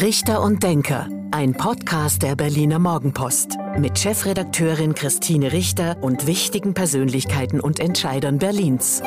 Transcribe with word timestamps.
Richter 0.00 0.40
und 0.40 0.62
Denker, 0.62 1.10
ein 1.30 1.52
Podcast 1.52 2.22
der 2.22 2.34
Berliner 2.34 2.78
Morgenpost 2.78 3.58
mit 3.76 3.98
Chefredakteurin 3.98 4.94
Christine 4.94 5.52
Richter 5.52 6.02
und 6.02 6.26
wichtigen 6.26 6.72
Persönlichkeiten 6.72 7.60
und 7.60 7.80
Entscheidern 7.80 8.38
Berlins. 8.38 9.02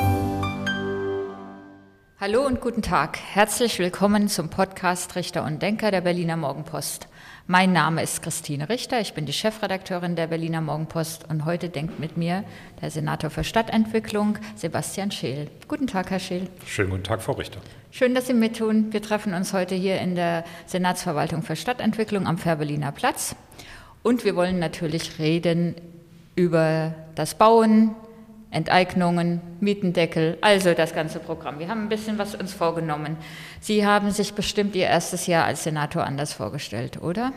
Hallo 2.20 2.46
und 2.46 2.60
guten 2.60 2.82
Tag. 2.82 3.18
Herzlich 3.18 3.80
willkommen 3.80 4.28
zum 4.28 4.50
Podcast 4.50 5.16
Richter 5.16 5.42
und 5.44 5.60
Denker 5.62 5.90
der 5.90 6.02
Berliner 6.02 6.36
Morgenpost. 6.36 7.08
Mein 7.46 7.74
Name 7.74 8.02
ist 8.02 8.22
Christine 8.22 8.70
Richter, 8.70 9.02
ich 9.02 9.12
bin 9.12 9.26
die 9.26 9.34
Chefredakteurin 9.34 10.16
der 10.16 10.28
Berliner 10.28 10.62
Morgenpost 10.62 11.28
und 11.28 11.44
heute 11.44 11.68
denkt 11.68 12.00
mit 12.00 12.16
mir 12.16 12.42
der 12.80 12.90
Senator 12.90 13.28
für 13.28 13.44
Stadtentwicklung, 13.44 14.38
Sebastian 14.56 15.10
Scheel. 15.10 15.50
Guten 15.68 15.86
Tag, 15.86 16.10
Herr 16.10 16.20
Scheel. 16.20 16.48
Schönen 16.66 16.88
guten 16.88 17.04
Tag, 17.04 17.20
Frau 17.20 17.32
Richter. 17.32 17.60
Schön, 17.90 18.14
dass 18.14 18.28
Sie 18.28 18.32
mittun. 18.32 18.94
Wir 18.94 19.02
treffen 19.02 19.34
uns 19.34 19.52
heute 19.52 19.74
hier 19.74 20.00
in 20.00 20.14
der 20.14 20.44
Senatsverwaltung 20.64 21.42
für 21.42 21.54
Stadtentwicklung 21.54 22.26
am 22.26 22.38
Fährberliner 22.38 22.92
Platz 22.92 23.36
und 24.02 24.24
wir 24.24 24.36
wollen 24.36 24.58
natürlich 24.58 25.18
reden 25.18 25.74
über 26.36 26.94
das 27.14 27.34
Bauen, 27.34 27.94
Enteignungen, 28.54 29.40
Mietendeckel, 29.60 30.38
also 30.40 30.74
das 30.74 30.94
ganze 30.94 31.18
Programm. 31.18 31.58
Wir 31.58 31.68
haben 31.68 31.82
ein 31.82 31.88
bisschen 31.88 32.18
was 32.18 32.34
uns 32.34 32.54
vorgenommen. 32.54 33.16
Sie 33.60 33.84
haben 33.84 34.10
sich 34.10 34.34
bestimmt 34.34 34.74
Ihr 34.76 34.86
erstes 34.86 35.26
Jahr 35.26 35.44
als 35.44 35.64
Senator 35.64 36.04
anders 36.04 36.32
vorgestellt, 36.32 37.02
oder? 37.02 37.32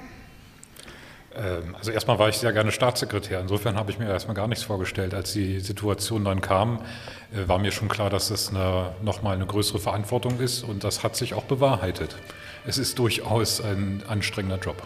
Ähm, 1.36 1.76
also 1.76 1.92
erstmal 1.92 2.20
war 2.20 2.30
ich 2.30 2.38
sehr 2.38 2.54
gerne 2.54 2.72
Staatssekretär. 2.72 3.40
Insofern 3.40 3.76
habe 3.76 3.92
ich 3.92 4.00
mir 4.00 4.08
erstmal 4.08 4.36
gar 4.36 4.48
nichts 4.48 4.64
vorgestellt. 4.64 5.14
Als 5.14 5.34
die 5.34 5.60
Situation 5.60 6.24
dann 6.24 6.42
kam, 6.42 6.80
äh, 7.34 7.48
war 7.48 7.60
mir 7.60 7.72
schon 7.72 7.90
klar, 7.90 8.10
dass 8.10 8.30
es 8.30 8.50
eine, 8.50 8.94
nochmal 9.02 9.36
eine 9.36 9.46
größere 9.46 9.80
Verantwortung 9.80 10.40
ist 10.40 10.64
und 10.64 10.84
das 10.84 11.04
hat 11.04 11.16
sich 11.16 11.34
auch 11.34 11.44
bewahrheitet. 11.44 12.16
Es 12.66 12.78
ist 12.78 13.00
durchaus 13.00 13.62
ein 13.62 14.04
anstrengender 14.08 14.60
Job. 14.60 14.82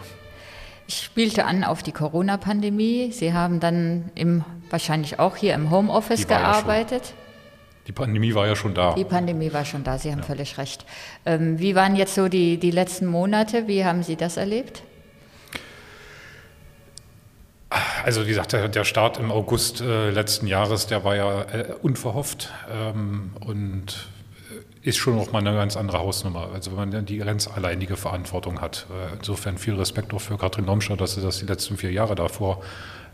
Ich 0.86 0.98
spielte 0.98 1.44
an 1.44 1.64
auf 1.64 1.82
die 1.82 1.92
Corona-Pandemie. 1.92 3.12
Sie 3.12 3.32
haben 3.32 3.60
dann 3.60 4.10
im, 4.14 4.44
wahrscheinlich 4.70 5.18
auch 5.18 5.36
hier 5.36 5.54
im 5.54 5.70
Homeoffice 5.70 6.26
gearbeitet. 6.26 7.02
Ja 7.06 7.22
die 7.86 7.92
Pandemie 7.92 8.34
war 8.34 8.46
ja 8.46 8.54
schon 8.54 8.74
da. 8.74 8.94
Die 8.94 9.04
Pandemie 9.04 9.52
war 9.52 9.64
schon 9.64 9.82
da, 9.82 9.98
Sie 9.98 10.12
haben 10.12 10.20
ja. 10.20 10.24
völlig 10.24 10.56
recht. 10.58 10.84
Ähm, 11.26 11.58
wie 11.58 11.74
waren 11.74 11.96
jetzt 11.96 12.14
so 12.14 12.28
die, 12.28 12.58
die 12.58 12.70
letzten 12.70 13.06
Monate? 13.06 13.66
Wie 13.66 13.84
haben 13.84 14.02
Sie 14.02 14.16
das 14.16 14.36
erlebt? 14.36 14.82
Also 18.04 18.24
wie 18.24 18.28
gesagt, 18.28 18.52
der, 18.52 18.68
der 18.68 18.84
Start 18.84 19.18
im 19.18 19.32
August 19.32 19.80
äh, 19.80 20.10
letzten 20.10 20.46
Jahres, 20.46 20.86
der 20.86 21.04
war 21.04 21.16
ja 21.16 21.42
äh, 21.42 21.74
unverhofft 21.82 22.52
ähm, 22.70 23.32
und 23.44 24.08
ist 24.82 24.98
schon 24.98 25.16
noch 25.16 25.30
mal 25.32 25.38
eine 25.38 25.54
ganz 25.54 25.76
andere 25.76 26.00
Hausnummer. 26.00 26.50
Also 26.52 26.76
wenn 26.76 26.90
man 26.90 27.06
die 27.06 27.18
ganz 27.18 27.48
alleinige 27.48 27.96
Verantwortung 27.96 28.60
hat. 28.60 28.86
Äh, 28.90 29.16
insofern 29.16 29.56
viel 29.58 29.74
Respekt 29.74 30.12
auch 30.12 30.20
für 30.20 30.36
Katrin 30.36 30.66
Domschner, 30.66 30.96
dass 30.96 31.14
sie 31.14 31.22
das 31.22 31.38
die 31.38 31.46
letzten 31.46 31.76
vier 31.76 31.92
Jahre 31.92 32.14
davor 32.14 32.62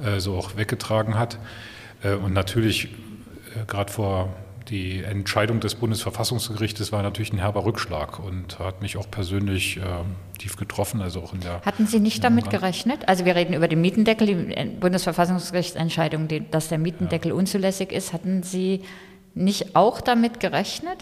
äh, 0.03 0.19
so 0.19 0.37
auch 0.37 0.57
weggetragen 0.57 1.19
hat. 1.19 1.39
Äh, 2.03 2.15
und 2.15 2.33
natürlich 2.33 2.89
gerade 3.67 3.93
vor 3.93 4.29
die 4.69 5.03
Entscheidung 5.03 5.61
des 5.61 5.75
Bundesverfassungsgerichtes 5.75 6.93
war 6.93 7.03
natürlich 7.03 7.33
ein 7.33 7.39
herber 7.39 7.65
Rückschlag 7.65 8.19
und 8.19 8.59
hat 8.59 8.83
mich 8.83 8.97
auch 8.99 9.11
persönlich 9.11 9.79
äh, 9.79 9.81
tief 10.39 10.57
getroffen. 10.57 11.01
Also 11.01 11.21
auch 11.21 11.33
in 11.33 11.41
der 11.41 11.63
Hatten 11.63 11.87
Sie 11.87 12.01
nicht 12.01 12.23
damit 12.23 12.51
gerechnet? 12.51 13.09
Also 13.09 13.25
wir 13.25 13.35
reden 13.35 13.55
über 13.55 13.69
den 13.69 13.81
Mietendeckel, 13.81 14.27
die 14.27 14.65
Bundesverfassungsgerichtsentscheidung, 14.81 16.29
dass 16.51 16.69
der 16.69 16.79
Mietendeckel 16.79 17.31
ja. 17.31 17.35
unzulässig 17.35 17.93
ist. 17.93 18.13
Hatten 18.13 18.43
Sie 18.43 18.83
nicht 19.35 19.75
auch 19.75 20.01
damit 20.01 20.41
gerechnet? 20.41 20.99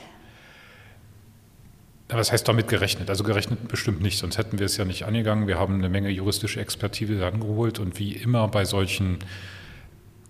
Was 2.09 2.31
heißt 2.31 2.47
damit 2.47 2.69
gerechnet? 2.69 3.11
Also 3.11 3.25
gerechnet 3.25 3.67
bestimmt 3.67 4.01
nicht, 4.01 4.19
sonst 4.19 4.39
hätten 4.39 4.61
wir 4.61 4.67
es 4.67 4.77
ja 4.77 4.85
nicht 4.85 5.05
angegangen. 5.05 5.49
Wir 5.49 5.59
haben 5.59 5.75
eine 5.75 5.89
Menge 5.89 6.09
juristische 6.09 6.61
Expertise 6.61 7.27
angeholt 7.27 7.81
und 7.81 7.99
wie 7.99 8.13
immer 8.13 8.47
bei 8.47 8.65
solchen 8.65 9.19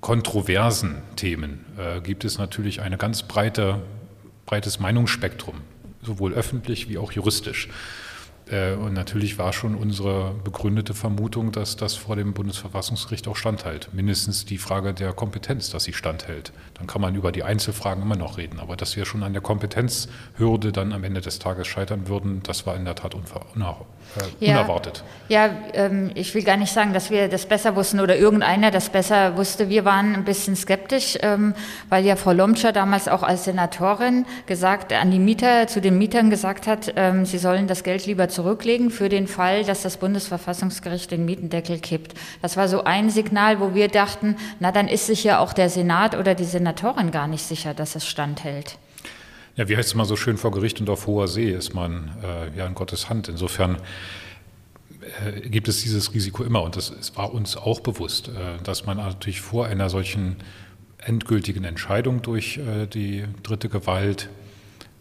kontroversen 0.01 1.03
Themen 1.17 1.67
äh, 1.79 2.01
gibt 2.01 2.25
es 2.25 2.39
natürlich 2.39 2.81
ein 2.81 2.97
ganz 2.97 3.25
breite, 3.25 3.83
breites 4.47 4.81
Meinungsspektrum, 4.81 5.57
sowohl 6.01 6.33
öffentlich 6.33 6.89
wie 6.89 6.97
auch 6.97 7.13
juristisch. 7.13 7.69
Äh, 8.51 8.75
und 8.75 8.93
natürlich 8.93 9.39
war 9.39 9.53
schon 9.53 9.75
unsere 9.75 10.35
begründete 10.45 10.95
Vermutung, 10.95 11.53
dass 11.53 11.77
das 11.77 11.95
vor 11.95 12.17
dem 12.17 12.33
Bundesverfassungsgericht 12.33 13.27
auch 13.29 13.37
standhält. 13.37 13.89
Mindestens 13.93 14.45
die 14.45 14.59
Frage 14.59 14.95
der 14.95 15.13
Kompetenz, 15.13 15.71
dass 15.71 15.85
sie 15.85 15.93
standhält. 15.93 16.53
Dann 16.75 16.87
kann 16.87 17.01
man 17.01 17.15
über 17.15 17.33
die 17.33 17.43
Einzelfragen 17.43 18.03
immer 18.03 18.17
noch 18.17 18.39
reden. 18.39 18.61
Aber 18.61 18.77
dass 18.77 18.97
wir 18.97 19.05
schon 19.05 19.23
an 19.23 19.33
der 19.33 19.43
Kompetenzhürde 19.43 20.73
dann 20.73 20.93
am 20.93 21.03
Ende 21.03 21.21
des 21.21 21.39
Tages 21.39 21.67
scheitern 21.67 22.09
würden, 22.09 22.43
das 22.45 22.67
war 22.67 22.77
in 22.77 22.85
der 22.85 22.95
Tat 22.95 23.15
äh, 23.15 23.19
unerwartet. 24.45 25.03
Ja, 25.29 25.47
ja 25.47 25.53
ähm, 25.75 26.13
ich 26.15 26.35
will 26.35 26.45
gar 26.45 26.57
nicht 26.57 26.73
sagen, 26.73 26.93
dass 26.93 27.11
wir 27.11 27.29
das 27.29 27.47
besser 27.47 27.75
wussten 27.75 27.99
oder 27.99 28.17
irgendeiner 28.17 28.71
das 28.71 28.91
besser 28.91 29.37
wusste. 29.37 29.69
Wir 29.69 29.85
waren 29.85 30.15
ein 30.15 30.25
bisschen 30.25 30.55
skeptisch, 30.55 31.19
ähm, 31.23 31.55
weil 31.89 32.05
ja 32.05 32.15
Frau 32.15 32.33
Lomscher 32.33 32.73
damals 32.73 33.09
auch 33.09 33.25
als 33.25 33.45
Senatorin 33.45 34.25
gesagt, 34.47 34.93
an 34.93 35.11
die 35.11 35.19
Mieter, 35.19 35.67
zu 35.67 35.81
den 35.81 35.99
Mietern 35.99 36.31
gesagt 36.31 36.69
hat, 36.69 36.93
ähm, 36.95 37.27
sie 37.27 37.39
sollen 37.39 37.67
das 37.67 37.83
Geld 37.83 38.07
lieber 38.07 38.29
zurücklegen 38.37 38.91
für 38.91 39.09
den 39.09 39.27
Fall, 39.27 39.65
dass 39.65 39.83
das 39.83 39.97
Bundesverfassungsgericht 39.97 41.11
den 41.11 41.25
Mietendeckel 41.25 41.81
kippt. 41.81 42.15
Das 42.43 42.57
war 42.57 42.69
so 42.69 42.85
ein 42.85 43.11
Signal, 43.11 43.61
wo 43.61 43.75
wir 43.75 43.89
dachten, 43.89 44.37
na 44.61 44.71
dann 44.73 44.89
ist 44.89 45.07
sich 45.07 45.25
ja 45.25 45.41
auch 45.41 45.53
der 45.53 45.71
Senat 45.71 46.15
oder 46.15 46.35
die 46.35 46.45
Senatorin 46.45 47.11
gar 47.11 47.27
nicht 47.27 47.43
sicher, 47.43 47.75
dass 47.75 47.97
es 47.97 48.07
standhält. 48.07 48.79
Ja, 49.57 49.69
wie 49.69 49.77
heißt 49.77 49.89
es 49.89 49.95
mal 49.95 50.05
so 50.05 50.17
schön, 50.17 50.37
vor 50.37 50.51
Gericht 50.51 50.81
und 50.81 50.91
auf 50.91 51.07
hoher 51.07 51.29
See 51.29 51.51
ist 51.51 51.75
man 51.75 52.11
äh, 52.23 52.57
ja 52.57 52.67
in 52.67 52.75
Gottes 52.75 53.09
Hand. 53.09 53.29
Insofern 53.29 53.79
äh, 55.25 55.49
gibt 55.49 55.69
es 55.69 55.81
dieses 55.81 56.13
Risiko 56.13 56.45
immer 56.45 56.63
und 56.63 56.77
das, 56.77 56.91
es 56.91 57.17
war 57.17 57.33
uns 57.33 57.57
auch 57.57 57.81
bewusst, 57.81 58.29
äh, 58.29 58.63
dass 58.63 58.85
man 58.85 58.99
natürlich 58.99 59.41
vor 59.41 59.65
einer 59.67 59.89
solchen 59.89 60.37
endgültigen 60.99 61.65
Entscheidung 61.65 62.21
durch 62.21 62.59
äh, 62.59 62.87
die 62.87 63.25
dritte 63.43 63.71
Gewalt 63.71 64.29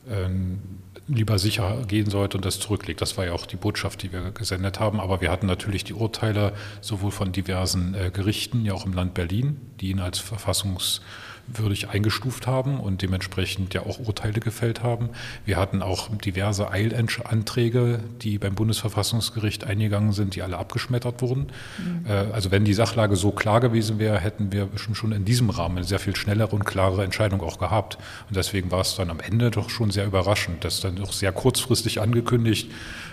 ähm, 0.10 0.60
lieber 1.08 1.38
sicher 1.38 1.84
gehen 1.88 2.10
sollte 2.10 2.38
und 2.38 2.46
das 2.46 2.60
zurücklegt. 2.60 3.02
Das 3.02 3.18
war 3.18 3.26
ja 3.26 3.34
auch 3.34 3.46
die 3.46 3.58
Botschaft, 3.58 4.02
die 4.04 4.12
wir 4.12 4.32
gesendet 4.32 4.80
haben. 4.80 5.00
Aber 5.00 5.22
wir 5.22 5.32
hatten 5.32 5.46
natürlich 5.46 5.84
die 5.84 5.94
Urteile 5.94 6.54
sowohl 6.82 7.12
von 7.12 7.32
diversen 7.32 7.94
äh, 7.94 8.12
Gerichten, 8.12 8.66
ja 8.66 8.74
auch 8.74 8.86
im 8.86 8.94
Land 8.94 9.14
Berlin, 9.14 9.60
die 9.80 9.92
ihn 9.92 10.00
als 10.00 10.20
Verfassungs 10.20 11.02
würdig 11.48 11.90
eingestuft 11.90 12.48
haben 12.48 12.80
und 12.80 13.02
dementsprechend 13.02 13.74
ja 13.74 13.82
auch 13.82 14.00
Urteile 14.00 14.40
gefällt 14.40 14.84
haben. 14.84 15.10
Wir 15.46 15.58
hatten 15.58 15.82
auch 15.82 16.10
diverse 16.18 16.72
Eilanträge, 16.72 18.00
die 18.22 18.38
beim 18.38 18.56
Bundesverfassungsgericht 18.56 19.64
eingegangen 19.64 20.12
sind, 20.12 20.36
die 20.36 20.42
alle 20.42 20.58
abgeschmettert 20.58 21.22
wurden. 21.22 21.48
Mhm. 21.78 22.06
Äh, 22.08 22.34
also 22.34 22.52
wenn 22.52 22.66
die 22.66 22.74
Sachlage 22.74 23.16
so 23.16 23.32
klar 23.32 23.62
gewesen 23.62 24.00
wäre, 24.00 24.20
hätten 24.20 24.52
wir 24.52 24.70
schon 24.76 25.12
in 25.12 25.26
diesem 25.26 25.50
Rahmen 25.50 25.78
eine 25.78 25.86
sehr 25.86 26.00
viel 26.00 26.16
schnellere 26.16 26.56
und 26.56 26.66
klare 26.66 27.04
Entscheidung 27.04 27.42
auch 27.42 27.60
gehabt. 27.60 27.98
Und 28.28 28.36
deswegen 28.36 28.72
war 28.72 28.82
es 28.82 28.96
dann 28.96 29.10
am 29.10 29.20
Ende 29.20 29.52
doch 29.52 29.70
schon 29.70 29.92
sehr 29.92 30.06
überraschend, 30.06 30.64
dass 30.64 30.82
dann 30.82 30.96
doch 30.96 31.14
sehr 31.14 31.32
kurzfristig 31.32 32.02
angekündigt 32.02 32.72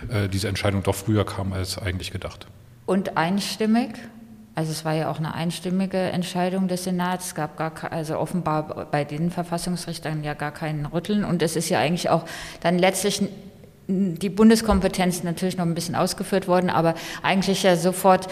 äh, 0.09 0.27
diese 0.29 0.47
Entscheidung 0.47 0.83
doch 0.83 0.95
früher 0.95 1.25
kam 1.25 1.53
als 1.53 1.77
eigentlich 1.77 2.11
gedacht. 2.11 2.47
Und 2.85 3.17
einstimmig? 3.17 3.89
Also 4.55 4.71
es 4.71 4.85
war 4.85 4.93
ja 4.93 5.09
auch 5.09 5.17
eine 5.17 5.33
einstimmige 5.33 5.97
Entscheidung 5.97 6.67
des 6.67 6.83
Senats. 6.83 7.27
Es 7.27 7.35
gab 7.35 7.57
gar, 7.57 7.71
also 7.91 8.19
offenbar 8.19 8.87
bei 8.91 9.03
den 9.03 9.31
Verfassungsrichtern 9.31 10.23
ja 10.23 10.35
gar 10.35 10.51
keinen 10.51 10.85
Rütteln. 10.85 11.25
Und 11.25 11.41
es 11.41 11.55
ist 11.55 11.69
ja 11.69 11.79
eigentlich 11.79 12.09
auch 12.09 12.25
dann 12.61 12.77
letztlich 12.77 13.23
die 13.87 14.29
Bundeskompetenz 14.29 15.23
natürlich 15.23 15.57
noch 15.57 15.65
ein 15.65 15.73
bisschen 15.73 15.95
ausgeführt 15.95 16.47
worden, 16.47 16.69
aber 16.69 16.93
eigentlich 17.21 17.63
ja 17.63 17.75
sofort 17.75 18.27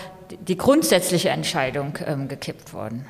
die 0.47 0.57
grundsätzliche 0.57 1.29
Entscheidung 1.29 1.97
ähm, 2.05 2.27
gekippt 2.27 2.73
worden. 2.73 3.05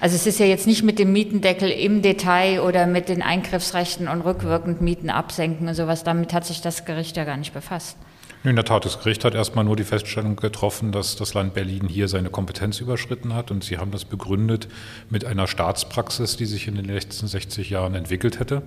Also 0.00 0.16
es 0.16 0.26
ist 0.26 0.38
ja 0.38 0.46
jetzt 0.46 0.66
nicht 0.66 0.82
mit 0.82 0.98
dem 0.98 1.12
Mietendeckel 1.12 1.68
im 1.68 2.00
Detail 2.00 2.60
oder 2.60 2.86
mit 2.86 3.10
den 3.10 3.20
Eingriffsrechten 3.20 4.08
und 4.08 4.22
rückwirkend 4.22 4.80
Mieten 4.80 5.10
absenken 5.10 5.68
und 5.68 5.74
sowas. 5.74 6.04
Damit 6.04 6.32
hat 6.32 6.46
sich 6.46 6.62
das 6.62 6.86
Gericht 6.86 7.18
ja 7.18 7.24
gar 7.24 7.36
nicht 7.36 7.52
befasst. 7.52 7.98
In 8.42 8.56
der 8.56 8.64
Tat, 8.64 8.86
das 8.86 8.98
Gericht 9.00 9.26
hat 9.26 9.34
erstmal 9.34 9.66
nur 9.66 9.76
die 9.76 9.84
Feststellung 9.84 10.36
getroffen, 10.36 10.92
dass 10.92 11.14
das 11.14 11.34
Land 11.34 11.52
Berlin 11.52 11.88
hier 11.88 12.08
seine 12.08 12.30
Kompetenz 12.30 12.80
überschritten 12.80 13.34
hat 13.34 13.50
und 13.50 13.62
sie 13.62 13.76
haben 13.76 13.90
das 13.90 14.06
begründet 14.06 14.66
mit 15.10 15.26
einer 15.26 15.46
Staatspraxis, 15.46 16.38
die 16.38 16.46
sich 16.46 16.66
in 16.66 16.74
den 16.74 16.86
letzten 16.86 17.28
60 17.28 17.68
Jahren 17.68 17.94
entwickelt 17.94 18.40
hätte 18.40 18.62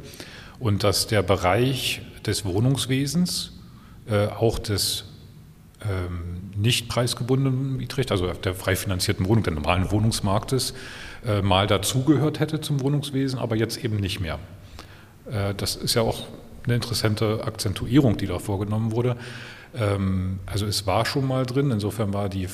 und 0.59 0.83
dass 0.83 1.07
der 1.07 1.23
Bereich 1.23 2.03
des 2.23 2.45
Wohnungswesens, 2.45 3.53
äh, 4.07 4.27
auch 4.27 4.59
des 4.59 5.05
ähm, 5.81 6.51
nicht 6.55 6.87
preisgebundenen 6.87 7.77
Mietrecht, 7.77 8.11
also 8.11 8.31
der 8.31 8.53
frei 8.53 8.75
finanzierten 8.75 9.27
Wohnung, 9.27 9.43
der 9.43 9.53
normalen 9.53 9.89
Wohnungsmarktes, 9.89 10.75
äh, 11.25 11.41
mal 11.41 11.65
dazugehört 11.65 12.39
hätte 12.39 12.61
zum 12.61 12.79
Wohnungswesen, 12.81 13.39
aber 13.39 13.55
jetzt 13.55 13.83
eben 13.83 13.95
nicht 13.95 14.19
mehr. 14.19 14.37
Äh, 15.31 15.55
das 15.55 15.75
ist 15.75 15.95
ja 15.95 16.03
auch 16.03 16.27
eine 16.65 16.75
interessante 16.75 17.43
Akzentuierung, 17.43 18.17
die 18.17 18.27
da 18.27 18.39
vorgenommen 18.39 18.91
wurde. 18.91 19.17
Ähm, 19.75 20.39
also 20.45 20.65
es 20.65 20.85
war 20.87 21.05
schon 21.05 21.27
mal 21.27 21.45
drin, 21.45 21.71
insofern 21.71 22.13
war 22.13 22.29
die 22.29 22.47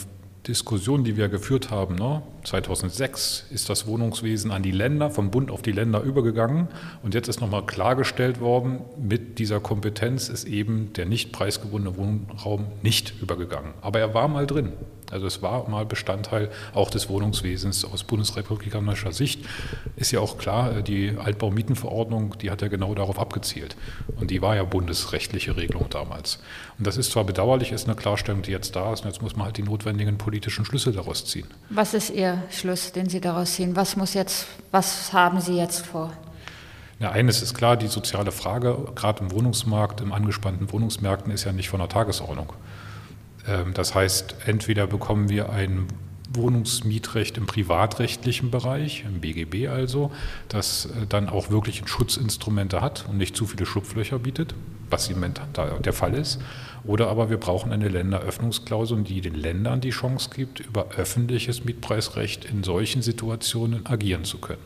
Diskussion, 0.48 1.04
die 1.04 1.18
wir 1.18 1.28
geführt 1.28 1.70
haben, 1.70 1.96
ne? 1.96 2.22
2006 2.44 3.48
ist 3.52 3.70
das 3.70 3.86
Wohnungswesen 3.86 4.52
an 4.52 4.64
die 4.64 4.72
Länder, 4.72 5.10
vom 5.12 5.30
Bund 5.30 5.52
auf 5.52 5.62
die 5.62 5.74
Länder 5.74 6.02
übergegangen. 6.02 6.70
Und 7.04 7.14
jetzt 7.14 7.28
ist 7.28 7.42
nochmal 7.42 7.66
klargestellt 7.66 8.40
worden, 8.40 8.80
mit 8.98 9.38
dieser 9.38 9.60
Kompetenz 9.60 10.30
ist 10.30 10.46
eben 10.46 10.94
der 10.94 11.06
nicht 11.06 11.34
preisgebundene 11.34 11.98
Wohnraum 11.98 12.68
nicht 12.82 13.14
übergegangen. 13.22 13.74
Aber 13.82 14.00
er 14.00 14.14
war 14.14 14.28
mal 14.28 14.48
drin. 14.48 14.74
Also 15.12 15.28
es 15.28 15.42
war 15.42 15.68
mal 15.70 15.86
Bestandteil 15.86 16.50
auch 16.74 16.90
des 16.90 17.10
Wohnungswesens 17.10 17.86
aus 17.86 18.04
bundesrepublikanischer 18.04 19.12
Sicht. 19.12 19.46
Ist 19.96 20.12
ja 20.12 20.20
auch 20.20 20.38
klar, 20.38 20.82
die 20.82 21.16
Altbaumietenverordnung, 21.18 22.38
die 22.38 22.52
hat 22.52 22.62
ja 22.62 22.68
genau 22.68 22.94
darauf 22.96 23.20
abgezielt. 23.20 23.76
Und 24.20 24.32
die 24.32 24.42
war 24.42 24.56
ja 24.56 24.64
bundesrechtliche 24.64 25.58
Regelung 25.58 25.88
damals. 25.90 26.40
Und 26.78 26.88
das 26.88 26.98
ist 26.98 27.12
zwar 27.12 27.24
bedauerlich, 27.24 27.72
ist 27.72 27.88
eine 27.88 27.96
Klarstellung, 27.96 28.42
die 28.42 28.52
jetzt 28.52 28.76
da 28.76 28.94
ist. 28.94 29.04
Und 29.04 29.12
jetzt 29.12 29.22
muss 29.22 29.36
man 29.36 29.46
halt 29.46 29.58
die 29.58 29.64
notwendigen 29.64 30.18
politischen 30.18 30.66
Schlüsse 30.66 30.92
daraus 30.92 31.26
ziehen. 31.26 31.48
Was 31.70 31.94
ist 31.94 32.10
Ihr 32.10 32.44
Schluss, 32.52 32.92
den 32.92 33.10
Sie 33.10 33.20
daraus 33.22 33.54
ziehen? 33.54 33.76
Was 33.76 33.96
muss 33.96 34.14
jetzt, 34.14 34.48
was 34.72 35.14
haben 35.14 35.42
Sie 35.42 35.56
jetzt 35.56 35.86
vor? 35.86 36.14
Ja, 37.00 37.12
eines 37.12 37.42
ist 37.42 37.54
klar, 37.54 37.78
die 37.78 37.88
soziale 37.88 38.32
Frage, 38.32 38.78
gerade 38.94 39.24
im 39.24 39.32
Wohnungsmarkt, 39.32 40.02
im 40.02 40.12
angespannten 40.12 40.72
Wohnungsmärkten, 40.72 41.32
ist 41.32 41.46
ja 41.46 41.54
nicht 41.54 41.70
von 41.70 41.80
der 41.80 41.88
Tagesordnung. 41.88 42.52
Ähm, 43.50 43.74
das 43.74 43.96
heißt, 43.96 44.36
entweder 44.46 44.88
bekommen 44.88 45.30
wir 45.30 45.50
ein 45.50 45.88
Wohnungsmietrecht 46.32 47.38
im 47.38 47.48
privatrechtlichen 47.48 48.52
Bereich, 48.52 49.04
im 49.06 49.20
BGB 49.20 49.68
also, 49.68 50.12
das 50.48 50.86
äh, 50.86 51.08
dann 51.08 51.28
auch 51.28 51.50
wirklich 51.50 51.82
Schutzinstrumente 51.86 52.82
hat 52.82 53.06
und 53.10 53.18
nicht 53.18 53.36
zu 53.36 53.48
viele 53.48 53.66
Schlupflöcher 53.66 54.20
bietet, 54.20 54.54
was 54.90 55.10
im 55.10 55.16
Moment 55.16 55.42
der 55.58 55.94
Fall 55.94 56.14
ist. 56.14 56.40
Oder 56.86 57.10
aber 57.10 57.30
wir 57.30 57.38
brauchen 57.38 57.72
eine 57.72 57.90
Länderöffnungsklausel, 57.90 59.04
die 59.04 59.22
den 59.22 59.36
Ländern 59.36 59.82
die 59.82 59.90
Chance 59.90 60.30
gibt, 60.34 60.60
über 60.60 60.92
öffentliches 60.98 61.66
Mietpreisrecht 61.66 62.46
in 62.46 62.64
solchen 62.64 63.02
Situationen 63.02 63.86
agieren 63.86 64.24
zu 64.24 64.38
können. 64.38 64.62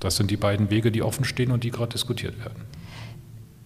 Das 0.00 0.16
sind 0.16 0.30
die 0.30 0.36
beiden 0.36 0.70
Wege, 0.70 0.90
die 0.90 1.02
offen 1.02 1.24
stehen 1.24 1.50
und 1.50 1.64
die 1.64 1.70
gerade 1.70 1.92
diskutiert 1.92 2.38
werden. 2.38 2.62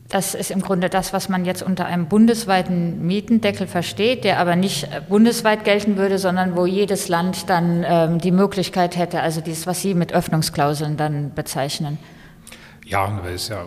Das 0.09 0.35
ist 0.35 0.51
im 0.51 0.63
Grunde 0.63 0.89
das, 0.89 1.13
was 1.13 1.29
man 1.29 1.45
jetzt 1.45 1.63
unter 1.63 1.85
einem 1.85 2.07
bundesweiten 2.07 3.07
Mietendeckel 3.07 3.67
versteht, 3.67 4.25
der 4.25 4.39
aber 4.41 4.57
nicht 4.57 4.89
bundesweit 5.11 5.65
gelten 5.65 5.99
würde, 5.99 6.19
sondern 6.19 6.57
wo 6.57 6.65
jedes 6.65 7.09
Land 7.09 7.51
dann 7.51 7.85
ähm, 7.87 8.19
die 8.19 8.31
Möglichkeit 8.31 8.97
hätte, 8.97 9.21
also 9.21 9.43
dieses, 9.43 9.67
was 9.67 9.83
Sie 9.83 9.93
mit 9.93 10.15
Öffnungsklauseln 10.15 10.97
dann 10.97 11.35
bezeichnen. 11.35 11.99
Ja, 12.87 13.21
es 13.35 13.49
ja, 13.49 13.65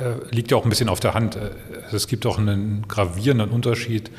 äh, 0.00 0.34
liegt 0.34 0.50
ja 0.50 0.56
auch 0.56 0.64
ein 0.64 0.70
bisschen 0.70 0.88
auf 0.88 0.98
der 0.98 1.14
Hand. 1.14 1.36
Äh, 1.36 1.50
es 1.92 2.08
gibt 2.08 2.26
auch 2.26 2.38
einen 2.38 2.88
gravierenden 2.88 3.50
Unterschied 3.50 4.10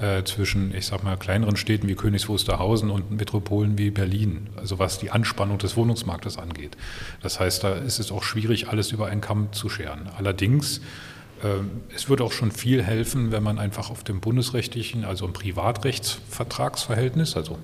äh, 0.00 0.22
zwischen, 0.24 0.74
ich 0.74 0.86
sag 0.86 1.02
mal, 1.02 1.16
kleineren 1.16 1.56
Städten 1.56 1.88
wie 1.88 1.94
Königs 1.94 2.28
Wusterhausen 2.28 2.90
und 2.90 3.10
Metropolen 3.10 3.78
wie 3.78 3.90
Berlin, 3.90 4.48
also 4.56 4.78
was 4.78 4.98
die 4.98 5.10
Anspannung 5.10 5.58
des 5.58 5.76
Wohnungsmarktes 5.76 6.38
angeht. 6.38 6.76
Das 7.22 7.40
heißt, 7.40 7.64
da 7.64 7.74
ist 7.74 7.98
es 7.98 8.12
auch 8.12 8.22
schwierig, 8.22 8.68
alles 8.68 8.92
über 8.92 9.06
einen 9.06 9.20
Kamm 9.20 9.52
zu 9.52 9.68
scheren. 9.68 10.08
Allerdings 10.16 10.80
ähm, 11.44 11.82
es 11.94 12.08
würde 12.08 12.24
auch 12.24 12.32
schon 12.32 12.50
viel 12.50 12.82
helfen, 12.82 13.32
wenn 13.32 13.42
man 13.42 13.58
einfach 13.58 13.90
auf 13.90 14.04
dem 14.04 14.20
bundesrechtlichen, 14.20 15.04
also 15.04 15.26
im 15.26 15.32
Privatrechtsvertragsverhältnis, 15.32 17.36
also 17.36 17.58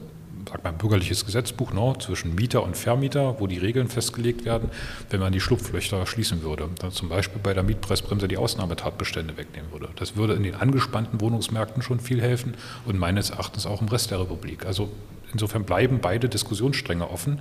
sagt 0.54 0.62
man 0.62 0.78
bürgerliches 0.78 1.26
Gesetzbuch 1.26 1.72
no, 1.72 1.94
zwischen 1.96 2.36
Mieter 2.36 2.62
und 2.62 2.76
Vermieter, 2.76 3.40
wo 3.40 3.48
die 3.48 3.58
Regeln 3.58 3.88
festgelegt 3.88 4.44
werden, 4.44 4.70
wenn 5.10 5.18
man 5.18 5.32
die 5.32 5.40
Schlupflöcher 5.40 6.06
schließen 6.06 6.44
würde. 6.44 6.68
Dann 6.78 6.92
zum 6.92 7.08
Beispiel 7.08 7.40
bei 7.42 7.54
der 7.54 7.64
Mietpreisbremse 7.64 8.28
die 8.28 8.36
Ausnahmetatbestände 8.36 9.36
wegnehmen 9.36 9.72
würde. 9.72 9.88
Das 9.96 10.14
würde 10.14 10.34
in 10.34 10.44
den 10.44 10.54
angespannten 10.54 11.20
Wohnungsmärkten 11.20 11.82
schon 11.82 11.98
viel 11.98 12.22
helfen 12.22 12.54
und 12.84 12.96
meines 12.96 13.30
Erachtens 13.30 13.66
auch 13.66 13.80
im 13.80 13.88
Rest 13.88 14.12
der 14.12 14.20
Republik. 14.20 14.64
Also 14.64 14.92
insofern 15.32 15.64
bleiben 15.64 15.98
beide 16.00 16.28
Diskussionsstränge 16.28 17.10
offen. 17.10 17.40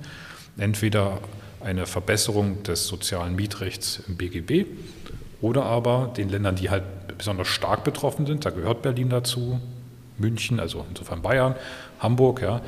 Entweder 0.56 1.20
eine 1.60 1.86
Verbesserung 1.86 2.64
des 2.64 2.88
sozialen 2.88 3.36
Mietrechts 3.36 4.02
im 4.08 4.16
BGB 4.16 4.66
oder 5.40 5.66
aber 5.66 6.12
den 6.16 6.30
Ländern, 6.30 6.56
die 6.56 6.68
halt 6.68 6.82
besonders 7.16 7.46
stark 7.46 7.84
betroffen 7.84 8.26
sind, 8.26 8.44
da 8.44 8.50
gehört 8.50 8.82
Berlin 8.82 9.08
dazu, 9.08 9.60
München, 10.18 10.60
also 10.60 10.84
insofern 10.88 11.22
Bayern, 11.22 11.54
Hamburg, 11.98 12.42
ja, 12.42 12.60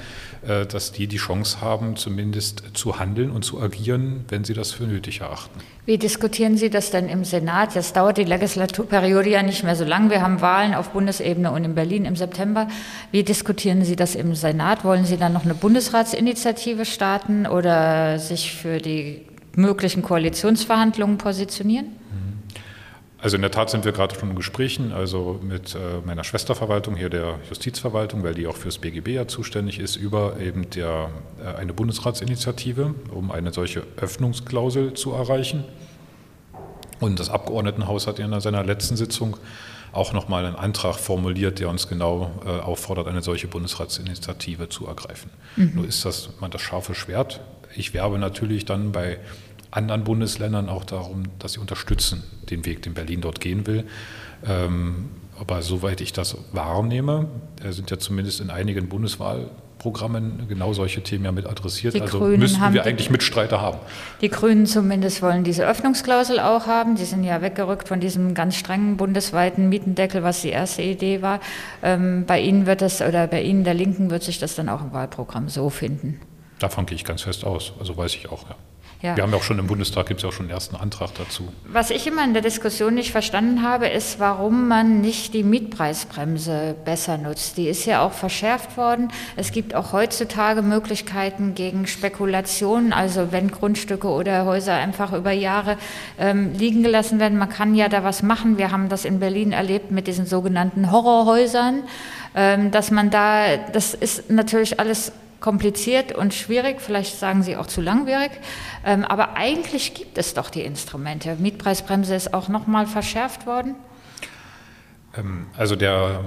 äh, 0.47 0.67
dass 0.67 0.93
die 0.93 1.07
die 1.07 1.19
Chance 1.19 1.61
haben, 1.61 1.97
zumindest 1.97 2.63
zu 2.75 2.99
handeln 2.99 3.31
und 3.31 3.45
zu 3.45 3.61
agieren, 3.61 4.25
wenn 4.29 4.45
sie 4.45 4.55
das 4.55 4.73
für 4.73 4.85
nötig 4.85 5.21
erachten. 5.21 5.61
Wie 5.85 5.99
diskutieren 5.99 6.57
Sie 6.57 6.69
das 6.69 6.91
denn 6.91 7.09
im 7.09 7.25
Senat? 7.25 7.77
Jetzt 7.77 7.97
dauert 7.97 8.19
die 8.19 8.25
Legislaturperiode 8.25 9.31
ja 9.31 9.43
nicht 9.43 9.63
mehr 9.63 9.77
so 9.77 9.85
lang. 9.85 10.11
Wir 10.11 10.21
haben 10.21 10.41
Wahlen 10.41 10.75
auf 10.75 10.91
Bundesebene 10.91 11.53
und 11.53 11.63
in 11.63 11.77
Berlin 11.77 12.05
im 12.05 12.17
September. 12.17 12.67
Wie 13.13 13.23
diskutieren 13.23 13.85
Sie 13.85 13.95
das 13.95 14.17
im 14.17 14.35
Senat? 14.35 14.85
Wollen 14.85 15.05
Sie 15.05 15.17
dann 15.17 15.33
noch 15.33 15.45
eine 15.45 15.55
Bundesratsinitiative 15.55 16.85
starten 16.85 17.47
oder 17.47 18.19
sich 18.19 18.53
für 18.53 18.79
die 18.79 19.23
möglichen 19.55 20.03
Koalitionsverhandlungen 20.03 21.19
positionieren? 21.19 21.87
Also 23.27 23.35
in 23.35 23.43
der 23.43 23.51
Tat 23.51 23.71
sind 23.71 23.85
wir 23.85 23.91
gerade 23.91 24.15
schon 24.15 24.31
in 24.31 24.37
Gesprächen, 24.37 24.93
also 24.93 25.41
mit 25.43 25.75
äh, 25.75 25.79
meiner 26.07 26.23
Schwesterverwaltung 26.23 26.95
hier 26.95 27.11
der 27.11 27.41
Justizverwaltung, 27.49 28.23
weil 28.23 28.35
die 28.35 28.47
auch 28.47 28.55
fürs 28.55 28.79
BGB 28.79 29.09
ja 29.09 29.27
zuständig 29.27 29.81
ist, 29.81 29.97
über 29.97 30.39
eben 30.39 30.71
der, 30.71 31.11
äh, 31.45 31.57
eine 31.57 31.73
Bundesratsinitiative, 31.73 32.95
um 33.11 33.33
eine 33.33 33.53
solche 33.53 33.83
Öffnungsklausel 33.97 34.95
zu 34.95 35.11
erreichen. 35.11 35.65
Und 37.01 37.19
das 37.19 37.29
Abgeordnetenhaus 37.29 38.07
hat 38.07 38.21
in 38.21 38.41
seiner 38.41 38.63
letzten 38.63 38.95
Sitzung 38.95 39.37
auch 39.91 40.13
nochmal 40.13 40.47
einen 40.47 40.55
Antrag 40.55 40.95
formuliert, 40.95 41.59
der 41.59 41.69
uns 41.69 41.89
genau 41.89 42.31
äh, 42.47 42.51
auffordert, 42.51 43.09
eine 43.09 43.23
solche 43.23 43.49
Bundesratsinitiative 43.49 44.69
zu 44.69 44.87
ergreifen. 44.87 45.33
Mhm. 45.57 45.73
Nur 45.75 45.89
ist 45.89 46.05
das 46.05 46.31
man 46.39 46.53
das 46.53 46.61
scharfe 46.61 46.95
Schwert. 46.95 47.41
Ich 47.75 47.93
werbe 47.93 48.21
natürlich 48.21 48.67
dann 48.67 48.93
bei 48.93 49.19
anderen 49.77 50.05
Bundesländern 50.05 50.69
auch 50.69 50.85
darum, 50.85 51.25
dass 51.39 51.53
sie 51.53 51.61
unterstützen 51.61 52.23
den 52.51 52.65
Weg, 52.65 52.83
den 52.83 52.95
Berlin 52.95 53.21
dort 53.21 53.41
gehen 53.41 53.67
will. 53.67 53.85
Ähm, 54.47 55.11
aber 55.39 55.63
soweit 55.63 56.01
ich 56.01 56.13
das 56.13 56.37
wahrnehme, 56.53 57.29
sind 57.69 57.91
ja 57.91 57.99
zumindest 57.99 58.41
in 58.41 58.49
einigen 58.49 58.89
Bundeswahlprogrammen 58.89 60.47
genau 60.49 60.73
solche 60.73 61.03
Themen 61.03 61.27
ja 61.27 61.33
mit 61.33 61.47
adressiert. 61.47 61.93
Die 61.93 62.01
also 62.01 62.21
Grünen 62.21 62.39
müssten 62.39 62.73
wir 62.73 62.85
eigentlich 62.85 63.11
Mitstreiter 63.11 63.61
haben. 63.61 63.79
Die 64.23 64.31
Grünen 64.31 64.65
zumindest 64.65 65.21
wollen 65.21 65.45
diese 65.45 65.67
Öffnungsklausel 65.67 66.41
auch 66.41 66.67
haben. 66.67 66.97
Die 66.97 67.05
sind 67.05 67.23
ja 67.23 67.43
weggerückt 67.43 67.89
von 67.89 68.01
diesem 68.01 68.33
ganz 68.33 68.57
strengen 68.57 68.97
bundesweiten 68.97 69.69
Mietendeckel, 69.69 70.23
was 70.23 70.41
die 70.41 70.49
erste 70.49 70.81
Idee 70.81 71.21
war. 71.21 71.41
Ähm, 71.83 72.25
bei 72.27 72.41
Ihnen 72.41 72.65
wird 72.65 72.81
das, 72.81 73.03
oder 73.03 73.27
bei 73.27 73.43
Ihnen 73.43 73.65
der 73.65 73.75
Linken 73.75 74.11
wird 74.11 74.23
sich 74.23 74.39
das 74.39 74.55
dann 74.55 74.71
auch 74.71 74.81
im 74.81 74.95
Wahlprogramm 74.95 75.51
so 75.51 75.69
finden. 75.69 76.19
Davon 76.59 76.87
gehe 76.87 76.97
ich 76.97 77.05
ganz 77.05 77.23
fest 77.23 77.45
aus. 77.45 77.75
Also 77.79 77.95
weiß 77.95 78.15
ich 78.15 78.31
auch, 78.31 78.49
ja. 78.49 78.57
Ja. 79.03 79.15
Wir 79.15 79.23
haben 79.23 79.31
ja 79.31 79.37
auch 79.37 79.43
schon 79.43 79.59
im 79.59 79.67
Bundestag, 79.67 80.07
gibt 80.07 80.21
es 80.21 80.23
ja 80.23 80.31
auch 80.31 80.33
schon 80.33 80.47
einen 80.47 80.55
ersten 80.55 80.75
Antrag 80.75 81.11
dazu. 81.15 81.49
Was 81.67 81.91
ich 81.91 82.07
immer 82.07 82.25
in 82.25 82.33
der 82.33 82.43
Diskussion 82.43 82.95
nicht 82.95 83.13
verstanden 83.13 83.63
habe, 83.63 83.89
ist, 83.89 84.19
warum 84.19 84.69
man 84.69 85.03
nicht 85.03 85.35
die 85.35 85.43
Mietpreisbremse 85.43 86.75
besser 86.85 87.19
nutzt. 87.19 87.59
Die 87.59 87.69
ist 87.69 87.85
ja 87.85 88.01
auch 88.01 88.13
verschärft 88.13 88.77
worden. 88.77 89.09
Es 89.37 89.53
gibt 89.53 89.75
auch 89.75 89.93
heutzutage 89.93 90.63
Möglichkeiten 90.63 91.55
gegen 91.55 91.87
Spekulationen, 91.87 92.93
also 92.93 93.33
wenn 93.33 93.51
Grundstücke 93.51 94.09
oder 94.09 94.47
Häuser 94.47 94.75
einfach 94.75 95.13
über 95.13 95.33
Jahre 95.33 95.77
ähm, 96.19 96.55
liegen 96.55 96.83
gelassen 96.83 97.21
werden. 97.21 97.39
Man 97.39 97.51
kann 97.51 97.75
ja 97.75 97.89
da 97.89 98.03
was 98.03 98.23
machen. 98.23 98.57
Wir 98.57 98.73
haben 98.73 98.89
das 98.89 99.05
in 99.05 99.21
Berlin 99.21 99.53
erlebt 99.53 99.91
mit 99.91 100.07
diesen 100.07 100.25
sogenannten 100.25 100.91
Horrorhäusern, 100.91 101.83
ähm, 102.35 102.71
dass 102.71 102.91
man 102.91 103.11
da, 103.11 103.57
das 103.73 103.93
ist 103.93 104.31
natürlich 104.31 104.81
alles 104.81 105.13
kompliziert 105.41 106.15
und 106.15 106.35
schwierig, 106.35 106.81
vielleicht 106.81 107.19
sagen 107.19 107.43
Sie 107.43 107.57
auch 107.57 107.67
zu 107.67 107.81
langwierig, 107.81 108.31
ähm, 108.85 109.05
aber 109.05 109.37
eigentlich 109.37 109.95
gibt 109.95 110.19
es 110.19 110.35
doch 110.35 110.51
die 110.51 110.63
Instrumente. 110.63 111.37
Mietpreisbremse 111.39 112.15
ist 112.15 112.35
auch 112.35 112.49
nochmal 112.49 112.87
verschärft 112.87 113.47
worden. 113.47 113.75
Ähm, 115.17 115.47
also 115.57 115.77
der, 115.77 116.25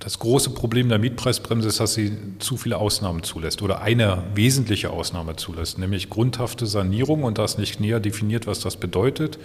das 0.00 0.18
große 0.18 0.50
Problem 0.50 0.88
der 0.88 0.98
Mietpreisbremse 0.98 1.68
ist, 1.68 1.80
dass 1.80 1.94
sie 1.94 2.16
zu 2.38 2.56
viele 2.56 2.78
Ausnahmen 2.78 3.22
zulässt 3.22 3.62
oder 3.62 3.82
eine 3.82 4.22
wesentliche 4.34 4.90
Ausnahme 4.90 5.36
zulässt, 5.36 5.78
nämlich 5.78 6.10
grundhafte 6.10 6.66
Sanierung 6.66 7.22
und 7.22 7.38
das 7.38 7.58
nicht 7.58 7.80
näher 7.80 8.00
definiert, 8.00 8.46
was 8.46 8.60
das 8.60 8.76
bedeutet, 8.76 9.38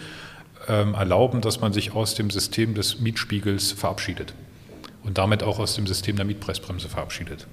ähm, 0.68 0.94
erlauben, 0.94 1.42
dass 1.42 1.62
man 1.62 1.74
sich 1.74 1.94
aus 1.94 2.16
dem 2.16 2.30
System 2.30 2.74
des 2.74 3.00
Mietspiegels 3.00 3.72
verabschiedet 3.72 4.34
und 5.04 5.18
damit 5.18 5.44
auch 5.44 5.60
aus 5.60 5.76
dem 5.76 5.86
System 5.86 6.16
der 6.16 6.26
Mietpreisbremse 6.26 6.90
verabschiedet. 6.90 7.48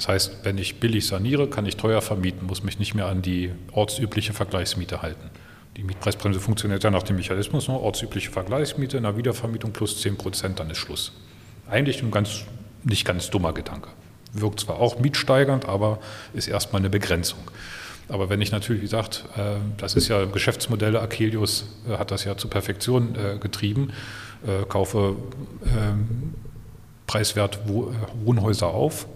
Das 0.00 0.08
heißt, 0.08 0.36
wenn 0.44 0.56
ich 0.56 0.80
billig 0.80 1.06
saniere, 1.06 1.50
kann 1.50 1.66
ich 1.66 1.76
teuer 1.76 2.00
vermieten, 2.00 2.46
muss 2.46 2.62
mich 2.62 2.78
nicht 2.78 2.94
mehr 2.94 3.04
an 3.04 3.20
die 3.20 3.52
ortsübliche 3.72 4.32
Vergleichsmiete 4.32 5.02
halten. 5.02 5.28
Die 5.76 5.84
Mietpreisbremse 5.84 6.40
funktioniert 6.40 6.82
ja 6.82 6.90
nach 6.90 7.02
dem 7.02 7.16
Mechanismus, 7.16 7.68
nur 7.68 7.82
ortsübliche 7.82 8.30
Vergleichsmiete, 8.30 8.96
in 8.96 9.02
der 9.02 9.18
Wiedervermietung 9.18 9.72
plus 9.74 10.00
10 10.00 10.16
Prozent, 10.16 10.58
dann 10.58 10.70
ist 10.70 10.78
Schluss. 10.78 11.12
Eigentlich 11.68 12.02
ein 12.02 12.10
ganz, 12.10 12.44
nicht 12.82 13.04
ganz 13.04 13.28
dummer 13.28 13.52
Gedanke. 13.52 13.90
Wirkt 14.32 14.60
zwar 14.60 14.80
auch 14.80 14.98
mietsteigernd, 14.98 15.68
aber 15.68 15.98
ist 16.32 16.48
erstmal 16.48 16.80
eine 16.80 16.88
Begrenzung. 16.88 17.40
Aber 18.08 18.30
wenn 18.30 18.40
ich 18.40 18.52
natürlich, 18.52 18.80
wie 18.80 18.86
gesagt, 18.86 19.26
äh, 19.36 19.56
das 19.76 19.96
ist 19.96 20.08
ja 20.08 20.24
Geschäftsmodelle, 20.24 20.98
Akelius 20.98 21.66
äh, 21.86 21.98
hat 21.98 22.10
das 22.10 22.24
ja 22.24 22.38
zur 22.38 22.48
Perfektion 22.48 23.16
äh, 23.16 23.38
getrieben, 23.38 23.92
kaufe 24.70 25.16
ähm, 25.66 26.32
preiswert 27.06 27.60
Wohnhäuser 28.24 28.68
auf, 28.68 29.06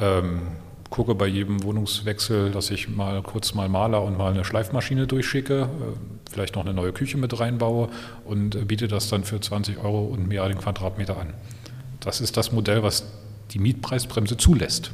Ähm, 0.00 0.42
gucke 0.90 1.14
bei 1.14 1.26
jedem 1.26 1.62
Wohnungswechsel, 1.64 2.52
dass 2.52 2.70
ich 2.70 2.88
mal 2.88 3.20
kurz 3.22 3.54
mal 3.54 3.68
Maler 3.68 4.02
und 4.02 4.16
mal 4.16 4.32
eine 4.32 4.44
Schleifmaschine 4.44 5.06
durchschicke, 5.06 5.62
äh, 5.62 6.30
vielleicht 6.30 6.54
noch 6.54 6.64
eine 6.64 6.74
neue 6.74 6.92
Küche 6.92 7.18
mit 7.18 7.38
reinbaue 7.38 7.88
und 8.24 8.68
biete 8.68 8.86
das 8.86 9.08
dann 9.08 9.24
für 9.24 9.40
20 9.40 9.78
Euro 9.78 10.04
und 10.04 10.28
mehr 10.28 10.46
den 10.48 10.58
Quadratmeter 10.58 11.18
an. 11.18 11.34
Das 12.00 12.20
ist 12.20 12.36
das 12.36 12.52
Modell, 12.52 12.82
was 12.82 13.04
die 13.50 13.58
Mietpreisbremse 13.58 14.36
zulässt. 14.36 14.92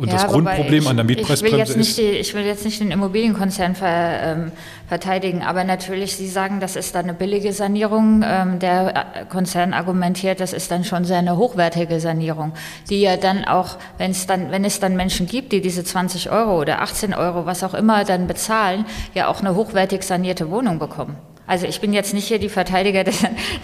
Und 0.00 0.08
ja, 0.08 0.14
das 0.14 0.28
Grundproblem 0.28 0.82
ich, 0.82 0.88
an 0.88 0.96
der 0.96 1.04
Mietpreisbremse 1.04 1.78
ist. 1.78 1.98
Die, 1.98 2.02
ich 2.02 2.32
will 2.32 2.46
jetzt 2.46 2.64
nicht 2.64 2.80
den 2.80 2.90
Immobilienkonzern 2.90 3.74
ver, 3.74 4.22
ähm, 4.22 4.52
verteidigen, 4.88 5.42
aber 5.42 5.62
natürlich, 5.62 6.16
Sie 6.16 6.26
sagen, 6.26 6.58
das 6.58 6.74
ist 6.74 6.94
dann 6.94 7.04
eine 7.04 7.12
billige 7.12 7.52
Sanierung. 7.52 8.24
Ähm, 8.26 8.58
der 8.60 8.96
äh, 8.96 9.24
Konzern 9.28 9.74
argumentiert, 9.74 10.40
das 10.40 10.54
ist 10.54 10.70
dann 10.70 10.84
schon 10.84 11.04
sehr 11.04 11.18
eine 11.18 11.36
hochwertige 11.36 12.00
Sanierung, 12.00 12.54
die 12.88 13.02
ja 13.02 13.18
dann 13.18 13.44
auch, 13.44 13.76
wenn 13.98 14.12
es 14.12 14.26
dann, 14.26 14.50
wenn 14.50 14.64
es 14.64 14.80
dann 14.80 14.96
Menschen 14.96 15.26
gibt, 15.26 15.52
die 15.52 15.60
diese 15.60 15.84
20 15.84 16.30
Euro 16.30 16.58
oder 16.58 16.80
18 16.80 17.12
Euro, 17.12 17.44
was 17.44 17.62
auch 17.62 17.74
immer, 17.74 18.04
dann 18.06 18.26
bezahlen, 18.26 18.86
ja 19.12 19.28
auch 19.28 19.40
eine 19.40 19.54
hochwertig 19.54 20.02
sanierte 20.02 20.50
Wohnung 20.50 20.78
bekommen. 20.78 21.18
Also 21.50 21.66
ich 21.66 21.80
bin 21.80 21.92
jetzt 21.92 22.14
nicht 22.14 22.28
hier 22.28 22.38
die 22.38 22.48
Verteidiger 22.48 23.02
der, 23.02 23.12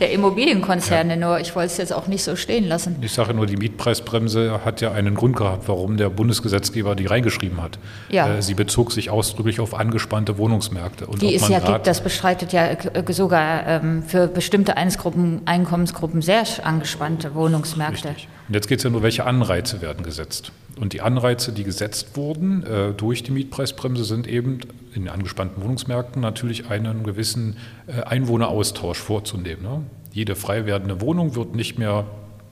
der 0.00 0.10
Immobilienkonzerne, 0.10 1.10
ja. 1.10 1.16
nur 1.16 1.38
ich 1.38 1.54
wollte 1.54 1.70
es 1.70 1.76
jetzt 1.76 1.92
auch 1.92 2.08
nicht 2.08 2.24
so 2.24 2.34
stehen 2.34 2.66
lassen. 2.66 2.96
Ich 3.00 3.12
sage 3.12 3.32
nur, 3.32 3.46
die 3.46 3.56
Mietpreisbremse 3.56 4.64
hat 4.64 4.80
ja 4.80 4.90
einen 4.90 5.14
Grund 5.14 5.36
gehabt, 5.36 5.68
warum 5.68 5.96
der 5.96 6.10
Bundesgesetzgeber 6.10 6.96
die 6.96 7.06
reingeschrieben 7.06 7.62
hat. 7.62 7.78
Ja. 8.08 8.38
Äh, 8.38 8.42
sie 8.42 8.54
bezog 8.54 8.90
sich 8.90 9.10
ausdrücklich 9.10 9.60
auf 9.60 9.72
angespannte 9.72 10.36
Wohnungsmärkte. 10.36 11.06
Und 11.06 11.22
die 11.22 11.36
es 11.36 11.46
ja 11.48 11.60
gibt, 11.60 11.86
das 11.86 12.00
bestreitet 12.00 12.52
ja 12.52 12.70
äh, 12.70 13.12
sogar 13.12 13.64
ähm, 13.68 14.02
für 14.02 14.26
bestimmte 14.26 14.76
Einkommensgruppen 14.76 16.22
sehr 16.22 16.42
angespannte 16.64 17.36
Wohnungsmärkte. 17.36 18.08
Richtig. 18.08 18.28
Und 18.48 18.54
jetzt 18.54 18.66
geht 18.66 18.78
es 18.78 18.84
ja 18.84 18.90
nur, 18.90 19.04
welche 19.04 19.26
Anreize 19.26 19.80
werden 19.80 20.02
gesetzt. 20.02 20.50
Und 20.78 20.92
die 20.92 21.00
Anreize, 21.00 21.52
die 21.52 21.64
gesetzt 21.64 22.16
wurden 22.16 22.62
äh, 22.64 22.92
durch 22.92 23.22
die 23.22 23.30
Mietpreisbremse, 23.30 24.04
sind 24.04 24.26
eben 24.26 24.60
in 24.94 25.08
angespannten 25.08 25.62
Wohnungsmärkten 25.62 26.20
natürlich 26.20 26.68
einen 26.68 27.02
gewissen 27.02 27.56
äh, 27.86 28.02
Einwohneraustausch 28.02 28.98
vorzunehmen. 28.98 29.62
Ne? 29.62 29.82
Jede 30.12 30.34
frei 30.34 30.66
werdende 30.66 31.00
Wohnung 31.00 31.34
wird 31.34 31.54
nicht 31.54 31.78
mehr 31.78 32.04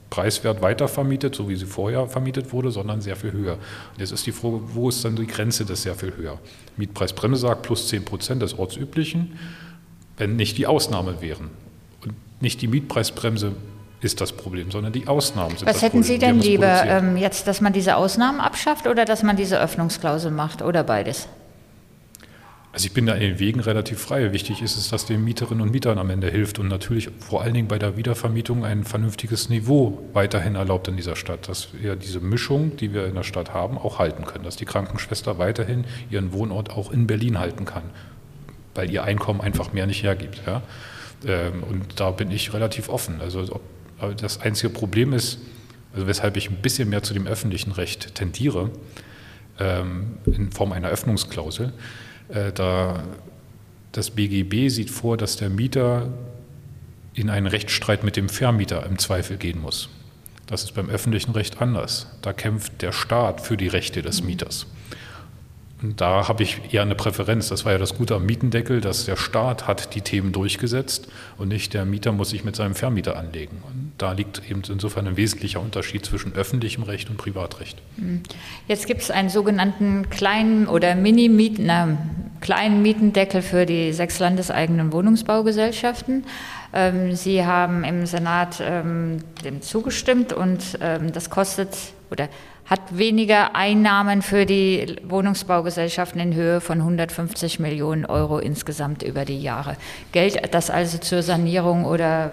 preiswert 0.09 0.61
weitervermietet, 0.61 1.35
so 1.35 1.49
wie 1.49 1.55
sie 1.55 1.65
vorher 1.65 2.07
vermietet 2.07 2.51
wurde, 2.51 2.71
sondern 2.71 3.01
sehr 3.01 3.15
viel 3.15 3.31
höher. 3.31 3.53
Und 3.53 3.99
jetzt 3.99 4.11
ist 4.11 4.25
die 4.25 4.31
Frage, 4.31 4.61
wo 4.73 4.89
ist 4.89 5.03
dann 5.05 5.15
die 5.15 5.27
Grenze 5.27 5.65
des 5.65 5.83
sehr 5.83 5.95
viel 5.95 6.15
höher? 6.15 6.39
Mietpreisbremse 6.77 7.41
sagt 7.41 7.63
plus 7.63 7.89
10 7.89 8.05
Prozent 8.05 8.41
des 8.41 8.57
Ortsüblichen, 8.57 9.37
wenn 10.17 10.35
nicht 10.35 10.57
die 10.57 10.67
Ausnahme 10.67 11.21
wären. 11.21 11.49
Und 12.03 12.13
nicht 12.41 12.61
die 12.61 12.67
Mietpreisbremse 12.67 13.53
ist 14.01 14.21
das 14.21 14.31
Problem, 14.31 14.71
sondern 14.71 14.93
die 14.93 15.07
Ausnahmen 15.07 15.57
sind 15.57 15.67
Was 15.67 15.75
das 15.75 15.83
hätten 15.83 16.01
Problem. 16.01 16.03
Sie 16.03 16.19
denn 16.19 16.39
lieber 16.39 16.83
ähm, 16.85 17.17
jetzt, 17.17 17.47
dass 17.47 17.61
man 17.61 17.73
diese 17.73 17.95
Ausnahmen 17.95 18.39
abschafft 18.39 18.87
oder 18.87 19.05
dass 19.05 19.23
man 19.23 19.35
diese 19.35 19.59
Öffnungsklausel 19.59 20.31
macht 20.31 20.61
oder 20.61 20.83
beides? 20.83 21.27
Also 22.75 22.87
ich 22.87 22.93
bin 22.93 23.05
da 23.05 23.13
in 23.13 23.21
den 23.21 23.39
Wegen 23.39 23.61
relativ 23.61 24.01
frei. 24.01 24.33
Wichtig 24.33 24.61
ist 24.61 24.75
es, 24.75 24.89
dass 24.89 25.05
den 25.05 25.23
Mieterinnen 25.23 25.61
und 25.61 25.71
Mietern 25.71 25.97
am 25.97 26.09
Ende 26.09 26.29
hilft 26.29 26.59
und 26.59 26.67
natürlich 26.67 27.09
vor 27.21 27.41
allen 27.41 27.53
Dingen 27.53 27.69
bei 27.69 27.79
der 27.79 27.95
Wiedervermietung 27.95 28.65
ein 28.65 28.83
vernünftiges 28.83 29.47
Niveau 29.47 30.05
weiterhin 30.11 30.55
erlaubt 30.55 30.89
in 30.89 30.97
dieser 30.97 31.15
Stadt, 31.15 31.47
dass 31.47 31.69
wir 31.71 31.95
diese 31.95 32.19
Mischung, 32.19 32.75
die 32.75 32.93
wir 32.93 33.05
in 33.05 33.15
der 33.15 33.23
Stadt 33.23 33.53
haben, 33.53 33.77
auch 33.77 33.97
halten 33.97 34.25
können, 34.25 34.43
dass 34.43 34.57
die 34.57 34.65
Krankenschwester 34.65 35.37
weiterhin 35.37 35.85
ihren 36.09 36.33
Wohnort 36.33 36.69
auch 36.69 36.91
in 36.91 37.07
Berlin 37.07 37.39
halten 37.39 37.63
kann, 37.63 37.83
weil 38.73 38.91
ihr 38.91 39.05
Einkommen 39.05 39.39
einfach 39.39 39.71
mehr 39.71 39.87
nicht 39.87 40.03
hergibt. 40.03 40.41
Ja? 40.45 40.61
Ähm, 41.25 41.63
und 41.63 41.97
da 42.01 42.11
bin 42.11 42.29
ich 42.29 42.53
relativ 42.53 42.89
offen. 42.89 43.21
Also 43.21 43.39
ob 43.53 43.61
aber 43.99 44.13
das 44.13 44.41
einzige 44.41 44.69
Problem 44.69 45.13
ist, 45.13 45.39
also 45.93 46.07
weshalb 46.07 46.37
ich 46.37 46.49
ein 46.49 46.57
bisschen 46.57 46.89
mehr 46.89 47.03
zu 47.03 47.13
dem 47.13 47.27
öffentlichen 47.27 47.71
Recht 47.71 48.15
tendiere, 48.15 48.71
ähm, 49.59 50.17
in 50.25 50.51
Form 50.51 50.71
einer 50.71 50.89
Öffnungsklausel, 50.89 51.73
äh, 52.29 52.51
da 52.51 53.03
das 53.91 54.11
BGB 54.11 54.69
sieht 54.69 54.89
vor, 54.89 55.15
dass 55.15 55.37
der 55.37 55.49
Mieter 55.49 56.09
in 57.13 57.29
einen 57.29 57.47
Rechtsstreit 57.47 58.03
mit 58.03 58.17
dem 58.17 58.27
Vermieter 58.27 58.85
im 58.85 58.99
Zweifel 58.99 59.37
gehen 59.37 59.61
muss. 59.61 59.89
Das 60.47 60.63
ist 60.63 60.73
beim 60.73 60.89
öffentlichen 60.89 61.31
Recht 61.31 61.61
anders. 61.61 62.07
Da 62.21 62.33
kämpft 62.33 62.81
der 62.81 62.91
Staat 62.91 63.41
für 63.41 63.55
die 63.55 63.67
Rechte 63.67 64.01
des 64.01 64.21
Mieters. 64.21 64.63
Und 64.63 64.75
da 65.95 66.27
habe 66.27 66.43
ich 66.43 66.73
eher 66.73 66.81
eine 66.81 66.95
Präferenz. 66.95 67.49
Das 67.49 67.65
war 67.65 67.73
ja 67.73 67.77
das 67.77 67.95
Gute 67.95 68.15
am 68.15 68.25
Mietendeckel, 68.25 68.81
dass 68.81 69.05
der 69.05 69.15
Staat 69.15 69.67
hat 69.67 69.93
die 69.95 70.01
Themen 70.01 70.31
durchgesetzt 70.31 71.07
und 71.37 71.49
nicht 71.49 71.73
der 71.73 71.85
Mieter 71.85 72.11
muss 72.11 72.29
sich 72.29 72.43
mit 72.43 72.55
seinem 72.55 72.75
Vermieter 72.75 73.17
anlegen. 73.17 73.61
Und 73.67 73.91
da 73.97 74.13
liegt 74.13 74.49
eben 74.49 74.61
insofern 74.67 75.07
ein 75.07 75.17
wesentlicher 75.17 75.59
Unterschied 75.59 76.05
zwischen 76.05 76.33
öffentlichem 76.33 76.83
Recht 76.83 77.09
und 77.09 77.17
Privatrecht. 77.17 77.77
Hm. 77.97 78.23
Jetzt 78.67 78.87
gibt 78.87 79.01
es 79.01 79.11
einen 79.11 79.29
sogenannten 79.29 80.09
kleinen 80.09 80.67
oder 80.67 80.95
Mini-Mieten, 80.95 81.69
kleinen 82.41 82.81
Mietendeckel 82.81 83.41
für 83.41 83.65
die 83.65 83.93
sechs 83.93 84.19
landeseigenen 84.19 84.91
Wohnungsbaugesellschaften. 84.91 86.25
Ähm, 86.73 87.15
Sie 87.15 87.45
haben 87.45 87.83
im 87.83 88.05
Senat 88.05 88.61
ähm, 88.61 89.19
dem 89.43 89.61
zugestimmt 89.61 90.33
und 90.33 90.59
ähm, 90.81 91.13
das 91.13 91.29
kostet 91.29 91.69
oder 92.11 92.29
hat 92.65 92.97
weniger 92.97 93.55
Einnahmen 93.55 94.21
für 94.21 94.45
die 94.45 94.95
Wohnungsbaugesellschaften 95.03 96.19
in 96.19 96.33
Höhe 96.33 96.61
von 96.61 96.79
150 96.79 97.59
Millionen 97.59 98.05
Euro 98.05 98.39
insgesamt 98.39 99.03
über 99.03 99.23
die 99.23 99.39
Jahre. 99.39 99.77
Geld, 100.11 100.53
das 100.53 100.71
also 100.71 100.97
zur 100.97 101.21
Sanierung 101.21 101.85
oder 101.85 102.31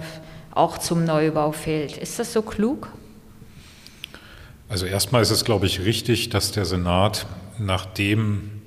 auch 0.55 0.79
zum 0.79 1.05
Neubau 1.05 1.53
fehlt. 1.53 1.99
Ist 1.99 2.19
das 2.19 2.33
so 2.33 2.41
klug? 2.41 2.89
Also 4.71 4.87
erstmal 4.87 5.21
ist 5.21 5.31
es, 5.31 5.45
glaube 5.45 5.67
ich, 5.67 5.81
richtig, 5.81 6.31
dass 6.31 6.53
der 6.53 6.65
Senat, 6.65 7.27
nachdem 7.59 8.62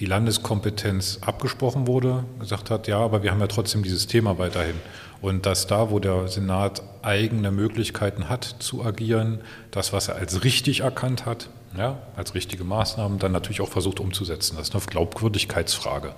die 0.00 0.06
Landeskompetenz 0.06 1.18
abgesprochen 1.22 1.86
wurde, 1.86 2.24
gesagt 2.38 2.70
hat, 2.70 2.86
ja, 2.86 2.98
aber 2.98 3.22
wir 3.22 3.30
haben 3.30 3.40
ja 3.40 3.48
trotzdem 3.48 3.82
dieses 3.82 4.06
Thema 4.06 4.38
weiterhin. 4.38 4.76
Und 5.20 5.46
dass 5.46 5.66
da, 5.66 5.90
wo 5.90 5.98
der 5.98 6.28
Senat 6.28 6.82
eigene 7.02 7.50
Möglichkeiten 7.50 8.28
hat 8.28 8.44
zu 8.60 8.84
agieren, 8.84 9.40
das, 9.72 9.92
was 9.92 10.08
er 10.08 10.16
als 10.16 10.44
richtig 10.44 10.80
erkannt 10.80 11.26
hat, 11.26 11.50
ja, 11.76 11.98
als 12.16 12.34
richtige 12.34 12.64
Maßnahmen, 12.64 13.18
dann 13.18 13.32
natürlich 13.32 13.60
auch 13.60 13.68
versucht 13.68 14.00
umzusetzen. 14.00 14.56
Das 14.56 14.68
ist 14.68 14.74
eine 14.74 14.84
Glaubwürdigkeitsfrage. 14.84 16.14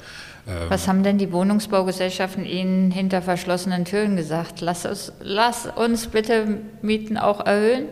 Ähm, 0.46 0.56
was 0.68 0.86
haben 0.86 1.02
denn 1.02 1.18
die 1.18 1.32
Wohnungsbaugesellschaften 1.32 2.44
Ihnen 2.44 2.90
hinter 2.90 3.22
verschlossenen 3.22 3.84
Türen 3.84 4.16
gesagt? 4.16 4.60
Lass 4.60 4.86
uns, 4.86 5.12
lass 5.20 5.66
uns 5.66 6.08
bitte 6.08 6.58
Mieten 6.82 7.16
auch 7.16 7.44
erhöhen? 7.44 7.88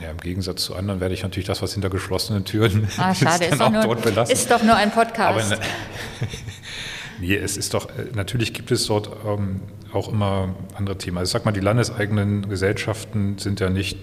Ja, 0.00 0.10
Im 0.10 0.18
Gegensatz 0.18 0.62
zu 0.62 0.76
anderen 0.76 1.00
werde 1.00 1.14
ich 1.14 1.22
natürlich 1.22 1.46
das, 1.46 1.60
was 1.60 1.72
hinter 1.72 1.90
geschlossenen 1.90 2.44
Türen 2.44 2.86
ah, 2.98 3.14
schade, 3.14 3.46
ist, 3.46 3.52
ist, 3.52 3.60
doch 3.60 3.70
nur, 3.70 4.28
ist, 4.30 4.50
doch 4.50 4.62
nur, 4.62 4.76
ein 4.76 4.92
Podcast. 4.92 5.52
Aber, 5.52 5.62
nee, 7.20 7.34
es 7.34 7.56
ist 7.56 7.74
doch, 7.74 7.88
äh, 7.90 8.04
natürlich 8.14 8.54
gibt 8.54 8.70
es 8.70 8.86
dort 8.86 9.10
ähm, 9.26 9.60
auch 9.92 10.08
immer 10.08 10.54
andere 10.76 10.96
Themen. 10.98 11.18
Also 11.18 11.30
ich 11.30 11.32
sag 11.32 11.44
mal, 11.44 11.52
die 11.52 11.60
landeseigenen 11.60 12.48
Gesellschaften 12.48 13.38
sind 13.38 13.58
ja 13.58 13.70
nicht, 13.70 13.98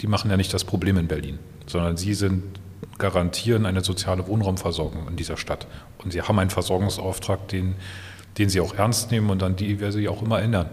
die 0.00 0.08
machen 0.08 0.30
ja 0.30 0.36
nicht 0.36 0.52
das 0.52 0.64
Problem 0.64 0.96
in 0.96 1.06
Berlin, 1.06 1.38
sondern 1.66 1.96
sie 1.96 2.14
sind 2.14 2.42
garantieren 2.98 3.64
eine 3.64 3.84
soziale 3.84 4.26
Wohnraumversorgung 4.26 5.06
in 5.08 5.16
dieser 5.16 5.36
Stadt. 5.36 5.68
Und 5.98 6.12
sie 6.12 6.22
haben 6.22 6.38
einen 6.38 6.50
Versorgungsauftrag, 6.50 7.46
den, 7.48 7.76
den 8.38 8.48
sie 8.48 8.60
auch 8.60 8.74
ernst 8.74 9.12
nehmen 9.12 9.30
und 9.30 9.42
an 9.42 9.54
die 9.54 9.78
wir 9.78 9.92
sie 9.92 10.08
auch 10.08 10.20
immer 10.20 10.40
erinnern 10.40 10.68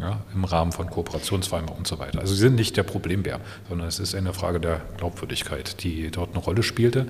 ja, 0.00 0.20
im 0.34 0.44
Rahmen 0.44 0.72
von 0.72 0.88
Kooperationsvereinbarungen 0.88 1.80
und 1.80 1.86
so 1.86 1.98
weiter. 1.98 2.20
Also 2.20 2.34
sie 2.34 2.40
sind 2.40 2.54
nicht 2.54 2.76
der 2.76 2.82
Problembär, 2.82 3.40
sondern 3.68 3.88
es 3.88 3.98
ist 3.98 4.14
eine 4.14 4.32
Frage 4.32 4.60
der 4.60 4.80
Glaubwürdigkeit, 4.96 5.82
die 5.82 6.10
dort 6.10 6.30
eine 6.30 6.42
Rolle 6.42 6.62
spielte. 6.62 7.06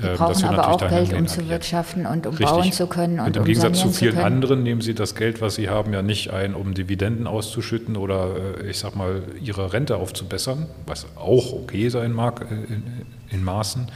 Ähm, 0.00 0.16
brauchen 0.16 0.44
aber 0.44 0.68
auch 0.68 0.88
Geld, 0.88 1.12
um 1.12 1.26
zu 1.26 1.48
wirtschaften 1.48 2.06
und 2.06 2.26
um 2.26 2.34
Richtig. 2.34 2.48
bauen 2.48 2.72
zu 2.72 2.86
können. 2.86 3.18
Und, 3.18 3.26
und 3.26 3.36
im 3.36 3.42
um 3.42 3.46
Gegensatz 3.46 3.80
zu 3.80 3.90
vielen 3.90 4.14
zu 4.14 4.24
anderen 4.24 4.62
nehmen 4.62 4.80
sie 4.80 4.94
das 4.94 5.16
Geld, 5.16 5.40
was 5.40 5.56
sie 5.56 5.68
haben, 5.68 5.92
ja 5.92 6.02
nicht 6.02 6.30
ein, 6.30 6.54
um 6.54 6.74
Dividenden 6.74 7.26
auszuschütten 7.26 7.96
oder 7.96 8.36
äh, 8.60 8.70
ich 8.70 8.78
sag 8.78 8.94
mal, 8.94 9.22
ihre 9.42 9.72
Rente 9.72 9.96
aufzubessern, 9.96 10.66
was 10.86 11.06
auch 11.16 11.52
okay 11.52 11.88
sein 11.88 12.12
mag 12.12 12.42
äh, 12.42 12.72
in, 12.72 12.84
in 13.30 13.44
Maßen, 13.44 13.88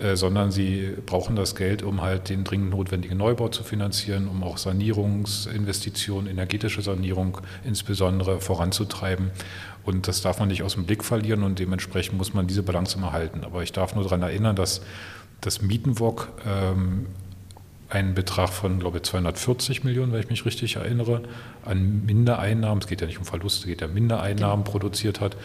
äh, 0.00 0.16
sondern 0.16 0.50
sie 0.50 0.94
brauchen 1.06 1.36
das 1.36 1.54
Geld, 1.54 1.82
um 1.82 2.02
halt 2.02 2.28
den 2.28 2.44
dringend 2.44 2.70
notwendigen 2.70 3.16
Neubau 3.16 3.48
zu 3.48 3.64
finanzieren, 3.64 4.28
um 4.28 4.42
auch 4.42 4.58
Sanierungsinvestitionen, 4.58 6.30
energetische 6.30 6.82
Sanierung 6.82 7.38
insbesondere 7.64 8.40
voranzutreiben. 8.40 9.30
Und 9.84 10.06
das 10.06 10.22
darf 10.22 10.38
man 10.38 10.48
nicht 10.48 10.62
aus 10.62 10.74
dem 10.74 10.84
Blick 10.84 11.04
verlieren 11.04 11.42
und 11.42 11.58
dementsprechend 11.58 12.18
muss 12.18 12.34
man 12.34 12.46
diese 12.46 12.62
Balance 12.62 12.96
immer 12.96 13.12
halten. 13.12 13.42
Aber 13.44 13.62
ich 13.62 13.72
darf 13.72 13.94
nur 13.94 14.04
daran 14.04 14.22
erinnern, 14.22 14.54
dass 14.54 14.82
das 15.40 15.62
Mietenwok 15.62 16.28
ähm, 16.46 17.06
einen 17.90 18.14
Betrag 18.14 18.50
von, 18.50 18.78
glaube 18.78 18.98
ich, 18.98 19.04
240 19.04 19.82
Millionen, 19.82 20.12
wenn 20.12 20.20
ich 20.20 20.28
mich 20.28 20.44
richtig 20.44 20.76
erinnere, 20.76 21.22
an 21.64 22.04
Mindereinnahmen, 22.04 22.82
es 22.82 22.86
geht 22.86 23.00
ja 23.00 23.06
nicht 23.06 23.18
um 23.18 23.24
Verluste, 23.24 23.60
es 23.60 23.66
geht 23.66 23.80
ja 23.80 23.88
Mindereinnahmen 23.88 24.64
produziert 24.64 25.20
hat. 25.20 25.36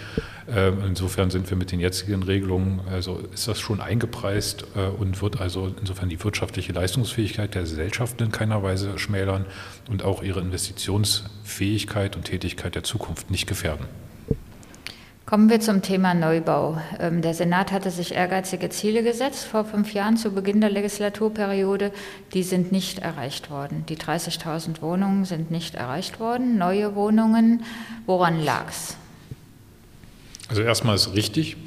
Ähm, 0.53 0.79
insofern 0.85 1.29
sind 1.29 1.49
wir 1.49 1.55
mit 1.55 1.71
den 1.71 1.79
jetzigen 1.79 2.21
Regelungen, 2.21 2.81
also 2.91 3.21
ist 3.33 3.47
das 3.47 3.59
schon 3.59 3.79
eingepreist 3.79 4.65
äh, 4.75 4.87
und 4.87 5.21
wird 5.21 5.39
also 5.39 5.73
insofern 5.79 6.09
die 6.09 6.21
wirtschaftliche 6.21 6.73
Leistungsfähigkeit 6.73 7.55
der 7.55 7.61
Gesellschaften 7.61 8.23
in 8.23 8.31
keiner 8.31 8.61
Weise 8.61 8.99
schmälern 8.99 9.45
und 9.89 10.03
auch 10.03 10.21
ihre 10.21 10.41
Investitionsfähigkeit 10.41 12.17
und 12.17 12.25
Tätigkeit 12.25 12.75
der 12.75 12.83
Zukunft 12.83 13.31
nicht 13.31 13.47
gefährden. 13.47 13.85
Kommen 15.33 15.49
wir 15.49 15.59
zum 15.59 15.81
Thema 15.81 16.13
Neubau. 16.13 16.79
Ähm, 16.99 17.23
der 17.23 17.33
Senat 17.33 17.71
hatte 17.71 17.89
sich 17.89 18.13
ehrgeizige 18.13 18.69
Ziele 18.69 19.01
gesetzt 19.01 19.45
vor 19.45 19.65
fünf 19.65 19.91
Jahren 19.91 20.15
zu 20.15 20.29
Beginn 20.29 20.61
der 20.61 20.69
Legislaturperiode. 20.69 21.91
Die 22.35 22.43
sind 22.43 22.71
nicht 22.71 22.99
erreicht 22.99 23.49
worden. 23.49 23.83
Die 23.89 23.97
30.000 23.97 24.83
Wohnungen 24.83 25.25
sind 25.25 25.49
nicht 25.49 25.73
erreicht 25.73 26.19
worden. 26.19 26.59
Neue 26.59 26.93
Wohnungen, 26.93 27.63
woran 28.05 28.43
lag 28.43 28.69
es? 28.69 28.95
Also 30.49 30.61
erstmal 30.61 30.93
ist 30.93 31.15
richtig. 31.15 31.57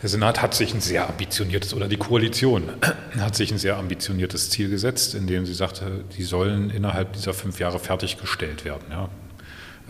Der 0.00 0.08
Senat 0.08 0.40
hat 0.40 0.54
sich 0.54 0.72
ein 0.72 0.80
sehr 0.80 1.06
ambitioniertes, 1.10 1.74
oder 1.74 1.88
die 1.88 1.98
Koalition 1.98 2.70
hat 3.20 3.36
sich 3.36 3.52
ein 3.52 3.58
sehr 3.58 3.76
ambitioniertes 3.76 4.48
Ziel 4.48 4.70
gesetzt, 4.70 5.14
indem 5.14 5.44
sie 5.44 5.52
sagte, 5.52 6.04
die 6.16 6.22
sollen 6.22 6.70
innerhalb 6.70 7.12
dieser 7.12 7.34
fünf 7.34 7.60
Jahre 7.60 7.78
fertiggestellt 7.78 8.64
werden. 8.64 8.84
Ja. 8.88 9.10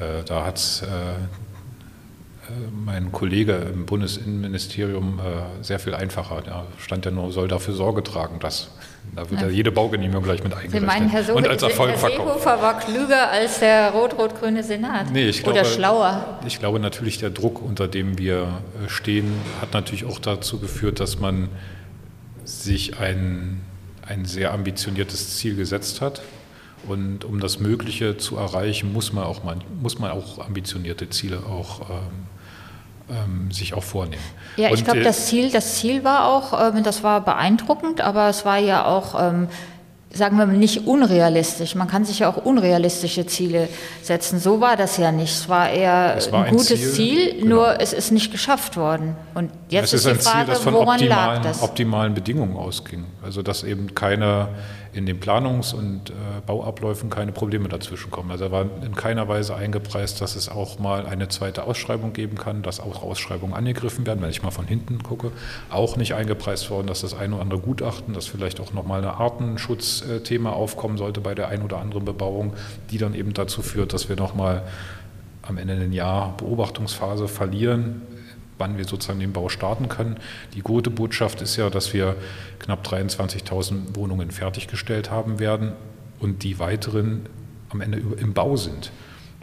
Äh, 0.04 0.24
da 0.24 0.44
hat 0.44 0.56
es 0.56 0.82
äh, 0.82 0.86
mein 2.84 3.12
Kollege 3.12 3.54
im 3.72 3.86
Bundesinnenministerium 3.86 5.18
äh, 5.18 5.64
sehr 5.64 5.78
viel 5.78 5.94
einfacher. 5.94 6.42
Da 6.44 6.66
stand 6.78 7.04
ja 7.04 7.10
nur, 7.10 7.32
soll 7.32 7.48
dafür 7.48 7.74
Sorge 7.74 8.02
tragen, 8.02 8.38
dass 8.38 8.70
da 9.14 9.30
wird 9.30 9.40
ja, 9.40 9.48
jede 9.48 9.72
Baugenehmigung 9.72 10.24
gleich 10.24 10.42
mit 10.42 10.52
eingerechnet. 10.52 10.80
Sie 10.80 10.86
meinen, 10.86 11.08
Herr, 11.08 11.24
so 11.24 11.34
und 11.34 11.46
als 11.46 11.62
Erfolg 11.62 11.92
Herr 11.92 12.10
Seehofer 12.10 12.60
war 12.60 12.78
klüger 12.78 13.30
als 13.30 13.60
der 13.60 13.90
rot-rot-grüne 13.90 14.62
Senat 14.62 15.10
nee, 15.12 15.28
ich 15.28 15.42
glaube, 15.42 15.60
oder 15.60 15.68
schlauer? 15.68 16.40
Ich 16.46 16.58
glaube 16.58 16.80
natürlich, 16.80 17.18
der 17.18 17.30
Druck, 17.30 17.62
unter 17.62 17.88
dem 17.88 18.18
wir 18.18 18.60
äh, 18.84 18.88
stehen, 18.88 19.32
hat 19.60 19.72
natürlich 19.72 20.04
auch 20.04 20.18
dazu 20.18 20.58
geführt, 20.58 21.00
dass 21.00 21.18
man 21.18 21.48
sich 22.44 22.98
ein, 22.98 23.60
ein 24.06 24.24
sehr 24.24 24.52
ambitioniertes 24.52 25.36
Ziel 25.36 25.56
gesetzt 25.56 26.00
hat. 26.00 26.22
Und 26.86 27.24
um 27.24 27.40
das 27.40 27.58
Mögliche 27.58 28.16
zu 28.16 28.36
erreichen, 28.36 28.92
muss 28.92 29.12
man 29.12 29.24
auch, 29.24 29.42
mal, 29.42 29.56
muss 29.80 29.98
man 29.98 30.12
auch 30.12 30.38
ambitionierte 30.38 31.08
Ziele 31.10 31.38
auch 31.38 31.90
ähm, 31.90 32.26
ähm, 33.08 33.50
sich 33.50 33.74
auch 33.74 33.82
vornehmen. 33.82 34.22
Ja, 34.56 34.70
ich 34.72 34.84
glaube, 34.84 35.00
äh, 35.00 35.04
das 35.04 35.26
Ziel, 35.26 35.50
das 35.50 35.76
Ziel 35.76 36.04
war 36.04 36.28
auch, 36.28 36.74
ähm, 36.74 36.82
das 36.82 37.02
war 37.02 37.20
beeindruckend, 37.20 38.00
aber 38.00 38.28
es 38.28 38.44
war 38.44 38.58
ja 38.58 38.84
auch, 38.86 39.20
ähm, 39.20 39.48
sagen 40.10 40.38
wir 40.38 40.46
mal, 40.46 40.56
nicht 40.56 40.86
unrealistisch. 40.86 41.74
Man 41.74 41.88
kann 41.88 42.04
sich 42.04 42.20
ja 42.20 42.28
auch 42.28 42.38
unrealistische 42.38 43.26
Ziele 43.26 43.68
setzen. 44.02 44.38
So 44.38 44.60
war 44.60 44.76
das 44.76 44.96
ja 44.96 45.12
nicht. 45.12 45.32
Es 45.32 45.48
war 45.48 45.68
eher 45.68 46.14
es 46.16 46.32
war 46.32 46.44
ein 46.44 46.52
gutes 46.52 46.68
Ziel, 46.68 46.92
Ziel 46.92 47.34
genau. 47.34 47.56
nur 47.56 47.80
es 47.80 47.92
ist 47.92 48.12
nicht 48.12 48.32
geschafft 48.32 48.76
worden. 48.76 49.14
Und 49.34 49.50
jetzt 49.68 49.92
es 49.92 50.04
ist, 50.04 50.06
ist 50.06 50.20
die 50.20 50.24
Frage, 50.24 50.44
Ziel, 50.46 50.54
das 50.54 50.62
von 50.62 50.74
woran 50.74 51.00
lag 51.00 51.42
das? 51.42 51.62
optimalen 51.62 52.14
Bedingungen 52.14 52.56
ausging. 52.56 53.04
Also 53.22 53.42
dass 53.42 53.62
eben 53.62 53.94
keine 53.94 54.48
in 54.96 55.04
den 55.04 55.20
Planungs- 55.20 55.74
und 55.74 56.10
äh, 56.10 56.14
Bauabläufen 56.46 57.10
keine 57.10 57.30
Probleme 57.30 57.68
dazwischen 57.68 58.10
kommen. 58.10 58.30
Also 58.30 58.50
war 58.50 58.66
in 58.82 58.94
keiner 58.94 59.28
Weise 59.28 59.54
eingepreist, 59.54 60.22
dass 60.22 60.36
es 60.36 60.48
auch 60.48 60.78
mal 60.78 61.06
eine 61.06 61.28
zweite 61.28 61.64
Ausschreibung 61.64 62.14
geben 62.14 62.38
kann, 62.38 62.62
dass 62.62 62.80
auch 62.80 63.02
Ausschreibungen 63.02 63.54
angegriffen 63.54 64.06
werden, 64.06 64.22
wenn 64.22 64.30
ich 64.30 64.42
mal 64.42 64.50
von 64.50 64.66
hinten 64.66 65.02
gucke. 65.02 65.32
Auch 65.70 65.98
nicht 65.98 66.14
eingepreist 66.14 66.70
worden, 66.70 66.86
dass 66.86 67.02
das 67.02 67.12
ein 67.12 67.34
oder 67.34 67.42
andere 67.42 67.60
Gutachten, 67.60 68.14
dass 68.14 68.26
vielleicht 68.26 68.58
auch 68.58 68.72
nochmal 68.72 69.02
ein 69.02 69.08
Artenschutzthema 69.08 70.50
aufkommen 70.50 70.96
sollte 70.96 71.20
bei 71.20 71.34
der 71.34 71.48
ein 71.48 71.62
oder 71.62 71.78
anderen 71.78 72.06
Bebauung, 72.06 72.54
die 72.90 72.96
dann 72.96 73.14
eben 73.14 73.34
dazu 73.34 73.60
führt, 73.60 73.92
dass 73.92 74.08
wir 74.08 74.16
nochmal 74.16 74.62
am 75.42 75.58
Ende 75.58 75.74
ein 75.74 75.92
Jahr 75.92 76.36
Beobachtungsphase 76.38 77.28
verlieren, 77.28 78.02
wann 78.58 78.78
wir 78.78 78.84
sozusagen 78.84 79.20
den 79.20 79.32
Bau 79.32 79.48
starten 79.48 79.88
können. 79.88 80.16
Die 80.54 80.60
gute 80.60 80.90
Botschaft 80.90 81.40
ist 81.42 81.56
ja, 81.56 81.70
dass 81.70 81.92
wir 81.92 82.16
knapp 82.58 82.86
23.000 82.86 83.94
Wohnungen 83.94 84.30
fertiggestellt 84.30 85.10
haben 85.10 85.38
werden 85.38 85.72
und 86.18 86.42
die 86.42 86.58
weiteren 86.58 87.26
am 87.70 87.80
Ende 87.80 87.98
im 88.18 88.32
Bau 88.32 88.56
sind. 88.56 88.90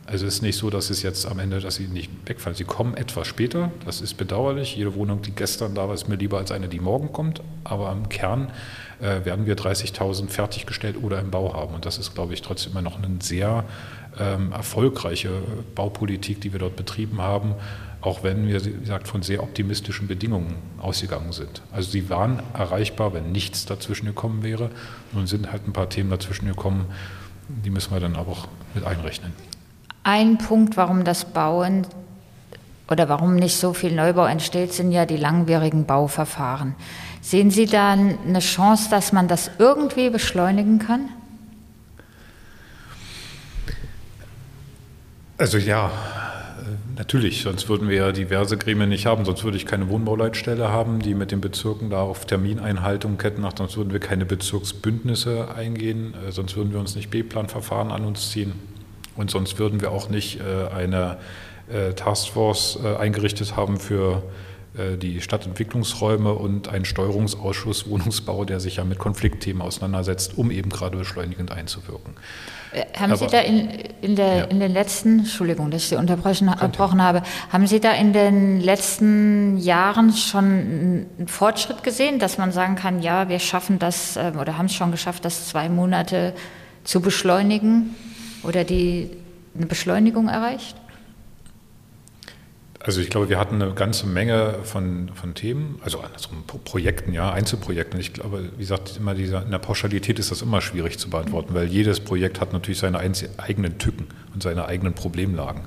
Also 0.05 0.27
es 0.27 0.35
ist 0.35 0.41
nicht 0.41 0.57
so, 0.57 0.69
dass 0.69 0.89
es 0.89 1.01
jetzt 1.01 1.25
am 1.25 1.39
Ende, 1.39 1.61
dass 1.61 1.75
sie 1.75 1.87
nicht 1.87 2.11
wegfallen. 2.25 2.57
Sie 2.57 2.65
kommen 2.65 2.95
etwas 2.97 3.25
später. 3.25 3.71
Das 3.85 4.01
ist 4.01 4.15
bedauerlich. 4.15 4.75
Jede 4.75 4.95
Wohnung, 4.95 5.21
die 5.21 5.31
gestern 5.31 5.75
da 5.75 5.87
war, 5.87 5.93
ist 5.93 6.09
mir 6.09 6.17
lieber 6.17 6.39
als 6.39 6.51
eine, 6.51 6.67
die 6.67 6.81
morgen 6.81 7.13
kommt. 7.13 7.41
Aber 7.63 7.89
im 7.93 8.09
Kern 8.09 8.51
äh, 8.99 9.23
werden 9.23 9.45
wir 9.45 9.55
30.000 9.55 10.27
fertiggestellt 10.27 10.97
oder 11.01 11.19
im 11.19 11.31
Bau 11.31 11.53
haben. 11.53 11.73
Und 11.73 11.85
das 11.85 11.99
ist, 11.99 12.13
glaube 12.15 12.33
ich, 12.33 12.41
trotzdem 12.41 12.73
immer 12.73 12.81
noch 12.81 13.01
eine 13.01 13.15
sehr 13.21 13.63
ähm, 14.19 14.51
erfolgreiche 14.51 15.41
Baupolitik, 15.73 16.41
die 16.41 16.51
wir 16.51 16.59
dort 16.59 16.75
betrieben 16.75 17.21
haben 17.21 17.55
auch 18.03 18.21
wenn 18.21 18.47
wir, 18.47 18.63
wie 18.65 18.71
gesagt, 18.71 19.07
von 19.07 19.21
sehr 19.21 19.41
optimistischen 19.41 20.07
Bedingungen 20.07 20.55
ausgegangen 20.77 21.31
sind. 21.31 21.61
Also 21.71 21.91
sie 21.91 22.09
waren 22.09 22.43
erreichbar, 22.53 23.13
wenn 23.13 23.31
nichts 23.31 23.65
dazwischen 23.65 24.05
gekommen 24.05 24.43
wäre. 24.43 24.69
Nun 25.13 25.25
sind 25.25 25.51
halt 25.51 25.67
ein 25.67 25.73
paar 25.73 25.89
Themen 25.89 26.09
dazwischen 26.09 26.47
gekommen, 26.47 26.85
die 27.47 27.69
müssen 27.69 27.93
wir 27.93 28.01
dann 28.01 28.15
aber 28.15 28.33
auch 28.33 28.47
mit 28.73 28.85
einrechnen. 28.85 29.31
Ein 30.03 30.37
Punkt, 30.37 30.75
warum 30.75 31.05
das 31.05 31.23
Bauen 31.23 31.87
oder 32.89 33.07
warum 33.07 33.35
nicht 33.35 33.55
so 33.55 33.71
viel 33.71 33.95
Neubau 33.95 34.25
entsteht, 34.25 34.73
sind 34.73 34.91
ja 34.91 35.05
die 35.05 35.17
langwierigen 35.17 35.85
Bauverfahren. 35.85 36.75
Sehen 37.21 37.51
Sie 37.51 37.67
da 37.67 37.91
eine 37.91 38.39
Chance, 38.39 38.89
dass 38.89 39.13
man 39.13 39.29
das 39.29 39.49
irgendwie 39.59 40.09
beschleunigen 40.09 40.79
kann? 40.79 41.07
Also 45.37 45.57
ja, 45.57 45.89
Natürlich, 46.95 47.41
sonst 47.41 47.69
würden 47.69 47.89
wir 47.89 47.97
ja 47.97 48.11
diverse 48.11 48.55
Gremien 48.55 48.89
nicht 48.89 49.07
haben. 49.07 49.25
Sonst 49.25 49.43
würde 49.43 49.57
ich 49.57 49.65
keine 49.65 49.89
Wohnbauleitstelle 49.89 50.69
haben, 50.69 50.99
die 50.99 51.15
mit 51.15 51.31
den 51.31 51.41
Bezirken 51.41 51.89
da 51.89 52.01
auf 52.01 52.25
Termineinhaltung 52.25 53.17
Ketten 53.17 53.41
macht. 53.41 53.57
Sonst 53.57 53.77
würden 53.77 53.93
wir 53.93 53.99
keine 53.99 54.25
Bezirksbündnisse 54.25 55.53
eingehen. 55.55 56.13
Äh, 56.13 56.31
sonst 56.31 56.55
würden 56.55 56.71
wir 56.71 56.79
uns 56.79 56.95
nicht 56.95 57.09
B-Plan-Verfahren 57.09 57.91
an 57.91 58.05
uns 58.05 58.29
ziehen. 58.31 58.53
Und 59.15 59.31
sonst 59.31 59.57
würden 59.57 59.81
wir 59.81 59.91
auch 59.91 60.09
nicht 60.09 60.39
äh, 60.39 60.71
eine 60.71 61.17
äh, 61.67 61.93
Taskforce 61.93 62.77
eingerichtet 62.99 63.55
haben 63.55 63.77
für 63.79 64.21
die 64.97 65.21
Stadtentwicklungsräume 65.21 66.33
und 66.33 66.67
einen 66.67 66.85
Steuerungsausschuss 66.85 67.87
Wohnungsbau, 67.87 68.43
der 68.43 68.59
sich 68.59 68.77
ja 68.77 68.83
mit 68.83 68.97
Konfliktthemen 68.97 69.61
auseinandersetzt, 69.61 70.37
um 70.37 70.49
eben 70.49 70.71
gerade 70.71 70.97
beschleunigend 70.97 71.51
einzuwirken. 71.51 72.15
Äh, 72.73 72.85
haben 72.97 73.11
Aber, 73.11 73.17
Sie 73.17 73.27
da 73.27 73.39
in, 73.41 73.69
in, 74.01 74.15
der, 74.15 74.35
ja. 74.35 74.43
in 74.45 74.59
den 74.59 74.73
letzten, 74.73 75.19
Entschuldigung, 75.19 75.69
dass 75.69 75.83
ich 75.83 75.89
Sie 75.89 75.95
unterbrochen 75.95 77.01
habe, 77.01 77.21
haben 77.51 77.67
Sie 77.67 77.79
da 77.79 77.91
in 77.91 78.13
den 78.13 78.61
letzten 78.61 79.57
Jahren 79.57 80.11
schon 80.11 80.43
einen 80.43 81.27
Fortschritt 81.27 81.83
gesehen, 81.83 82.19
dass 82.19 82.37
man 82.37 82.51
sagen 82.51 82.75
kann, 82.75 83.01
ja, 83.01 83.29
wir 83.29 83.39
schaffen 83.39 83.79
das 83.79 84.17
ähm, 84.17 84.39
oder 84.39 84.57
haben 84.57 84.65
es 84.65 84.73
schon 84.73 84.91
geschafft, 84.91 85.23
das 85.25 85.47
zwei 85.47 85.69
Monate 85.69 86.33
zu 86.83 86.99
beschleunigen 87.01 87.95
oder 88.43 88.63
die 88.63 89.11
eine 89.55 89.67
Beschleunigung 89.67 90.29
erreicht? 90.29 90.75
Also 92.83 92.99
ich 92.99 93.09
glaube, 93.09 93.29
wir 93.29 93.39
hatten 93.39 93.61
eine 93.61 93.73
ganze 93.73 94.05
Menge 94.05 94.55
von, 94.63 95.09
von 95.15 95.33
Themen, 95.35 95.79
also 95.83 96.01
andersrum, 96.01 96.43
Projekten, 96.65 97.13
ja, 97.13 97.31
Einzelprojekten. 97.31 97.97
Ich 97.97 98.11
glaube, 98.11 98.49
wie 98.57 98.61
gesagt, 98.61 98.97
immer 98.97 99.13
dieser, 99.13 99.43
in 99.43 99.51
der 99.51 99.59
Pauschalität 99.59 100.19
ist 100.19 100.31
das 100.31 100.41
immer 100.41 100.59
schwierig 100.59 100.99
zu 100.99 101.09
beantworten, 101.09 101.53
weil 101.53 101.67
jedes 101.67 102.01
Projekt 102.01 102.41
hat 102.41 102.51
natürlich 102.51 102.79
seine 102.79 102.99
eigenen 102.99 103.77
Tücken 103.77 104.07
und 104.33 104.43
seine 104.43 104.65
eigenen 104.65 104.93
Problemlagen. 104.95 105.61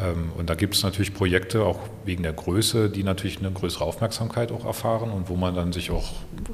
Ähm, 0.00 0.32
und 0.36 0.48
da 0.48 0.54
gibt 0.54 0.74
es 0.74 0.82
natürlich 0.82 1.12
Projekte, 1.12 1.62
auch 1.64 1.80
wegen 2.06 2.22
der 2.22 2.32
Größe, 2.32 2.88
die 2.88 3.02
natürlich 3.02 3.40
eine 3.40 3.50
größere 3.50 3.84
Aufmerksamkeit 3.84 4.50
auch 4.50 4.64
erfahren 4.64 5.10
und 5.10 5.28
wo 5.28 5.36
man 5.36 5.54
dann 5.54 5.74
sich 5.74 5.90
auch 5.90 6.12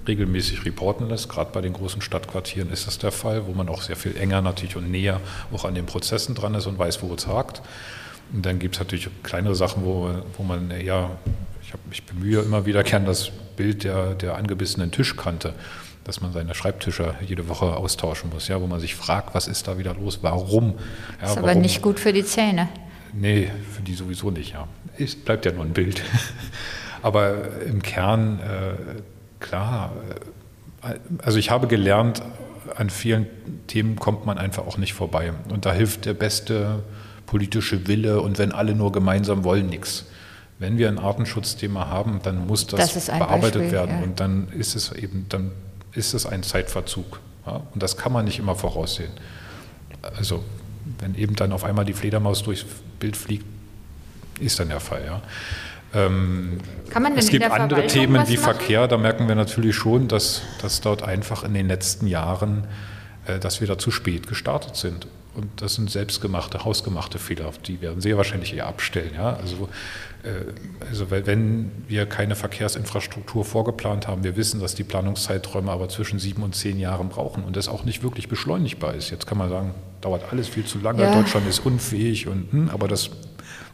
regelmäßig 0.09 0.65
reporten 0.65 1.09
lässt. 1.09 1.29
Gerade 1.29 1.51
bei 1.53 1.61
den 1.61 1.75
großen 1.75 2.03
Stadtquartieren 2.03 2.73
ist 2.73 2.89
das 2.89 2.99
der 2.99 3.13
Fall, 3.13 3.47
wo 3.47 3.53
man 3.53 3.69
auch 3.69 3.83
sehr 3.83 3.97
viel 3.97 4.17
enger 4.17 4.43
natürlich 4.43 4.75
und 4.75 4.91
näher 4.91 5.21
auch 5.53 5.65
an 5.65 5.77
den 5.77 5.87
Prozessen 5.87 6.35
dran 6.35 6.55
ist 6.55 6.67
und 6.67 6.77
weiß, 6.77 7.03
wo 7.03 7.15
es 7.15 7.29
hakt. 7.29 7.63
Und 8.33 8.45
dann 8.45 8.59
gibt 8.59 8.75
es 8.75 8.81
natürlich 8.81 9.09
kleinere 9.23 9.55
Sachen, 9.55 9.85
wo, 9.85 10.11
wo 10.37 10.43
man 10.43 10.71
ja, 10.81 11.11
ich, 11.63 11.73
hab, 11.73 11.81
ich 11.91 12.05
bemühe 12.05 12.41
immer 12.43 12.67
wieder 12.67 12.83
gern 12.83 13.05
das 13.05 13.31
Bild 13.57 13.85
der, 13.85 14.15
der 14.15 14.37
angebissenen 14.37 14.91
Tischkante, 14.91 15.55
dass 16.05 16.21
man 16.21 16.33
seine 16.33 16.55
Schreibtische 16.55 17.15
jede 17.27 17.49
Woche 17.49 17.77
austauschen 17.77 18.31
muss, 18.31 18.49
ja, 18.49 18.61
wo 18.61 18.67
man 18.67 18.81
sich 18.81 18.95
fragt, 18.95 19.35
was 19.35 19.49
ist 19.49 19.67
da 19.67 19.79
wieder 19.79 19.95
los, 19.95 20.21
warum. 20.23 20.75
Ja, 21.21 21.27
ist 21.27 21.39
aber 21.39 21.49
warum? 21.49 21.63
nicht 21.63 21.83
gut 21.83 22.01
für 22.01 22.13
die 22.13 22.25
Zähne. 22.25 22.69
Nee, 23.13 23.51
für 23.73 23.83
die 23.83 23.95
sowieso 23.95 24.31
nicht, 24.31 24.53
ja. 24.53 24.69
Es 24.99 25.15
bleibt 25.15 25.47
ja 25.47 25.53
nur 25.53 25.65
ein 25.65 25.73
Bild. 25.73 26.03
aber 27.03 27.61
im 27.63 27.83
Kern, 27.83 28.41
äh, 28.41 29.03
klar, 29.41 29.93
äh, 30.83 30.95
also 31.23 31.39
ich 31.39 31.51
habe 31.51 31.67
gelernt, 31.67 32.23
an 32.75 32.91
vielen 32.91 33.27
Themen 33.67 33.97
kommt 33.97 34.27
man 34.27 34.39
einfach 34.39 34.67
auch 34.67 34.77
nicht 34.77 34.95
vorbei. 34.95 35.33
Und 35.49 35.67
da 35.67 35.73
hilft 35.73 36.05
der 36.05 36.15
beste 36.15 36.83
politische 37.27 37.87
Wille 37.87 38.21
und 38.21 38.39
wenn 38.39 38.53
alle 38.53 38.75
nur 38.75 38.93
gemeinsam 38.93 39.45
wollen, 39.45 39.67
nichts. 39.69 40.07
Wenn 40.59 40.79
wir 40.79 40.89
ein 40.89 40.99
Artenschutzthema 40.99 41.89
haben, 41.89 42.21
dann 42.23 42.47
muss 42.47 42.67
das, 42.67 42.95
das 42.95 43.07
bearbeitet 43.07 43.55
Beispiel, 43.55 43.73
werden 43.73 43.99
ja. 43.99 44.05
und 44.05 44.21
dann 44.21 44.49
ist 44.49 44.75
es 44.75 44.93
eben, 44.93 45.27
dann 45.29 45.51
ist 45.93 46.15
es 46.15 46.25
ein 46.25 46.43
Zeitverzug. 46.43 47.21
Ja? 47.47 47.63
Und 47.75 47.83
das 47.83 47.97
kann 47.97 48.13
man 48.13 48.25
nicht 48.25 48.39
immer 48.39 48.55
voraussehen. 48.55 49.11
Also 50.17 50.43
wenn 50.99 51.15
eben 51.15 51.35
dann 51.37 51.53
auf 51.53 51.65
einmal 51.65 51.85
die 51.85 51.93
Fledermaus 51.93 52.43
durchs 52.43 52.65
Bild 52.99 53.17
fliegt, 53.17 53.45
ist 54.41 54.59
dann 54.59 54.69
der 54.69 54.81
Fall. 54.81 55.03
Ja. 55.05 55.23
Ähm, 55.95 56.59
es 57.17 57.29
gibt 57.29 57.45
andere 57.51 57.87
Themen 57.87 58.27
wie 58.29 58.37
Verkehr, 58.37 58.89
da 58.89 58.97
merken 58.97 59.29
wir 59.29 59.35
natürlich 59.35 59.77
schon, 59.77 60.09
dass, 60.09 60.43
dass 60.61 60.81
dort 60.81 61.03
einfach 61.03 61.45
in 61.45 61.55
den 61.55 61.69
letzten 61.69 62.07
Jahren, 62.07 62.67
äh, 63.27 63.39
dass 63.39 63.61
wir 63.61 63.69
da 63.69 63.79
zu 63.79 63.91
spät 63.91 64.27
gestartet 64.27 64.77
sind. 64.77 65.07
Und 65.37 65.61
das 65.61 65.75
sind 65.75 65.91
selbstgemachte, 65.91 66.65
hausgemachte 66.65 67.19
Fehler, 67.19 67.47
auf 67.47 67.59
die 67.59 67.81
werden 67.81 68.01
sehr 68.01 68.17
wahrscheinlich 68.17 68.55
eher 68.55 68.67
abstellen. 68.67 69.11
Ja? 69.15 69.35
Also, 69.35 69.69
äh, 70.23 70.31
also 70.89 71.11
wenn 71.11 71.71
wir 71.87 72.07
keine 72.07 72.35
Verkehrsinfrastruktur 72.35 73.45
vorgeplant 73.45 74.09
haben, 74.09 74.25
wir 74.25 74.37
wissen, 74.37 74.61
dass 74.61 74.75
die 74.75 74.85
Planungszeiträume 74.85 75.71
aber 75.71 75.89
zwischen 75.89 76.19
sieben 76.19 76.43
und 76.43 76.55
zehn 76.55 76.79
Jahren 76.79 77.11
brauchen 77.11 77.45
und 77.45 77.57
das 77.57 77.69
auch 77.69 77.85
nicht 77.85 78.03
wirklich 78.03 78.29
beschleunigbar 78.29 78.95
ist. 78.95 79.11
Jetzt 79.11 79.27
kann 79.27 79.39
man 79.39 79.51
sagen, 79.51 79.75
dauert 80.01 80.33
alles 80.33 80.49
viel 80.49 80.65
zu 80.65 80.79
lange, 80.79 81.03
ja. 81.03 81.15
Deutschland 81.15 81.47
ist 81.49 81.61
unfähig 81.61 82.27
und 82.29 82.51
hm, 82.53 82.71
aber 82.71 82.89
das 82.89 83.11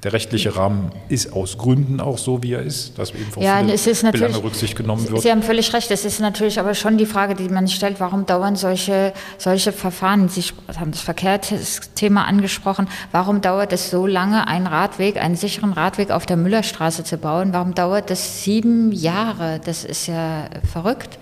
der 0.02 0.12
rechtliche 0.12 0.56
Rahmen 0.56 0.90
ist 1.08 1.32
aus 1.32 1.58
Gründen 1.58 2.00
auch 2.00 2.18
so, 2.18 2.42
wie 2.42 2.54
er 2.54 2.62
ist, 2.62 2.98
dass 2.98 3.10
eben 3.10 3.26
auf 3.36 3.42
ja, 3.42 3.60
es 3.60 3.86
ist 3.86 4.10
Belange 4.10 4.42
Rücksicht 4.42 4.74
genommen 4.74 5.08
wird. 5.08 5.22
Sie 5.22 5.30
haben 5.30 5.42
völlig 5.42 5.72
recht. 5.72 5.90
Es 5.92 6.04
ist 6.04 6.18
natürlich 6.18 6.58
aber 6.58 6.74
schon 6.74 6.98
die 6.98 7.06
Frage, 7.06 7.36
die 7.36 7.48
man 7.48 7.68
stellt, 7.68 8.00
warum 8.00 8.26
dauern 8.26 8.56
solche, 8.56 9.12
solche 9.38 9.70
Verfahren, 9.70 10.28
Sie 10.28 10.42
haben 10.76 10.90
das 10.90 11.02
Verkehrsthema 11.02 12.24
angesprochen, 12.24 12.88
warum 13.12 13.40
dauert 13.42 13.72
es 13.72 13.90
so 13.90 14.06
lange, 14.06 14.48
einen 14.48 14.66
Radweg, 14.66 15.22
einen 15.22 15.36
sicheren 15.36 15.72
Radweg 15.72 16.10
auf 16.10 16.26
der 16.26 16.36
Müllerstraße 16.36 17.04
zu 17.04 17.16
bauen? 17.16 17.52
Warum 17.52 17.74
dauert 17.74 18.10
das 18.10 18.42
sieben 18.42 18.90
Jahre? 18.90 19.60
Das 19.64 19.84
ist 19.84 20.08
ja 20.08 20.46
verrückt. 20.72 21.18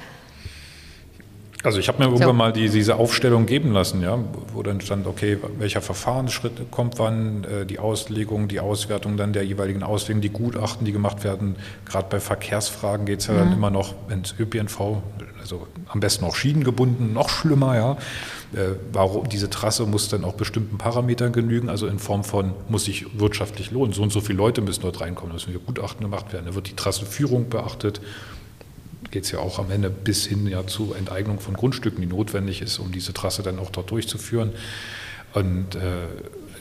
Also 1.62 1.78
ich 1.78 1.88
habe 1.88 1.98
mir 1.98 2.04
so. 2.04 2.12
irgendwann 2.12 2.36
mal 2.36 2.52
die, 2.52 2.70
diese 2.70 2.96
Aufstellung 2.96 3.44
geben 3.44 3.72
lassen, 3.72 4.02
ja, 4.02 4.18
wo 4.54 4.62
dann 4.62 4.80
stand, 4.80 5.06
okay, 5.06 5.36
welcher 5.58 5.82
Verfahrensschritt 5.82 6.70
kommt 6.70 6.98
wann, 6.98 7.44
äh, 7.44 7.66
die 7.66 7.78
Auslegung, 7.78 8.48
die 8.48 8.60
Auswertung 8.60 9.16
dann 9.18 9.32
der 9.32 9.44
jeweiligen 9.44 9.82
Auslegung, 9.82 10.22
die 10.22 10.30
Gutachten, 10.30 10.86
die 10.86 10.92
gemacht 10.92 11.22
werden. 11.22 11.56
Gerade 11.84 12.06
bei 12.08 12.18
Verkehrsfragen 12.18 13.04
geht 13.04 13.20
es 13.20 13.26
ja 13.26 13.34
mhm. 13.34 13.38
dann 13.38 13.52
immer 13.52 13.70
noch, 13.70 13.94
es 14.22 14.34
ÖPNV, 14.38 15.02
also 15.38 15.66
am 15.88 16.00
besten 16.00 16.24
auch 16.24 16.34
schienengebunden, 16.34 17.12
noch 17.12 17.28
schlimmer, 17.28 17.76
ja. 17.76 17.92
Äh, 18.52 18.76
warum 18.92 19.28
diese 19.28 19.50
Trasse 19.50 19.84
muss 19.84 20.08
dann 20.08 20.24
auch 20.24 20.34
bestimmten 20.34 20.78
Parametern 20.78 21.32
genügen, 21.32 21.68
also 21.68 21.86
in 21.86 21.98
Form 21.98 22.24
von 22.24 22.52
muss 22.68 22.86
sich 22.86 23.18
wirtschaftlich 23.18 23.70
lohnen. 23.70 23.92
So 23.92 24.02
und 24.02 24.12
so 24.12 24.20
viele 24.20 24.38
Leute 24.38 24.62
müssen 24.62 24.82
dort 24.82 25.00
reinkommen, 25.02 25.30
da 25.30 25.34
müssen 25.34 25.52
wir 25.52 25.60
Gutachten 25.60 26.00
gemacht 26.00 26.32
werden. 26.32 26.46
Da 26.46 26.54
wird 26.54 26.68
die 26.68 26.74
Trassenführung 26.74 27.50
beachtet 27.50 28.00
geht 29.10 29.24
es 29.24 29.32
ja 29.32 29.38
auch 29.40 29.58
am 29.58 29.70
Ende 29.70 29.90
bis 29.90 30.26
hin 30.26 30.46
ja 30.46 30.66
zu 30.66 30.94
Enteignung 30.94 31.40
von 31.40 31.54
Grundstücken, 31.54 32.00
die 32.00 32.06
notwendig 32.06 32.62
ist, 32.62 32.78
um 32.78 32.92
diese 32.92 33.12
Trasse 33.12 33.42
dann 33.42 33.58
auch 33.58 33.70
dort 33.70 33.90
durchzuführen. 33.90 34.52
Und 35.32 35.74
äh, 35.74 36.06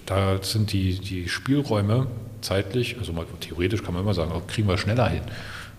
da 0.06 0.42
sind 0.42 0.74
die, 0.74 1.00
die 1.00 1.30
Spielräume 1.30 2.08
zeitlich, 2.42 2.98
also 2.98 3.14
mal, 3.14 3.26
theoretisch 3.40 3.84
kann 3.84 3.94
man 3.94 4.04
immer 4.04 4.14
sagen, 4.14 4.32
kriegen 4.48 4.68
wir 4.68 4.78
schneller 4.78 5.10
hin. 5.10 5.22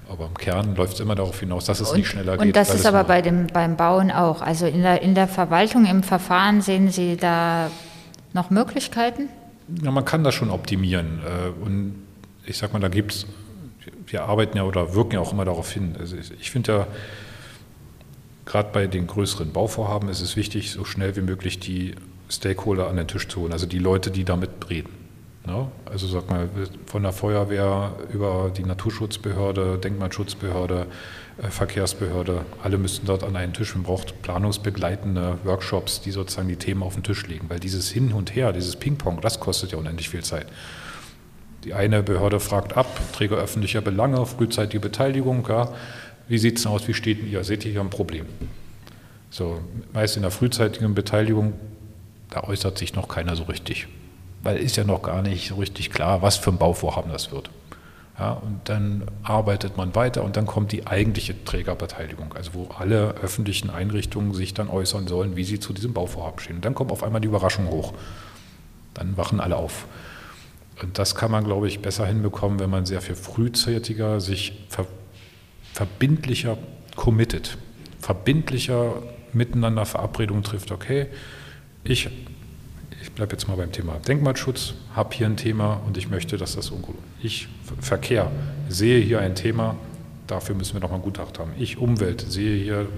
Aber 0.08 0.26
im 0.26 0.34
Kern 0.34 0.74
läuft 0.74 0.94
es 0.94 1.00
immer 1.00 1.14
darauf 1.14 1.38
hinaus, 1.38 1.64
dass 1.66 1.80
es 1.80 1.90
und, 1.90 1.98
nicht 1.98 2.08
schneller 2.08 2.36
geht. 2.36 2.46
Und 2.46 2.56
das 2.56 2.74
ist 2.74 2.84
aber 2.84 3.04
bei 3.04 3.22
dem, 3.22 3.46
beim 3.46 3.76
Bauen 3.76 4.10
auch. 4.10 4.42
Also 4.42 4.66
in 4.66 4.82
der, 4.82 5.02
in 5.02 5.14
der 5.14 5.28
Verwaltung, 5.28 5.86
im 5.86 6.02
Verfahren 6.02 6.62
sehen 6.62 6.90
Sie 6.90 7.16
da 7.16 7.70
noch 8.32 8.50
Möglichkeiten? 8.50 9.28
Ja, 9.82 9.92
man 9.92 10.04
kann 10.04 10.24
das 10.24 10.34
schon 10.34 10.50
optimieren. 10.50 11.20
Äh, 11.24 11.64
und 11.64 11.94
ich 12.44 12.58
sag 12.58 12.72
mal, 12.72 12.80
da 12.80 12.88
gibt 12.88 13.12
es 13.12 13.26
wir 14.12 14.24
arbeiten 14.24 14.56
ja 14.56 14.64
oder 14.64 14.94
wirken 14.94 15.12
ja 15.12 15.20
auch 15.20 15.32
immer 15.32 15.44
darauf 15.44 15.70
hin. 15.70 15.96
Also 15.98 16.16
ich 16.16 16.50
finde 16.50 16.72
ja, 16.72 16.86
gerade 18.44 18.70
bei 18.72 18.86
den 18.86 19.06
größeren 19.06 19.52
Bauvorhaben 19.52 20.08
ist 20.08 20.20
es 20.20 20.36
wichtig, 20.36 20.72
so 20.72 20.84
schnell 20.84 21.16
wie 21.16 21.22
möglich 21.22 21.60
die 21.60 21.94
Stakeholder 22.28 22.88
an 22.88 22.96
den 22.96 23.08
Tisch 23.08 23.28
zu 23.28 23.40
holen, 23.40 23.52
also 23.52 23.66
die 23.66 23.78
Leute, 23.78 24.10
die 24.10 24.24
damit 24.24 24.50
reden. 24.70 25.00
Ne? 25.46 25.68
Also 25.86 26.06
sag 26.06 26.28
mal, 26.30 26.48
von 26.86 27.02
der 27.02 27.12
Feuerwehr 27.12 27.92
über 28.12 28.52
die 28.54 28.62
Naturschutzbehörde, 28.62 29.78
Denkmalschutzbehörde, 29.78 30.86
äh, 31.42 31.48
Verkehrsbehörde, 31.48 32.44
alle 32.62 32.76
müssen 32.76 33.06
dort 33.06 33.24
an 33.24 33.36
einen 33.36 33.52
Tisch. 33.52 33.74
Man 33.74 33.84
braucht 33.84 34.20
planungsbegleitende 34.22 35.38
Workshops, 35.44 36.02
die 36.02 36.10
sozusagen 36.10 36.48
die 36.48 36.56
Themen 36.56 36.82
auf 36.82 36.94
den 36.94 37.02
Tisch 37.02 37.26
legen, 37.26 37.46
weil 37.48 37.58
dieses 37.58 37.90
Hin 37.90 38.12
und 38.12 38.34
Her, 38.34 38.52
dieses 38.52 38.76
Ping-Pong, 38.76 39.20
das 39.22 39.40
kostet 39.40 39.72
ja 39.72 39.78
unendlich 39.78 40.10
viel 40.10 40.22
Zeit. 40.22 40.46
Die 41.64 41.74
eine 41.74 42.02
Behörde 42.02 42.40
fragt 42.40 42.76
ab, 42.76 42.86
Träger 43.12 43.36
öffentlicher 43.36 43.82
Belange, 43.82 44.24
frühzeitige 44.24 44.80
Beteiligung. 44.80 45.46
Ja. 45.48 45.72
Wie 46.28 46.38
sieht 46.38 46.58
es 46.58 46.66
aus? 46.66 46.88
Wie 46.88 46.94
steht 46.94 47.22
ihr? 47.22 47.44
Seht 47.44 47.64
ihr 47.64 47.72
hier 47.72 47.80
ein 47.80 47.90
Problem? 47.90 48.26
So, 49.30 49.60
meist 49.92 50.16
in 50.16 50.22
der 50.22 50.30
frühzeitigen 50.30 50.94
Beteiligung, 50.94 51.52
da 52.30 52.44
äußert 52.44 52.78
sich 52.78 52.94
noch 52.94 53.08
keiner 53.08 53.36
so 53.36 53.44
richtig. 53.44 53.88
Weil 54.42 54.56
ist 54.56 54.76
ja 54.76 54.84
noch 54.84 55.02
gar 55.02 55.22
nicht 55.22 55.48
so 55.48 55.56
richtig 55.56 55.90
klar, 55.90 56.22
was 56.22 56.36
für 56.36 56.50
ein 56.50 56.56
Bauvorhaben 56.56 57.12
das 57.12 57.30
wird. 57.30 57.50
Ja, 58.18 58.32
und 58.32 58.60
dann 58.64 59.04
arbeitet 59.22 59.76
man 59.76 59.94
weiter 59.94 60.24
und 60.24 60.36
dann 60.36 60.46
kommt 60.46 60.72
die 60.72 60.86
eigentliche 60.86 61.42
Trägerbeteiligung, 61.44 62.34
also 62.34 62.52
wo 62.54 62.68
alle 62.78 63.14
öffentlichen 63.22 63.70
Einrichtungen 63.70 64.34
sich 64.34 64.52
dann 64.52 64.68
äußern 64.68 65.08
sollen, 65.08 65.36
wie 65.36 65.44
sie 65.44 65.58
zu 65.58 65.72
diesem 65.72 65.94
Bauvorhaben 65.94 66.38
stehen. 66.38 66.56
Und 66.56 66.64
dann 66.64 66.74
kommt 66.74 66.92
auf 66.92 67.02
einmal 67.02 67.20
die 67.20 67.28
Überraschung 67.28 67.68
hoch. 67.68 67.94
Dann 68.94 69.16
wachen 69.16 69.40
alle 69.40 69.56
auf. 69.56 69.86
Und 70.82 70.98
das 70.98 71.14
kann 71.14 71.30
man, 71.30 71.44
glaube 71.44 71.68
ich, 71.68 71.80
besser 71.80 72.06
hinbekommen, 72.06 72.58
wenn 72.58 72.70
man 72.70 72.86
sehr 72.86 73.00
viel 73.00 73.14
frühzeitiger 73.14 74.20
sich 74.20 74.64
ver 74.68 74.86
verbindlicher 75.72 76.58
committet, 76.96 77.56
verbindlicher 78.00 78.94
miteinander 79.32 79.86
Verabredungen 79.86 80.42
trifft. 80.42 80.72
Okay, 80.72 81.06
ich, 81.84 82.08
ich 83.00 83.12
bleibe 83.12 83.32
jetzt 83.32 83.46
mal 83.46 83.56
beim 83.56 83.72
Thema 83.72 83.98
Denkmalschutz, 83.98 84.74
habe 84.94 85.14
hier 85.14 85.26
ein 85.26 85.36
Thema 85.36 85.80
und 85.86 85.96
ich 85.96 86.10
möchte, 86.10 86.36
dass 86.36 86.56
das 86.56 86.70
ungut 86.70 86.96
Ich, 87.22 87.48
Verkehr, 87.80 88.30
sehe 88.68 89.00
hier 89.00 89.20
ein 89.20 89.34
Thema, 89.34 89.76
dafür 90.26 90.54
müssen 90.54 90.74
wir 90.74 90.80
nochmal 90.80 90.98
ein 90.98 91.04
Gutachten 91.04 91.38
haben. 91.38 91.52
Ich, 91.58 91.78
Umwelt, 91.78 92.24
sehe 92.28 92.56
hier 92.56 92.88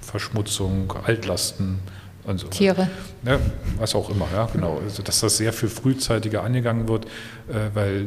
Verschmutzung, 0.00 0.92
Altlasten, 1.04 1.78
und 2.28 2.38
so. 2.38 2.48
Tiere. 2.48 2.88
Ja, 3.24 3.38
was 3.78 3.94
auch 3.94 4.10
immer, 4.10 4.28
ja, 4.32 4.48
genau. 4.52 4.80
Also, 4.84 5.02
dass 5.02 5.20
das 5.20 5.36
sehr 5.36 5.52
viel 5.52 5.68
frühzeitiger 5.68 6.44
angegangen 6.44 6.88
wird, 6.88 7.06
äh, 7.48 7.74
weil 7.74 8.06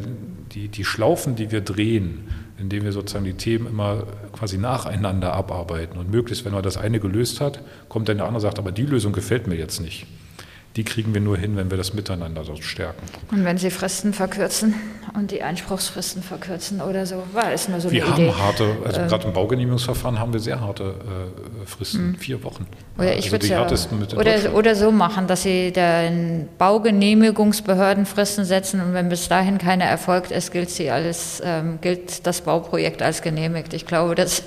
die, 0.54 0.68
die 0.68 0.86
Schlaufen, 0.86 1.36
die 1.36 1.52
wir 1.52 1.62
drehen, 1.62 2.30
indem 2.58 2.84
wir 2.84 2.92
sozusagen 2.92 3.26
die 3.26 3.34
Themen 3.34 3.68
immer 3.68 4.04
quasi 4.34 4.58
nacheinander 4.58 5.34
abarbeiten 5.34 5.98
und 5.98 6.12
möglichst, 6.12 6.46
wenn 6.46 6.54
man 6.54 6.64
das 6.64 6.78
eine 6.78 7.00
gelöst 7.00 7.42
hat, 7.42 7.62
kommt 7.90 8.08
dann 8.08 8.18
der 8.18 8.28
andere 8.28 8.38
und 8.38 8.42
sagt, 8.42 8.60
aber 8.60 8.72
die 8.72 8.86
Lösung 8.86 9.14
gefällt 9.14 9.48
mir 9.48 9.56
jetzt 9.56 9.82
nicht 9.82 10.06
die 10.76 10.86
kriegen 10.86 11.14
wir 11.14 11.20
nur 11.20 11.38
hin, 11.38 11.58
wenn 11.58 11.70
wir 11.70 11.78
das 11.78 11.94
miteinander 11.94 12.44
dort 12.46 12.64
stärken. 12.64 13.02
Und 13.32 13.44
wenn 13.44 13.58
Sie 13.58 13.70
Fristen 13.70 14.14
verkürzen 14.14 14.74
und 15.14 15.32
die 15.32 15.44
Einspruchsfristen 15.44 16.24
verkürzen 16.24 16.80
oder 16.80 17.06
so, 17.06 17.24
war 17.34 17.52
es 17.52 17.68
nur 17.68 17.82
so 17.82 17.92
wir 17.92 18.06
eine 18.06 18.14
Idee. 18.14 18.26
Wir 18.28 18.38
haben 18.38 18.42
harte, 18.42 18.78
also 18.86 19.02
ähm, 19.02 19.08
gerade 19.10 19.28
im 19.28 19.34
Baugenehmigungsverfahren 19.34 20.18
haben 20.18 20.32
wir 20.32 20.40
sehr 20.40 20.62
harte 20.62 20.84
äh, 20.84 21.66
Fristen, 21.66 22.12
mh. 22.12 22.18
vier 22.20 22.44
Wochen. 22.44 22.66
Oder 22.98 23.18
ich 23.18 23.34
also 23.34 23.48
ja, 23.48 23.68
oder, 24.16 24.54
oder 24.56 24.76
so 24.76 24.92
machen, 24.92 25.28
dass 25.28 25.44
Sie 25.44 25.74
den 25.74 26.48
Baugenehmigungsbehörden 26.58 28.06
Fristen 28.06 28.46
setzen 28.46 28.80
und 28.80 28.94
wenn 28.94 29.10
bis 29.10 29.28
dahin 29.28 29.58
keine 29.58 29.84
erfolgt 29.84 30.32
ist, 30.32 30.52
gilt, 30.52 30.70
sie 30.70 30.90
alles, 30.90 31.42
ähm, 31.44 31.80
gilt 31.82 32.26
das 32.26 32.42
Bauprojekt 32.42 33.02
als 33.02 33.22
genehmigt. 33.22 33.74
Ich 33.74 33.86
glaube, 33.86 34.16
das 34.16 34.44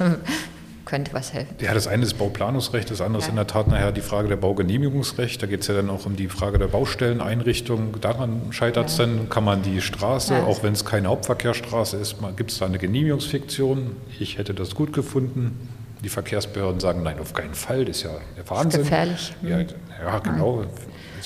könnte 0.94 1.12
was 1.12 1.32
helfen. 1.32 1.56
Ja, 1.60 1.74
das 1.74 1.88
eine 1.88 2.04
ist 2.04 2.14
Bauplanungsrecht, 2.14 2.88
das 2.88 3.00
andere 3.00 3.20
ja. 3.20 3.26
ist 3.26 3.30
in 3.30 3.34
der 3.34 3.48
Tat 3.48 3.66
nachher 3.66 3.90
die 3.90 4.00
Frage 4.00 4.28
der 4.28 4.36
Baugenehmigungsrecht. 4.36 5.42
Da 5.42 5.48
geht 5.48 5.62
es 5.62 5.66
ja 5.66 5.74
dann 5.74 5.90
auch 5.90 6.06
um 6.06 6.14
die 6.14 6.28
Frage 6.28 6.56
der 6.60 6.68
Baustelleneinrichtung. 6.68 8.00
Daran 8.00 8.40
scheitert 8.50 8.90
es 8.90 8.98
ja. 8.98 9.06
dann, 9.06 9.28
kann 9.28 9.42
man 9.42 9.62
die 9.62 9.80
Straße, 9.80 10.34
ja. 10.34 10.44
auch 10.44 10.62
wenn 10.62 10.72
es 10.72 10.84
keine 10.84 11.08
Hauptverkehrsstraße 11.08 11.96
ist, 11.96 12.14
gibt 12.36 12.52
es 12.52 12.58
da 12.58 12.66
eine 12.66 12.78
Genehmigungsfiktion. 12.78 13.96
Ich 14.20 14.38
hätte 14.38 14.54
das 14.54 14.76
gut 14.76 14.92
gefunden. 14.92 15.68
Die 16.04 16.08
Verkehrsbehörden 16.08 16.78
sagen, 16.78 17.02
nein, 17.02 17.18
auf 17.18 17.34
keinen 17.34 17.54
Fall, 17.54 17.84
das 17.86 17.96
ist 17.96 18.02
ja 18.04 18.10
der 18.36 18.48
Wahnsinn. 18.48 18.70
Das 18.70 18.74
ist 18.74 18.78
gefährlich. 18.78 19.34
Ja, 19.42 19.58
ja 19.58 20.18
genau. 20.20 20.64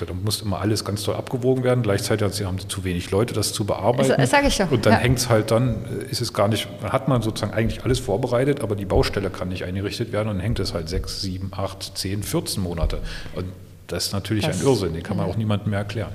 Also 0.00 0.12
da 0.12 0.20
muss 0.24 0.42
immer 0.42 0.60
alles 0.60 0.84
ganz 0.84 1.02
toll 1.02 1.16
abgewogen 1.16 1.64
werden. 1.64 1.82
Gleichzeitig 1.82 2.44
haben 2.44 2.58
sie 2.58 2.68
zu 2.68 2.84
wenig 2.84 3.10
Leute, 3.10 3.34
das 3.34 3.52
zu 3.52 3.64
bearbeiten. 3.64 4.14
Das, 4.16 4.30
sage 4.30 4.46
ich 4.46 4.56
doch. 4.56 4.70
Und 4.70 4.86
dann 4.86 4.92
ja. 4.92 4.98
hängt 5.00 5.18
es 5.18 5.28
halt 5.28 5.50
dann, 5.50 5.84
äh, 5.84 6.10
ist 6.10 6.20
es 6.20 6.32
gar 6.32 6.46
nicht, 6.46 6.68
hat 6.84 7.08
man 7.08 7.22
sozusagen 7.22 7.52
eigentlich 7.52 7.84
alles 7.84 7.98
vorbereitet, 7.98 8.60
aber 8.60 8.76
die 8.76 8.84
Baustelle 8.84 9.30
kann 9.30 9.48
nicht 9.48 9.64
eingerichtet 9.64 10.12
werden 10.12 10.28
und 10.28 10.36
dann 10.36 10.44
hängt 10.44 10.60
es 10.60 10.72
halt 10.72 10.88
sechs, 10.88 11.20
sieben, 11.20 11.50
acht, 11.56 11.98
zehn, 11.98 12.22
14 12.22 12.62
Monate. 12.62 13.00
Und 13.34 13.46
das 13.88 14.06
ist 14.06 14.12
natürlich 14.12 14.46
das, 14.46 14.60
ein 14.60 14.66
Irrsinn, 14.66 14.94
den 14.94 15.02
kann 15.02 15.16
man 15.16 15.26
auch 15.26 15.36
niemandem 15.36 15.70
mehr 15.70 15.80
erklären 15.80 16.12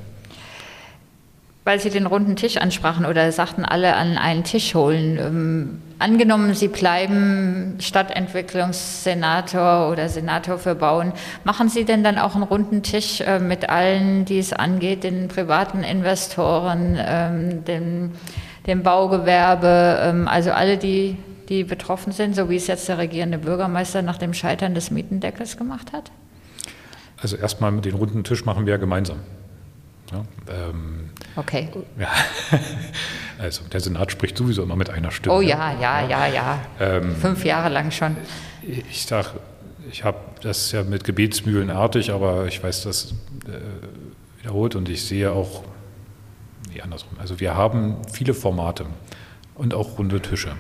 weil 1.65 1.79
Sie 1.79 1.89
den 1.89 2.05
runden 2.05 2.35
Tisch 2.35 2.57
ansprachen 2.57 3.05
oder 3.05 3.31
sagten, 3.31 3.63
alle 3.63 3.95
an 3.95 4.17
einen 4.17 4.43
Tisch 4.43 4.75
holen. 4.75 5.17
Ähm, 5.17 5.81
angenommen, 5.99 6.53
Sie 6.53 6.67
bleiben 6.67 7.77
Stadtentwicklungssenator 7.79 9.89
oder 9.89 10.09
Senator 10.09 10.57
für 10.57 10.75
Bauen, 10.75 11.13
machen 11.43 11.69
Sie 11.69 11.85
denn 11.85 12.03
dann 12.03 12.17
auch 12.17 12.35
einen 12.35 12.43
runden 12.43 12.83
Tisch 12.83 13.21
äh, 13.21 13.39
mit 13.39 13.69
allen, 13.69 14.25
die 14.25 14.39
es 14.39 14.51
angeht, 14.51 15.05
den 15.05 15.29
privaten 15.29 15.83
Investoren, 15.83 16.97
ähm, 16.99 17.63
dem, 17.63 18.11
dem 18.67 18.83
Baugewerbe, 18.83 20.01
ähm, 20.03 20.27
also 20.27 20.51
alle, 20.51 20.77
die, 20.77 21.15
die 21.47 21.63
betroffen 21.63 22.11
sind, 22.11 22.35
so 22.35 22.49
wie 22.49 22.57
es 22.57 22.67
jetzt 22.67 22.89
der 22.89 22.97
regierende 22.97 23.37
Bürgermeister 23.37 24.01
nach 24.01 24.17
dem 24.17 24.33
Scheitern 24.33 24.75
des 24.75 24.91
Mietendeckels 24.91 25.55
gemacht 25.57 25.93
hat? 25.93 26.11
Also 27.21 27.37
erstmal 27.37 27.71
den 27.79 27.95
runden 27.95 28.25
Tisch 28.25 28.43
machen 28.43 28.65
wir 28.65 28.71
ja 28.71 28.77
gemeinsam. 28.77 29.19
Ja, 30.11 30.25
ähm, 30.51 31.02
okay. 31.35 31.69
Ja, 31.99 32.09
also 33.39 33.63
der 33.71 33.79
Senat 33.79 34.11
spricht 34.11 34.37
sowieso 34.37 34.63
immer 34.63 34.75
mit 34.75 34.89
einer 34.89 35.11
Stimme. 35.11 35.35
Oh 35.35 35.41
ja, 35.41 35.73
ja, 35.79 36.07
ja, 36.07 36.27
ja. 36.27 36.59
Ähm, 36.79 37.15
Fünf 37.15 37.45
Jahre 37.45 37.69
lang 37.69 37.91
schon. 37.91 38.15
Ich 38.61 39.05
sage, 39.05 39.29
ich 39.91 40.03
habe 40.03 40.17
das 40.41 40.71
ja 40.71 40.83
mit 40.83 41.03
Gebetsmühlen 41.03 41.69
artig, 41.69 42.11
aber 42.11 42.47
ich 42.47 42.63
weiß, 42.63 42.83
dass 42.83 43.11
äh, 43.45 44.41
wiederholt 44.41 44.75
und 44.75 44.89
ich 44.89 45.03
sehe 45.03 45.31
auch, 45.31 45.63
nee, 46.73 46.81
andersrum, 46.81 47.17
also 47.19 47.39
wir 47.39 47.55
haben 47.55 47.97
viele 48.11 48.33
Formate 48.33 48.85
und 49.55 49.73
auch 49.73 49.97
runde 49.97 50.21
Tische. 50.21 50.55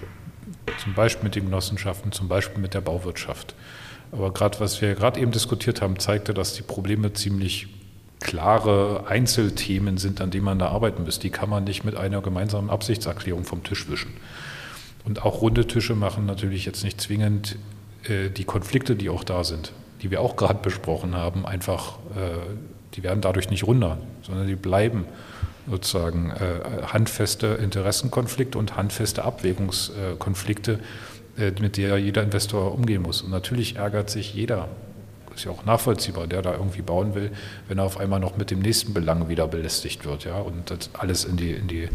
Zum 0.81 0.93
Beispiel 0.93 1.25
mit 1.25 1.35
den 1.35 1.45
Genossenschaften, 1.45 2.11
zum 2.11 2.27
Beispiel 2.27 2.61
mit 2.61 2.73
der 2.73 2.81
Bauwirtschaft. 2.81 3.55
Aber 4.11 4.31
gerade 4.31 4.59
was 4.59 4.81
wir 4.81 4.93
gerade 4.95 5.19
eben 5.19 5.31
diskutiert 5.31 5.81
haben, 5.81 5.99
zeigte, 5.99 6.33
dass 6.33 6.53
die 6.53 6.61
Probleme 6.61 7.13
ziemlich 7.13 7.67
klare 8.23 9.03
Einzelthemen 9.07 9.97
sind, 9.97 10.21
an 10.21 10.31
denen 10.31 10.45
man 10.45 10.57
da 10.57 10.69
arbeiten 10.69 11.03
muss. 11.03 11.19
Die 11.19 11.29
kann 11.29 11.49
man 11.49 11.65
nicht 11.65 11.83
mit 11.83 11.95
einer 11.95 12.21
gemeinsamen 12.21 12.69
Absichtserklärung 12.69 13.43
vom 13.43 13.63
Tisch 13.63 13.89
wischen. 13.89 14.13
Und 15.05 15.23
auch 15.23 15.41
runde 15.41 15.67
Tische 15.67 15.93
machen 15.93 16.25
natürlich 16.25 16.65
jetzt 16.65 16.83
nicht 16.83 16.99
zwingend 16.99 17.57
äh, 18.05 18.29
die 18.29 18.45
Konflikte, 18.45 18.95
die 18.95 19.09
auch 19.09 19.23
da 19.23 19.43
sind, 19.43 19.73
die 20.01 20.09
wir 20.09 20.21
auch 20.21 20.37
gerade 20.37 20.59
besprochen 20.61 21.15
haben, 21.15 21.45
einfach, 21.45 21.99
äh, 22.15 22.39
die 22.95 23.03
werden 23.03 23.21
dadurch 23.21 23.49
nicht 23.49 23.65
runder, 23.65 23.97
sondern 24.21 24.47
die 24.47 24.55
bleiben 24.55 25.05
sozusagen 25.69 26.31
äh, 26.31 26.83
handfeste 26.87 27.47
Interessenkonflikte 27.47 28.57
und 28.57 28.75
handfeste 28.75 29.23
Abwägungskonflikte, 29.23 30.79
mit 31.59 31.77
der 31.77 31.97
jeder 31.97 32.21
Investor 32.21 32.75
umgehen 32.75 33.01
muss. 33.01 33.23
Und 33.23 33.31
natürlich 33.31 33.77
ärgert 33.77 34.11
sich 34.11 34.35
jeder, 34.35 34.67
ist 35.35 35.45
ja 35.45 35.51
auch 35.51 35.65
nachvollziehbar, 35.65 36.27
der 36.27 36.41
da 36.41 36.53
irgendwie 36.53 36.81
bauen 36.81 37.15
will, 37.15 37.31
wenn 37.67 37.77
er 37.77 37.85
auf 37.85 37.99
einmal 37.99 38.19
noch 38.19 38.37
mit 38.37 38.51
dem 38.51 38.59
nächsten 38.59 38.93
Belang 38.93 39.29
wieder 39.29 39.47
belästigt 39.47 40.05
wird, 40.05 40.25
ja, 40.25 40.37
und 40.37 40.69
das 40.69 40.89
alles 40.93 41.25
in 41.25 41.37
die, 41.37 41.51
in 41.51 41.67
die 41.67 41.89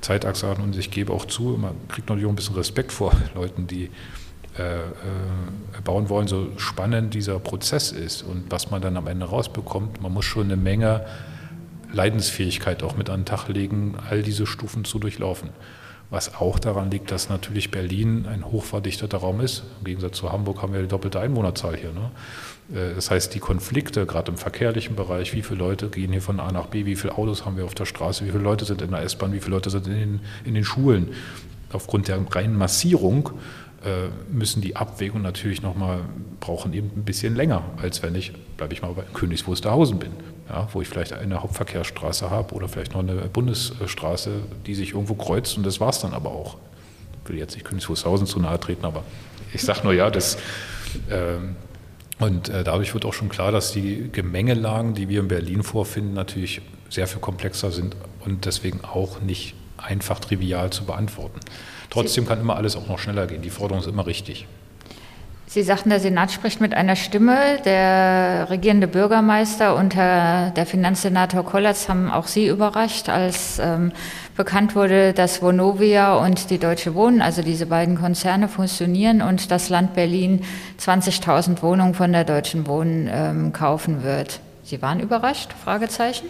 Zeitachse 0.00 0.48
hat. 0.48 0.58
Und 0.58 0.76
ich 0.76 0.90
gebe 0.90 1.12
auch 1.12 1.24
zu, 1.26 1.58
man 1.60 1.74
kriegt 1.88 2.08
natürlich 2.08 2.26
auch 2.26 2.32
ein 2.32 2.36
bisschen 2.36 2.56
Respekt 2.56 2.92
vor 2.92 3.12
Leuten, 3.34 3.66
die 3.66 3.90
äh, 4.58 4.78
äh, 4.78 5.80
bauen 5.84 6.08
wollen, 6.08 6.26
so 6.26 6.48
spannend 6.56 7.14
dieser 7.14 7.38
Prozess 7.38 7.92
ist 7.92 8.22
und 8.22 8.50
was 8.50 8.70
man 8.70 8.82
dann 8.82 8.96
am 8.96 9.06
Ende 9.06 9.26
rausbekommt. 9.26 10.02
Man 10.02 10.12
muss 10.12 10.24
schon 10.24 10.44
eine 10.44 10.56
Menge 10.56 11.06
Leidensfähigkeit 11.92 12.82
auch 12.82 12.96
mit 12.96 13.08
an 13.08 13.20
den 13.20 13.26
Tag 13.26 13.48
legen, 13.48 13.96
all 14.10 14.22
diese 14.22 14.46
Stufen 14.46 14.84
zu 14.84 14.98
durchlaufen. 14.98 15.50
Was 16.10 16.36
auch 16.36 16.58
daran 16.58 16.90
liegt, 16.90 17.10
dass 17.10 17.28
natürlich 17.28 17.70
Berlin 17.70 18.26
ein 18.26 18.44
hochverdichteter 18.44 19.18
Raum 19.18 19.40
ist. 19.40 19.64
Im 19.80 19.84
Gegensatz 19.84 20.16
zu 20.16 20.32
Hamburg 20.32 20.62
haben 20.62 20.72
wir 20.72 20.80
die 20.80 20.88
doppelte 20.88 21.20
Einwohnerzahl 21.20 21.76
hier. 21.76 21.92
Ne? 21.92 22.10
Äh, 22.80 22.94
das 22.94 23.10
heißt, 23.10 23.34
die 23.34 23.40
Konflikte, 23.40 24.06
gerade 24.06 24.32
im 24.32 24.38
verkehrlichen 24.38 24.96
Bereich, 24.96 25.34
wie 25.34 25.42
viele 25.42 25.58
Leute 25.58 25.88
gehen 25.88 26.10
hier 26.10 26.22
von 26.22 26.40
A 26.40 26.50
nach 26.50 26.66
B, 26.66 26.86
wie 26.86 26.96
viele 26.96 27.18
Autos 27.18 27.44
haben 27.44 27.58
wir 27.58 27.66
auf 27.66 27.74
der 27.74 27.84
Straße, 27.84 28.24
wie 28.24 28.30
viele 28.30 28.42
Leute 28.42 28.64
sind 28.64 28.80
in 28.80 28.90
der 28.90 29.02
S-Bahn, 29.02 29.34
wie 29.34 29.40
viele 29.40 29.56
Leute 29.56 29.68
sind 29.68 29.86
in 29.86 29.94
den, 29.94 30.20
in 30.46 30.54
den 30.54 30.64
Schulen. 30.64 31.14
Aufgrund 31.72 32.08
der 32.08 32.18
reinen 32.30 32.56
Massierung 32.56 33.30
müssen 34.30 34.60
die 34.60 34.76
Abwägungen 34.76 35.22
natürlich 35.22 35.62
nochmal, 35.62 36.00
brauchen 36.40 36.72
eben 36.72 36.90
ein 36.96 37.04
bisschen 37.04 37.36
länger, 37.36 37.62
als 37.80 38.02
wenn 38.02 38.14
ich, 38.14 38.32
bleibe 38.56 38.74
ich 38.74 38.82
mal 38.82 38.92
bei 38.92 39.02
Königs 39.14 39.46
Wusterhausen 39.46 39.98
bin, 39.98 40.10
ja, 40.48 40.68
wo 40.72 40.82
ich 40.82 40.88
vielleicht 40.88 41.12
eine 41.12 41.42
Hauptverkehrsstraße 41.42 42.28
habe 42.28 42.54
oder 42.54 42.68
vielleicht 42.68 42.92
noch 42.94 43.00
eine 43.00 43.14
Bundesstraße, 43.14 44.32
die 44.66 44.74
sich 44.74 44.94
irgendwo 44.94 45.14
kreuzt 45.14 45.56
und 45.56 45.64
das 45.64 45.78
war 45.78 45.90
es 45.90 46.00
dann 46.00 46.12
aber 46.12 46.30
auch. 46.30 46.56
Ich 47.24 47.30
will 47.30 47.38
jetzt 47.38 47.54
nicht 47.54 47.64
Königs 47.64 47.88
Wusterhausen 47.88 48.26
zu 48.26 48.40
nahe 48.40 48.58
treten, 48.58 48.84
aber 48.84 49.04
ich 49.52 49.62
sage 49.62 49.80
nur 49.84 49.92
ja, 49.92 50.10
das. 50.10 50.38
Ähm, 51.10 51.56
und 52.18 52.48
äh, 52.48 52.64
dadurch 52.64 52.94
wird 52.94 53.04
auch 53.04 53.14
schon 53.14 53.28
klar, 53.28 53.52
dass 53.52 53.72
die 53.72 54.08
Gemengelagen, 54.10 54.94
die 54.94 55.08
wir 55.08 55.20
in 55.20 55.28
Berlin 55.28 55.62
vorfinden, 55.62 56.14
natürlich 56.14 56.62
sehr 56.88 57.06
viel 57.06 57.20
komplexer 57.20 57.70
sind 57.70 57.94
und 58.24 58.44
deswegen 58.44 58.80
auch 58.84 59.20
nicht 59.20 59.54
einfach 59.76 60.18
trivial 60.18 60.70
zu 60.70 60.84
beantworten. 60.84 61.38
Trotzdem 61.90 62.26
kann 62.26 62.40
immer 62.40 62.56
alles 62.56 62.76
auch 62.76 62.86
noch 62.86 62.98
schneller 62.98 63.26
gehen. 63.26 63.42
Die 63.42 63.50
Forderung 63.50 63.82
ist 63.82 63.88
immer 63.88 64.06
richtig. 64.06 64.46
Sie 65.50 65.62
sagten, 65.62 65.88
der 65.88 65.98
Senat 65.98 66.30
spricht 66.30 66.60
mit 66.60 66.74
einer 66.74 66.94
Stimme. 66.94 67.58
Der 67.64 68.50
regierende 68.50 68.86
Bürgermeister 68.86 69.76
und 69.76 69.94
der 69.94 70.66
Finanzsenator 70.66 71.42
Kollatz 71.42 71.88
haben 71.88 72.10
auch 72.10 72.26
Sie 72.26 72.48
überrascht, 72.48 73.08
als 73.08 73.58
ähm, 73.58 73.92
bekannt 74.36 74.74
wurde, 74.74 75.14
dass 75.14 75.40
Vonovia 75.40 76.16
und 76.16 76.50
die 76.50 76.58
Deutsche 76.58 76.94
Wohnen, 76.94 77.22
also 77.22 77.40
diese 77.40 77.64
beiden 77.64 77.98
Konzerne, 77.98 78.48
fusionieren 78.48 79.22
und 79.22 79.50
das 79.50 79.70
Land 79.70 79.94
Berlin 79.94 80.44
20.000 80.78 81.62
Wohnungen 81.62 81.94
von 81.94 82.12
der 82.12 82.24
Deutschen 82.24 82.66
Wohnen 82.66 83.08
ähm, 83.10 83.52
kaufen 83.54 84.02
wird. 84.02 84.40
Sie 84.64 84.82
waren 84.82 85.00
überrascht? 85.00 85.54
Fragezeichen. 85.64 86.26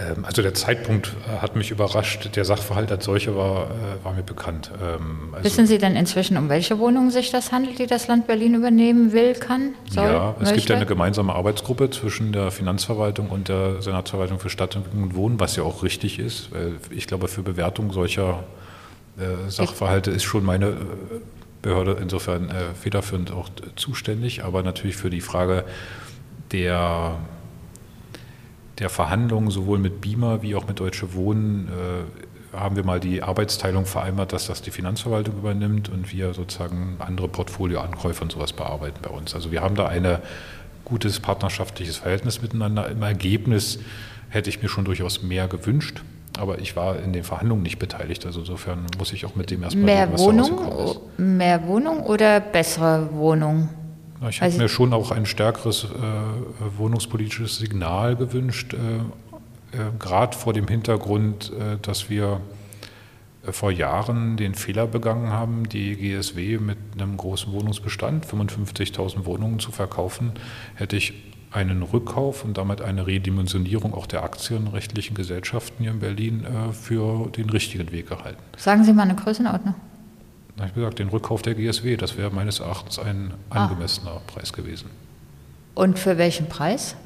Ähm, 0.00 0.24
also 0.24 0.42
der 0.42 0.54
Zeitpunkt 0.54 1.14
äh, 1.26 1.38
hat 1.38 1.56
mich 1.56 1.70
überrascht. 1.70 2.30
Der 2.36 2.44
Sachverhalt 2.44 2.90
als 2.92 3.04
solcher 3.04 3.36
war, 3.36 3.66
äh, 3.66 4.04
war 4.04 4.12
mir 4.12 4.22
bekannt. 4.22 4.70
Ähm, 4.82 5.30
also 5.32 5.44
Wissen 5.44 5.66
Sie 5.66 5.78
denn 5.78 5.96
inzwischen, 5.96 6.36
um 6.36 6.48
welche 6.48 6.78
Wohnungen 6.78 7.10
sich 7.10 7.30
das 7.30 7.52
handelt, 7.52 7.78
die 7.78 7.86
das 7.86 8.08
Land 8.08 8.26
Berlin 8.26 8.54
übernehmen 8.54 9.12
will, 9.12 9.34
kann, 9.34 9.74
soll? 9.90 10.04
Ja, 10.04 10.34
es 10.36 10.40
möchte? 10.40 10.56
gibt 10.56 10.68
ja 10.68 10.76
eine 10.76 10.86
gemeinsame 10.86 11.34
Arbeitsgruppe 11.34 11.90
zwischen 11.90 12.32
der 12.32 12.50
Finanzverwaltung 12.50 13.28
und 13.28 13.48
der 13.48 13.82
Senatsverwaltung 13.82 14.38
für 14.38 14.50
Stadtentwicklung 14.50 15.02
und 15.04 15.14
Wohnen, 15.14 15.40
was 15.40 15.56
ja 15.56 15.62
auch 15.62 15.82
richtig 15.82 16.18
ist. 16.18 16.52
Weil 16.52 16.74
ich 16.90 17.06
glaube, 17.06 17.28
für 17.28 17.42
Bewertung 17.42 17.92
solcher 17.92 18.44
äh, 19.18 19.50
Sachverhalte 19.50 20.10
ist 20.10 20.24
schon 20.24 20.44
meine 20.44 20.76
Behörde 21.60 21.98
insofern 22.00 22.52
federführend 22.80 23.32
auch 23.32 23.48
zuständig. 23.74 24.44
Aber 24.44 24.62
natürlich 24.62 24.96
für 24.96 25.10
die 25.10 25.20
Frage 25.20 25.64
der 26.52 27.16
der 28.78 28.90
Verhandlungen 28.90 29.50
sowohl 29.50 29.78
mit 29.78 30.00
BIMA 30.00 30.42
wie 30.42 30.54
auch 30.54 30.66
mit 30.66 30.80
Deutsche 30.80 31.14
Wohnen 31.14 31.68
äh, 31.68 32.56
haben 32.56 32.76
wir 32.76 32.84
mal 32.84 33.00
die 33.00 33.22
Arbeitsteilung 33.22 33.84
vereinbart, 33.84 34.32
dass 34.32 34.46
das 34.46 34.62
die 34.62 34.70
Finanzverwaltung 34.70 35.36
übernimmt 35.36 35.88
und 35.88 36.12
wir 36.12 36.32
sozusagen 36.32 36.96
andere 36.98 37.28
Portfolioankäufe 37.28 38.22
und 38.22 38.32
sowas 38.32 38.52
bearbeiten 38.52 39.00
bei 39.02 39.10
uns. 39.10 39.34
Also 39.34 39.52
wir 39.52 39.60
haben 39.60 39.74
da 39.74 39.86
ein 39.86 40.18
gutes 40.84 41.20
partnerschaftliches 41.20 41.98
Verhältnis 41.98 42.40
miteinander. 42.40 42.88
Im 42.88 43.02
Ergebnis 43.02 43.78
hätte 44.30 44.48
ich 44.48 44.62
mir 44.62 44.68
schon 44.68 44.84
durchaus 44.84 45.22
mehr 45.22 45.46
gewünscht. 45.48 46.02
Aber 46.38 46.60
ich 46.60 46.76
war 46.76 47.00
in 47.00 47.12
den 47.12 47.24
Verhandlungen 47.24 47.64
nicht 47.64 47.80
beteiligt, 47.80 48.24
also 48.24 48.40
insofern 48.40 48.86
muss 48.96 49.12
ich 49.12 49.26
auch 49.26 49.34
mit 49.34 49.50
dem 49.50 49.64
erstmal 49.64 49.84
mehr 49.84 50.06
reden, 50.06 50.18
Wohnung, 50.18 50.96
Mehr 51.16 51.66
Wohnung 51.66 52.00
oder 52.04 52.38
bessere 52.38 53.12
Wohnung? 53.12 53.68
Ich 54.28 54.36
hätte 54.36 54.44
also 54.44 54.58
mir 54.58 54.68
schon 54.68 54.92
auch 54.92 55.10
ein 55.10 55.26
stärkeres 55.26 55.84
äh, 55.84 55.88
wohnungspolitisches 56.76 57.58
Signal 57.58 58.16
gewünscht, 58.16 58.74
äh, 58.74 58.76
äh, 59.76 59.90
gerade 59.98 60.36
vor 60.36 60.52
dem 60.52 60.66
Hintergrund, 60.66 61.52
äh, 61.52 61.76
dass 61.80 62.10
wir 62.10 62.40
äh, 63.46 63.52
vor 63.52 63.70
Jahren 63.70 64.36
den 64.36 64.54
Fehler 64.54 64.86
begangen 64.86 65.30
haben, 65.30 65.68
die 65.68 65.94
GSW 65.94 66.58
mit 66.58 66.78
einem 66.94 67.16
großen 67.16 67.52
Wohnungsbestand, 67.52 68.26
55.000 68.26 69.24
Wohnungen 69.24 69.58
zu 69.58 69.70
verkaufen, 69.70 70.32
hätte 70.74 70.96
ich 70.96 71.14
einen 71.50 71.82
Rückkauf 71.82 72.44
und 72.44 72.58
damit 72.58 72.82
eine 72.82 73.06
Redimensionierung 73.06 73.94
auch 73.94 74.06
der 74.06 74.22
aktienrechtlichen 74.22 75.16
Gesellschaften 75.16 75.82
hier 75.82 75.92
in 75.92 76.00
Berlin 76.00 76.44
äh, 76.44 76.72
für 76.72 77.28
den 77.30 77.50
richtigen 77.50 77.90
Weg 77.92 78.08
gehalten. 78.08 78.42
Sagen 78.56 78.84
Sie 78.84 78.92
mal 78.92 79.04
eine 79.04 79.14
Größenordnung 79.14 79.74
habe 80.58 80.68
ich 80.68 80.74
gesagt, 80.74 80.98
den 80.98 81.08
Rückkauf 81.08 81.42
der 81.42 81.54
GSW, 81.54 81.96
das 81.96 82.16
wäre 82.16 82.30
meines 82.30 82.60
Erachtens 82.60 82.98
ein 82.98 83.34
ah. 83.50 83.64
angemessener 83.64 84.12
ah. 84.12 84.22
Preis 84.26 84.52
gewesen. 84.52 84.90
Und 85.74 85.98
für 85.98 86.18
welchen 86.18 86.48
Preis? 86.48 86.96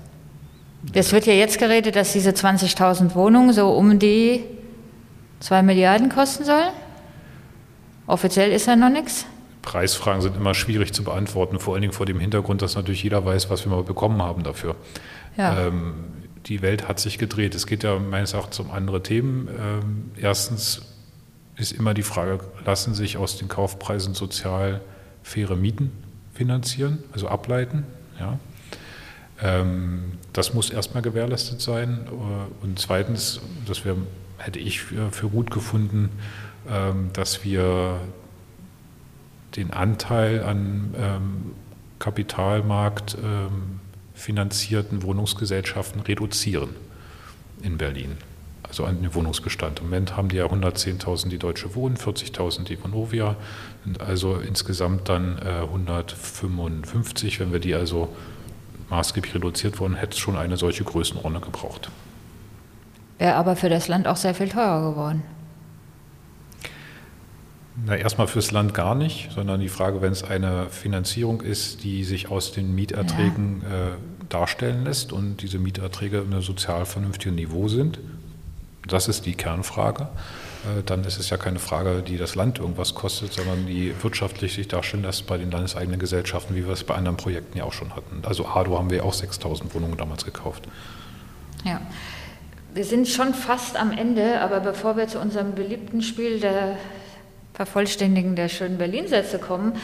Es 0.93 1.13
wird 1.13 1.27
ja 1.27 1.33
jetzt 1.33 1.59
geredet, 1.59 1.95
dass 1.95 2.13
diese 2.13 2.31
20.000 2.31 3.15
Wohnungen 3.15 3.53
so 3.53 3.71
um 3.71 3.99
die 3.99 4.45
2 5.41 5.63
Milliarden 5.63 6.09
kosten 6.09 6.45
sollen. 6.45 6.73
Offiziell 8.07 8.51
ist 8.51 8.67
ja 8.67 8.75
noch 8.75 8.89
nichts. 8.89 9.27
Preisfragen 9.63 10.23
sind 10.23 10.37
immer 10.37 10.55
schwierig 10.55 10.93
zu 10.93 11.05
beantworten, 11.05 11.61
vor 11.61 11.75
allen 11.75 11.83
Dingen 11.83 11.93
vor 11.93 12.07
dem 12.07 12.19
Hintergrund, 12.19 12.63
dass 12.63 12.75
natürlich 12.75 13.03
jeder 13.05 13.25
weiß, 13.25 13.49
was 13.49 13.65
wir 13.65 13.71
mal 13.71 13.85
bekommen 13.85 14.21
haben 14.21 14.43
dafür. 14.43 14.75
Ja. 15.37 15.67
Ähm, 15.67 15.95
die 16.47 16.63
Welt 16.63 16.89
hat 16.89 16.99
sich 16.99 17.19
gedreht. 17.19 17.55
Es 17.55 17.67
geht 17.67 17.85
ja 17.85 17.99
meines 17.99 18.33
Erachtens 18.33 18.59
um 18.59 18.71
andere 18.73 19.03
Themen. 19.03 19.49
Ähm, 19.49 20.11
erstens 20.21 20.83
ist 21.63 21.73
immer 21.73 21.95
die 21.95 22.03
Frage, 22.03 22.41
lassen 22.67 22.95
sich 22.95 23.17
aus 23.17 23.39
den 23.39 23.49
Kaufpreisen 23.49 24.15
sozial 24.15 24.81
faire 25.23 25.57
Mieten 25.57 25.93
finanzieren, 26.35 26.99
also 27.13 27.29
ableiten? 27.29 27.85
Ja. 28.19 28.39
Ähm, 29.41 30.19
das 30.33 30.53
muss 30.53 30.71
erstmal 30.71 31.03
gewährleistet 31.03 31.61
sein. 31.61 32.07
Und 32.61 32.79
zweitens, 32.79 33.41
das 33.67 33.85
wär, 33.85 33.97
hätte 34.39 34.59
ich 34.59 34.81
für, 34.81 35.11
für 35.13 35.29
gut 35.29 35.51
gefunden, 35.51 36.11
ähm, 36.69 37.11
dass 37.13 37.45
wir 37.45 38.01
den 39.57 39.71
Anteil 39.71 40.43
an 40.43 40.95
ähm, 40.99 41.53
Kapitalmarkt 41.99 43.17
finanzierten 44.13 45.05
Wohnungsgesellschaften 45.05 46.01
reduzieren 46.01 46.71
in 47.63 47.79
Berlin 47.79 48.17
also 48.63 48.85
an 48.85 49.03
den 49.03 49.15
Wohnungsbestand. 49.15 49.81
Im 49.81 49.87
Moment 49.87 50.17
haben 50.17 50.29
die 50.29 50.37
ja 50.37 50.47
110.000 50.47 51.29
die 51.29 51.39
Deutsche 51.39 51.75
Wohnen, 51.75 51.97
40.000 51.97 52.65
die 52.65 52.83
Vonovia, 52.83 53.37
sind 53.85 54.01
also 54.01 54.37
insgesamt 54.37 55.09
dann 55.09 55.39
äh, 55.39 55.63
155. 55.63 57.41
Wenn 57.41 57.53
wir 57.53 57.59
die 57.59 57.75
also 57.75 58.09
maßgeblich 58.89 59.35
reduziert 59.35 59.81
wurden, 59.81 59.95
hätte 59.95 60.13
es 60.13 60.19
schon 60.19 60.37
eine 60.37 60.57
solche 60.57 60.85
Größenordnung 60.85 61.43
gebraucht. 61.43 61.91
Wäre 63.19 63.35
aber 63.35 63.57
für 63.57 63.69
das 63.69 63.89
Land 63.89 64.07
auch 64.07 64.17
sehr 64.17 64.35
viel 64.35 64.49
teurer 64.49 64.91
geworden. 64.91 65.23
Na, 67.85 67.97
erstmal 67.97 68.27
fürs 68.27 68.51
Land 68.51 68.75
gar 68.75 68.95
nicht, 68.95 69.31
sondern 69.33 69.61
die 69.61 69.69
Frage, 69.69 70.03
wenn 70.03 70.13
es 70.13 70.23
eine 70.23 70.67
Finanzierung 70.69 71.41
ist, 71.41 71.85
die 71.85 72.05
sich 72.05 72.31
aus 72.31 72.53
den 72.53 72.75
Mieterträgen 72.75 73.63
ja. 73.63 73.89
äh, 73.89 73.91
darstellen 74.29 74.85
lässt 74.85 75.13
und 75.13 75.39
diese 75.39 75.59
Mieterträge 75.59 76.19
in 76.19 76.33
einem 76.33 76.43
sozial 76.43 76.85
vernünftigen 76.85 77.35
Niveau 77.35 77.69
sind, 77.69 77.99
das 78.87 79.09
ist 79.09 79.27
die 79.27 79.35
Kernfrage, 79.35 80.09
äh, 80.65 80.83
dann 80.85 81.05
ist 81.05 81.19
es 81.19 81.31
ja 81.31 81.37
keine 81.37 81.59
Frage, 81.59 82.03
die 82.03 82.17
das 82.17 82.35
Land 82.35 82.59
irgendwas 82.59 82.95
kostet, 82.95 83.33
sondern 83.33 83.67
die 83.67 83.95
wirtschaftlich 84.03 84.55
sich 84.55 84.69
darstellen 84.69 85.03
lässt 85.03 85.27
bei 85.27 85.39
den 85.39 85.51
landeseigenen 85.51 85.99
Gesellschaften, 85.99 86.55
wie 86.55 86.67
wir 86.67 86.73
es 86.73 86.85
bei 86.85 86.95
anderen 86.95 87.17
Projekten 87.17 87.59
ja 87.59 87.65
auch 87.65 87.73
schon 87.73 87.95
hatten. 87.95 88.23
Also 88.25 88.47
ADO 88.47 88.79
haben 88.79 88.91
wir 88.91 89.05
auch 89.05 89.15
6000 89.15 89.75
Wohnungen 89.75 89.97
damals 89.97 90.25
gekauft. 90.25 90.65
Ja. 91.65 91.81
Wir 92.75 92.85
sind 92.85 93.07
schon 93.07 93.35
fast 93.35 93.77
am 93.77 93.93
Ende, 93.93 94.41
aber 94.41 94.61
bevor 94.61 94.97
wir 94.97 95.07
zu 95.07 95.19
unserem 95.19 95.55
beliebten 95.55 96.01
Spiel 96.01 96.41
der 96.41 96.79
Vervollständigen 97.53 98.35
der 98.35 98.49
schönen 98.49 98.79
Berlin-Sätze 98.79 99.39
kommen, 99.39 99.75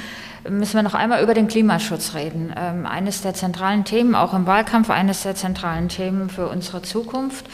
müssen 0.49 0.75
wir 0.75 0.83
noch 0.83 0.95
einmal 0.95 1.23
über 1.23 1.35
den 1.35 1.49
Klimaschutz 1.49 2.15
reden. 2.15 2.55
Ähm, 2.57 2.87
eines 2.87 3.21
der 3.21 3.35
zentralen 3.35 3.85
Themen, 3.85 4.15
auch 4.15 4.33
im 4.33 4.47
Wahlkampf, 4.47 4.89
eines 4.89 5.23
der 5.23 5.35
zentralen 5.35 5.91
Themen 5.91 6.31
für 6.31 6.49
unsere 6.49 6.81
Zukunft. 6.81 7.45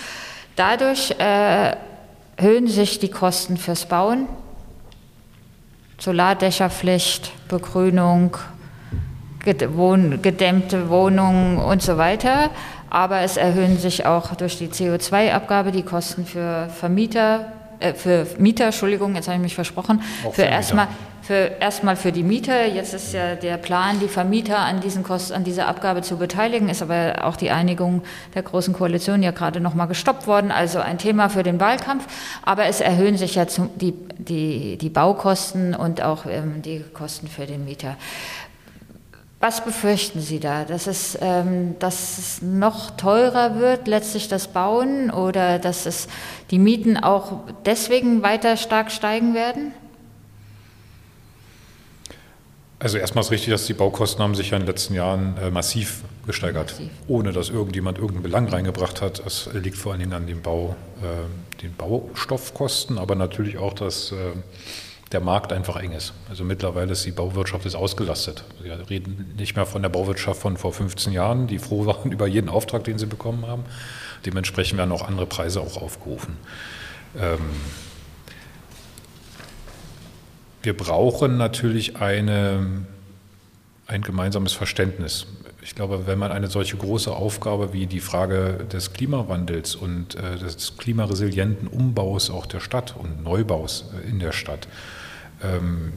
Dadurch 0.57 1.11
äh, 1.19 1.77
erhöhen 2.37 2.69
sich 2.69 2.99
die 2.99 3.11
Kosten 3.11 3.57
fürs 3.57 3.87
Bauen, 3.87 4.27
Solardächerpflicht, 5.99 7.33
Begrünung, 7.49 8.37
gedämmte 9.41 10.89
Wohnungen 10.89 11.59
und 11.59 11.83
so 11.83 11.99
weiter. 11.99 12.51
Aber 12.91 13.21
es 13.21 13.37
erhöhen 13.37 13.79
sich 13.79 14.07
auch 14.07 14.35
durch 14.37 14.59
die 14.59 14.69
CO2-Abgabe 14.69 15.73
die 15.73 15.83
Kosten 15.83 16.25
für 16.25 16.69
Vermieter, 16.69 17.53
äh, 17.81 17.95
für 17.95 18.27
Mieter, 18.39 18.67
Entschuldigung, 18.67 19.17
jetzt 19.17 19.27
habe 19.27 19.37
ich 19.37 19.43
mich 19.43 19.55
versprochen, 19.55 20.01
auch 20.25 20.33
für, 20.33 20.43
für 20.43 20.49
erstmal 20.49 20.89
für 21.25 21.53
erstmal 21.59 21.97
für 21.97 22.13
die 22.13 22.23
Mieter. 22.23 22.67
Jetzt 22.67 22.93
ist 22.93 23.15
ja 23.15 23.35
der 23.35 23.57
Plan, 23.57 23.99
die 23.99 24.09
Vermieter 24.09 24.59
an 24.59 24.81
diesen 24.81 25.03
Kost, 25.03 25.33
an 25.33 25.43
dieser 25.43 25.69
Abgabe 25.69 26.03
zu 26.03 26.19
beteiligen, 26.19 26.69
ist 26.69 26.83
aber 26.83 27.25
auch 27.25 27.37
die 27.37 27.51
Einigung 27.51 28.03
der 28.35 28.43
großen 28.43 28.75
Koalition 28.75 29.23
ja 29.23 29.31
gerade 29.31 29.59
noch 29.61 29.75
mal 29.75 29.87
gestoppt 29.87 30.27
worden. 30.27 30.51
Also 30.51 30.81
ein 30.81 30.99
Thema 30.99 31.31
für 31.31 31.43
den 31.43 31.59
Wahlkampf. 31.61 32.07
Aber 32.43 32.67
es 32.67 32.83
erhöhen 32.83 33.17
sich 33.17 33.37
ja 33.37 33.47
die, 33.77 33.95
die, 34.19 34.77
die 34.77 34.91
Baukosten 34.91 35.75
und 35.75 36.03
auch 36.03 36.27
ähm, 36.27 36.61
die 36.61 36.85
Kosten 36.93 37.27
für 37.29 37.47
den 37.47 37.65
Mieter. 37.65 37.97
Was 39.41 39.65
befürchten 39.65 40.21
Sie 40.21 40.41
da? 40.41 40.65
Dass 40.65 40.87
es, 40.87 41.19
ähm, 41.23 41.77
dass 41.79 42.19
es 42.19 42.43
noch 42.43 42.91
teurer 42.93 43.59
wird, 43.59 43.89
letztlich 43.89 44.29
das 44.29 44.49
Bauen, 44.49 45.11
oder 45.11 45.59
dass 45.59 45.87
es 45.87 46.07
die 46.51 46.59
Mieten 46.59 46.99
auch 46.99 47.41
deswegen 47.65 48.23
weiter 48.23 48.59
stark 48.59 48.91
steigen 48.91 49.33
werden? 49.35 49.73
Also 52.79 52.99
erstmal 52.99 53.25
ist 53.25 53.31
richtig, 53.31 53.51
dass 53.51 53.67
die 53.67 53.73
Baukosten 53.73 54.23
haben 54.23 54.35
sich 54.35 54.51
ja 54.51 54.57
in 54.57 54.63
den 54.63 54.67
letzten 54.67 54.95
Jahren 54.95 55.37
äh, 55.39 55.51
massiv 55.51 56.03
gesteigert, 56.27 56.73
massiv. 56.73 56.91
ohne 57.07 57.33
dass 57.33 57.49
irgendjemand 57.49 57.99
irgendeinen 57.99 58.25
Belang 58.25 58.49
reingebracht 58.49 59.01
hat. 59.01 59.25
Das 59.25 59.49
liegt 59.53 59.77
vor 59.77 59.93
allen 59.93 60.01
Dingen 60.01 60.13
an 60.13 60.27
den, 60.27 60.43
Bau, 60.43 60.77
äh, 61.01 61.63
den 61.63 61.75
Baustoffkosten, 61.75 62.99
aber 62.99 63.15
natürlich 63.15 63.59
auch, 63.59 63.75
dass 63.75 64.13
äh, 64.13 64.17
der 65.13 65.21
Markt 65.21 65.53
einfach 65.53 65.77
eng 65.77 65.93
ist. 65.93 66.13
Also 66.29 66.45
mittlerweile 66.45 66.93
ist 66.93 67.07
die 67.07 67.13
Bauwirtschaft 67.13 67.65
ist 67.67 67.77
ausgelastet. 67.77 68.45
Wir 68.61 68.79
reden 68.91 69.35
nicht 69.39 69.55
mehr 69.55 69.65
von 69.65 69.81
der 69.81 69.89
Bauwirtschaft 69.89 70.41
von 70.41 70.57
vor 70.57 70.73
15 70.73 71.13
Jahren, 71.13 71.47
die 71.47 71.59
froh 71.59 71.87
waren 71.87 72.11
über 72.13 72.27
jeden 72.27 72.49
Auftrag, 72.49 72.85
den 72.85 72.99
sie 72.99 73.07
bekommen 73.07 73.47
haben. 73.47 73.65
Dementsprechend 74.27 74.79
werden 74.79 74.93
auch 74.93 75.07
andere 75.07 75.27
Preise 75.27 75.61
auch 75.61 75.81
aufgerufen. 75.81 76.37
Ähm, 77.17 77.39
wir 80.65 80.77
brauchen 80.77 81.37
natürlich 81.37 81.97
eine, 81.97 82.85
ein 83.87 84.03
gemeinsames 84.03 84.53
Verständnis. 84.53 85.27
Ich 85.63 85.75
glaube, 85.75 86.07
wenn 86.07 86.19
man 86.19 86.33
eine 86.33 86.49
solche 86.49 86.77
große 86.77 87.11
Aufgabe 87.11 87.73
wie 87.73 87.87
die 87.87 88.01
Frage 88.01 88.67
des 88.73 88.93
Klimawandels 88.93 89.75
und 89.75 90.15
äh, 90.15 90.39
des 90.39 90.77
klimaresilienten 90.77 91.69
Umbaus 91.69 92.31
auch 92.31 92.47
der 92.47 92.61
Stadt 92.61 92.95
und 92.99 93.23
Neubaus 93.23 93.91
äh, 93.95 94.09
in 94.09 94.19
der 94.19 94.33
Stadt 94.33 94.69
ähm, 95.43 95.93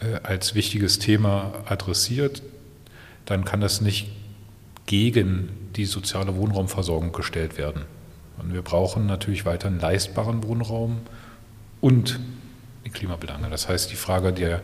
äh, 0.00 0.20
als 0.22 0.54
wichtiges 0.54 0.98
Thema 0.98 1.52
adressiert, 1.66 2.42
dann 3.24 3.44
kann 3.44 3.60
das 3.60 3.80
nicht 3.80 4.08
gegen 4.86 5.50
die 5.76 5.84
soziale 5.84 6.36
Wohnraumversorgung 6.36 7.12
gestellt 7.12 7.56
werden. 7.56 7.82
Und 8.38 8.52
wir 8.52 8.62
brauchen 8.62 9.06
natürlich 9.06 9.44
weiter 9.44 9.68
einen 9.68 9.80
leistbaren 9.80 10.42
Wohnraum 10.42 10.98
und 11.80 12.18
Klimabelange. 12.88 13.50
Das 13.50 13.68
heißt, 13.68 13.90
die 13.90 13.96
Frage, 13.96 14.32
die, 14.32 14.56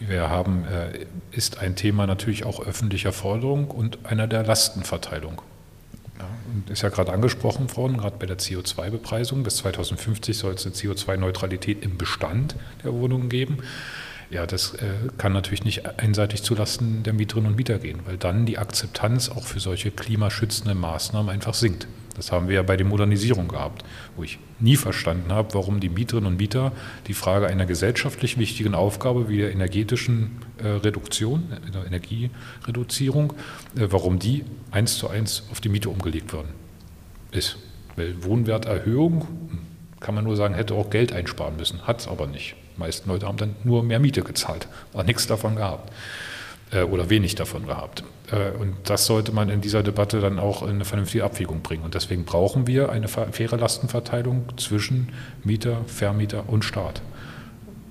die 0.00 0.08
wir 0.08 0.28
haben, 0.28 0.66
äh, 0.66 1.06
ist 1.32 1.58
ein 1.58 1.76
Thema 1.76 2.06
natürlich 2.06 2.44
auch 2.44 2.64
öffentlicher 2.64 3.12
Forderung 3.12 3.70
und 3.70 4.04
einer 4.04 4.26
der 4.26 4.44
Lastenverteilung. 4.44 5.40
Ja, 6.18 6.26
und 6.52 6.70
ist 6.70 6.82
ja 6.82 6.90
gerade 6.90 7.12
angesprochen 7.12 7.74
worden, 7.76 7.96
gerade 7.96 8.16
bei 8.18 8.26
der 8.26 8.38
CO2-Bepreisung. 8.38 9.42
Bis 9.42 9.56
2050 9.56 10.36
soll 10.36 10.54
es 10.54 10.66
eine 10.66 10.74
CO2-Neutralität 10.74 11.82
im 11.82 11.96
Bestand 11.96 12.54
der 12.84 12.92
Wohnungen 12.92 13.28
geben. 13.28 13.58
Ja, 14.30 14.46
das 14.46 14.74
äh, 14.74 14.86
kann 15.18 15.32
natürlich 15.32 15.64
nicht 15.64 15.86
einseitig 15.98 16.42
zulasten 16.42 17.02
der 17.02 17.12
Mieterinnen 17.12 17.50
und 17.50 17.56
Mieter 17.56 17.78
gehen, 17.78 18.00
weil 18.04 18.16
dann 18.16 18.46
die 18.46 18.58
Akzeptanz 18.58 19.28
auch 19.28 19.44
für 19.44 19.60
solche 19.60 19.90
klimaschützenden 19.90 20.78
Maßnahmen 20.78 21.30
einfach 21.30 21.54
sinkt. 21.54 21.86
Das 22.14 22.30
haben 22.30 22.48
wir 22.48 22.54
ja 22.54 22.62
bei 22.62 22.76
der 22.76 22.86
Modernisierung 22.86 23.48
gehabt, 23.48 23.84
wo 24.16 24.22
ich 24.22 24.38
nie 24.60 24.76
verstanden 24.76 25.32
habe, 25.32 25.54
warum 25.54 25.80
die 25.80 25.88
Mieterinnen 25.88 26.28
und 26.32 26.36
Mieter 26.38 26.72
die 27.06 27.14
Frage 27.14 27.48
einer 27.48 27.66
gesellschaftlich 27.66 28.38
wichtigen 28.38 28.74
Aufgabe 28.74 29.28
wie 29.28 29.38
der 29.38 29.52
energetischen 29.52 30.38
äh, 30.58 30.68
Reduktion, 30.68 31.52
äh, 31.52 31.70
der 31.70 31.86
Energiereduzierung, 31.86 33.32
äh, 33.76 33.88
warum 33.90 34.18
die 34.18 34.44
eins 34.70 34.96
zu 34.96 35.08
eins 35.08 35.44
auf 35.50 35.60
die 35.60 35.68
Miete 35.68 35.90
umgelegt 35.90 36.32
worden 36.32 36.48
ist. 37.32 37.56
Weil 37.96 38.22
Wohnwerterhöhung, 38.24 39.26
kann 40.00 40.14
man 40.14 40.24
nur 40.24 40.36
sagen, 40.36 40.54
hätte 40.54 40.74
auch 40.74 40.90
Geld 40.90 41.12
einsparen 41.12 41.56
müssen, 41.56 41.82
hat 41.86 42.00
es 42.00 42.08
aber 42.08 42.26
nicht. 42.26 42.54
Die 42.76 42.80
meisten 42.80 43.08
Leute 43.08 43.26
haben 43.26 43.38
dann 43.38 43.56
nur 43.64 43.82
mehr 43.82 43.98
Miete 43.98 44.22
gezahlt, 44.22 44.68
aber 44.92 45.04
nichts 45.04 45.26
davon 45.26 45.56
gehabt 45.56 45.90
oder 46.82 47.10
wenig 47.10 47.34
davon 47.34 47.66
gehabt. 47.66 48.04
Äh, 48.30 48.50
und 48.58 48.74
das 48.84 49.06
sollte 49.06 49.32
man 49.32 49.48
in 49.48 49.60
dieser 49.60 49.82
Debatte 49.82 50.20
dann 50.20 50.38
auch 50.38 50.62
in 50.62 50.70
eine 50.70 50.84
vernünftige 50.84 51.24
Abwägung 51.24 51.62
bringen. 51.62 51.84
Und 51.84 51.94
deswegen 51.94 52.24
brauchen 52.24 52.66
wir 52.66 52.90
eine 52.90 53.08
faire 53.08 53.56
Lastenverteilung 53.56 54.44
zwischen 54.56 55.10
Mieter, 55.44 55.78
Vermieter 55.86 56.48
und 56.48 56.64
Staat, 56.64 57.02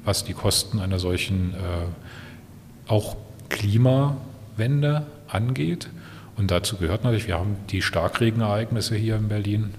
was 0.03 0.23
die 0.23 0.33
Kosten 0.33 0.79
einer 0.79 0.99
solchen 0.99 1.53
äh, 1.53 2.89
auch 2.91 3.15
Klimawende 3.49 5.05
angeht. 5.27 5.89
Und 6.35 6.51
dazu 6.51 6.77
gehört 6.77 7.03
natürlich, 7.03 7.27
wir 7.27 7.39
haben 7.39 7.57
die 7.69 7.81
Starkregenereignisse 7.81 8.95
hier 8.95 9.15
in 9.15 9.27
Berlin. 9.27 9.73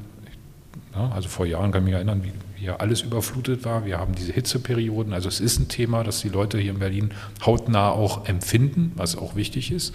also 0.93 1.29
vor 1.29 1.47
Jahren 1.47 1.73
kann 1.73 1.83
ich 1.83 1.87
mich 1.87 1.95
erinnern, 1.95 2.23
wie 2.23 2.33
hier 2.65 2.81
alles 2.81 3.03
überflutet 3.03 3.65
war. 3.65 3.85
Wir 3.85 3.99
haben 3.99 4.15
diese 4.15 4.33
Hitzeperioden. 4.33 5.13
Also 5.13 5.29
es 5.29 5.41
ist 5.41 5.61
ein 5.61 5.69
Thema, 5.69 6.03
das 6.03 6.21
die 6.21 6.29
Leute 6.29 6.59
hier 6.59 6.73
in 6.73 6.79
Berlin 6.79 7.11
hautnah 7.45 7.91
auch 7.91 8.27
empfinden, 8.27 8.93
was 8.97 9.17
auch 9.17 9.37
wichtig 9.37 9.71
ist. 9.71 9.95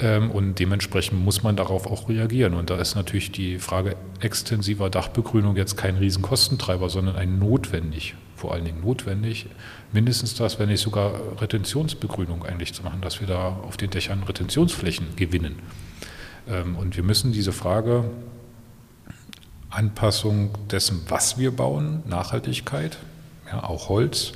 Ähm, 0.00 0.30
und 0.30 0.58
dementsprechend 0.58 1.24
muss 1.24 1.42
man 1.42 1.56
darauf 1.56 1.86
auch 1.86 2.08
reagieren. 2.08 2.54
Und 2.54 2.70
da 2.70 2.76
ist 2.78 2.94
natürlich 2.94 3.32
die 3.32 3.58
Frage 3.58 3.96
extensiver 4.20 4.90
Dachbegrünung 4.90 5.56
jetzt 5.56 5.76
kein 5.76 5.96
Riesenkostentreiber, 5.96 6.88
sondern 6.88 7.16
ein 7.16 7.38
notwendig, 7.38 8.14
vor 8.36 8.52
allen 8.52 8.64
Dingen 8.64 8.80
notwendig, 8.80 9.46
mindestens 9.92 10.34
das, 10.34 10.58
wenn 10.58 10.68
nicht 10.68 10.80
sogar 10.80 11.40
Retentionsbegrünung 11.40 12.44
eigentlich 12.44 12.74
zu 12.74 12.82
machen, 12.82 13.00
dass 13.00 13.20
wir 13.20 13.26
da 13.26 13.60
auf 13.62 13.76
den 13.76 13.90
Dächern 13.90 14.22
Retentionsflächen 14.22 15.16
gewinnen. 15.16 15.56
Ähm, 16.48 16.76
und 16.76 16.96
wir 16.96 17.02
müssen 17.02 17.32
diese 17.32 17.52
Frage 17.52 18.04
Anpassung 19.70 20.50
dessen, 20.70 21.02
was 21.08 21.38
wir 21.38 21.50
bauen, 21.50 22.02
Nachhaltigkeit, 22.06 22.98
ja, 23.50 23.64
auch 23.64 23.88
Holz, 23.88 24.32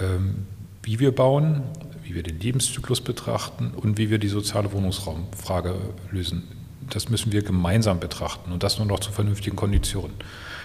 ähm, 0.00 0.46
wie 0.82 0.98
wir 0.98 1.14
bauen, 1.14 1.62
wie 2.02 2.14
wir 2.14 2.22
den 2.22 2.40
Lebenszyklus 2.40 3.00
betrachten 3.00 3.72
und 3.74 3.98
wie 3.98 4.10
wir 4.10 4.18
die 4.18 4.28
soziale 4.28 4.72
Wohnungsraumfrage 4.72 5.74
lösen. 6.10 6.44
Das 6.90 7.10
müssen 7.10 7.32
wir 7.32 7.42
gemeinsam 7.42 8.00
betrachten 8.00 8.52
und 8.52 8.62
das 8.62 8.78
nur 8.78 8.86
noch 8.86 9.00
zu 9.00 9.12
vernünftigen 9.12 9.56
Konditionen. 9.56 10.16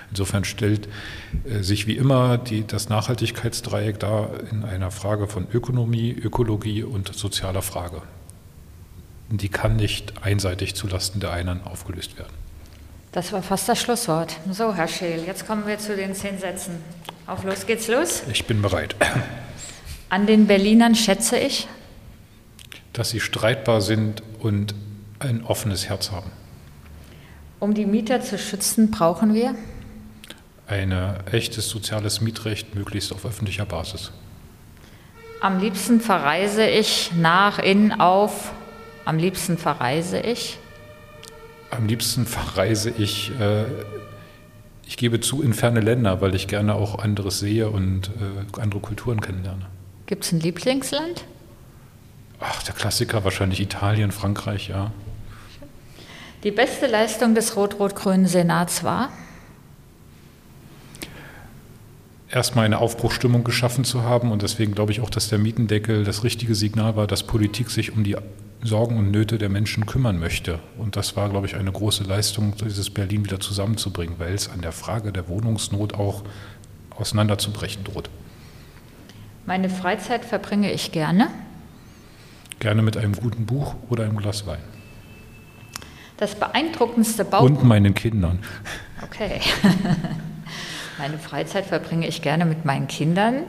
Insofern 0.10 0.46
stellt 0.46 0.88
äh, 1.46 1.64
sich 1.64 1.88
wie 1.88 1.98
immer 1.98 2.38
die, 2.38 2.66
das 2.68 2.88
Nachhaltigkeitsdreieck 2.90 4.00
da 4.00 4.30
in 4.52 4.64
einer 4.64 4.92
Frage 4.92 5.28
von 5.28 5.48
Ökonomie, 5.52 6.12
Ökologie 6.12 6.84
und 6.84 7.14
sozialer 7.14 7.62
Frage. 7.62 8.02
Die 9.30 9.50
kann 9.50 9.76
nicht 9.76 10.24
einseitig 10.24 10.76
zulasten 10.76 11.20
der 11.20 11.32
einen 11.32 11.64
aufgelöst 11.64 12.18
werden. 12.20 12.43
Das 13.14 13.32
war 13.32 13.44
fast 13.44 13.70
das 13.70 13.80
Schlusswort. 13.80 14.36
So, 14.50 14.74
Herr 14.74 14.88
Scheel, 14.88 15.24
jetzt 15.26 15.46
kommen 15.46 15.68
wir 15.68 15.78
zu 15.78 15.96
den 15.96 16.16
zehn 16.16 16.40
Sätzen. 16.40 16.84
Auf 17.28 17.44
los 17.44 17.68
geht's 17.68 17.88
los. 17.88 18.24
Ich 18.32 18.46
bin 18.48 18.64
bereit. 18.64 18.96
An 20.10 20.26
den 20.26 20.48
Berlinern 20.48 20.96
schätze 20.96 21.38
ich, 21.38 21.68
dass 22.92 23.12
sie 23.12 23.20
streitbar 23.20 23.82
sind 23.82 24.24
und 24.40 24.74
ein 25.20 25.44
offenes 25.46 25.88
Herz 25.88 26.12
haben. 26.12 26.32
Um 27.60 27.76
die 27.76 27.86
Mieter 27.86 28.22
zu 28.22 28.38
schützen, 28.40 28.90
brauchen 28.90 29.34
wir 29.36 29.56
Ein 30.66 30.92
echtes 31.32 31.70
soziales 31.70 32.20
Mietrecht, 32.20 32.74
möglichst 32.74 33.14
auf 33.14 33.26
öffentlicher 33.26 33.66
Basis. 33.66 34.12
Am 35.40 35.60
liebsten 35.60 36.02
verreise 36.02 36.66
ich 36.66 37.12
nach, 37.16 37.60
in, 37.60 37.92
auf. 37.92 38.54
Am 39.06 39.18
liebsten 39.20 39.60
verreise 39.60 40.20
ich. 40.20 40.58
Am 41.78 41.88
liebsten 41.88 42.26
verreise 42.26 42.92
ich, 42.92 43.32
äh, 43.40 43.66
ich 44.86 44.98
gebe 44.98 45.20
zu, 45.20 45.42
in 45.42 45.54
ferne 45.54 45.80
Länder, 45.80 46.22
weil 46.22 46.36
ich 46.36 46.48
gerne 46.48 46.76
auch 46.76 47.00
anderes 47.00 47.40
sehe 47.40 47.70
und 47.70 48.10
äh, 48.10 48.62
andere 48.62 48.80
Kulturen 48.80 49.22
kennenlerne. 49.22 49.66
Gibt 50.06 50.24
es 50.26 50.32
ein 50.32 50.40
Lieblingsland? 50.40 51.26
Ach, 52.40 52.62
der 52.64 52.76
Klassiker 52.76 53.24
wahrscheinlich 53.24 53.60
Italien, 53.60 54.12
Frankreich, 54.12 54.68
ja. 54.68 54.92
Die 56.44 56.52
beste 56.52 56.88
Leistung 56.88 57.36
des 57.36 57.56
rot-rot-grünen 57.56 58.28
Senats 58.28 58.84
war? 58.84 59.10
erstmal 62.34 62.66
eine 62.66 62.80
Aufbruchstimmung 62.80 63.44
geschaffen 63.44 63.84
zu 63.84 64.04
haben. 64.04 64.32
Und 64.32 64.42
deswegen 64.42 64.74
glaube 64.74 64.92
ich 64.92 65.02
auch, 65.02 65.10
dass 65.10 65.30
der 65.30 65.38
Mietendeckel 65.38 66.04
das 66.04 66.24
richtige 66.24 66.56
Signal 66.56 66.96
war, 66.96 67.08
dass 67.08 67.24
Politik 67.24 67.70
sich 67.70 67.94
um 67.94 68.04
die 68.04 68.18
Sorgen 68.64 68.98
und 68.98 69.12
Nöte 69.12 69.38
der 69.38 69.50
Menschen 69.50 69.86
kümmern 69.86 70.20
möchte. 70.20 70.60
Und 70.78 70.96
das 70.96 71.16
war, 71.16 71.30
glaube 71.30 71.48
ich, 71.48 71.56
eine 71.56 71.72
große 71.72 72.04
Leistung, 72.04 72.56
dieses 72.56 72.90
Berlin 72.90 73.26
wieder 73.26 73.40
zusammenzubringen, 73.40 74.16
weil 74.20 74.34
es 74.34 74.50
an 74.50 74.62
der 74.62 74.72
Frage 74.72 75.12
der 75.12 75.28
Wohnungsnot 75.28 75.94
auch 75.96 76.24
auseinanderzubrechen 76.96 77.84
droht. 77.84 78.10
Meine 79.46 79.70
Freizeit 79.70 80.24
verbringe 80.24 80.72
ich 80.72 80.92
gerne. 80.92 81.28
Gerne 82.60 82.82
mit 82.82 82.96
einem 82.96 83.14
guten 83.14 83.46
Buch 83.46 83.76
oder 83.90 84.06
einem 84.06 84.18
Glas 84.18 84.48
Wein. 84.48 84.64
Das 86.18 86.36
beeindruckendste 86.36 87.26
Bau. 87.26 87.44
Und 87.44 87.64
meinen 87.64 87.94
Kindern. 87.94 88.40
Okay. 89.04 89.42
Meine 90.98 91.18
Freizeit 91.18 91.66
verbringe 91.66 92.08
ich 92.08 92.22
gerne 92.22 92.46
mit 92.46 92.64
meinen 92.64 92.88
Kindern. 92.88 93.44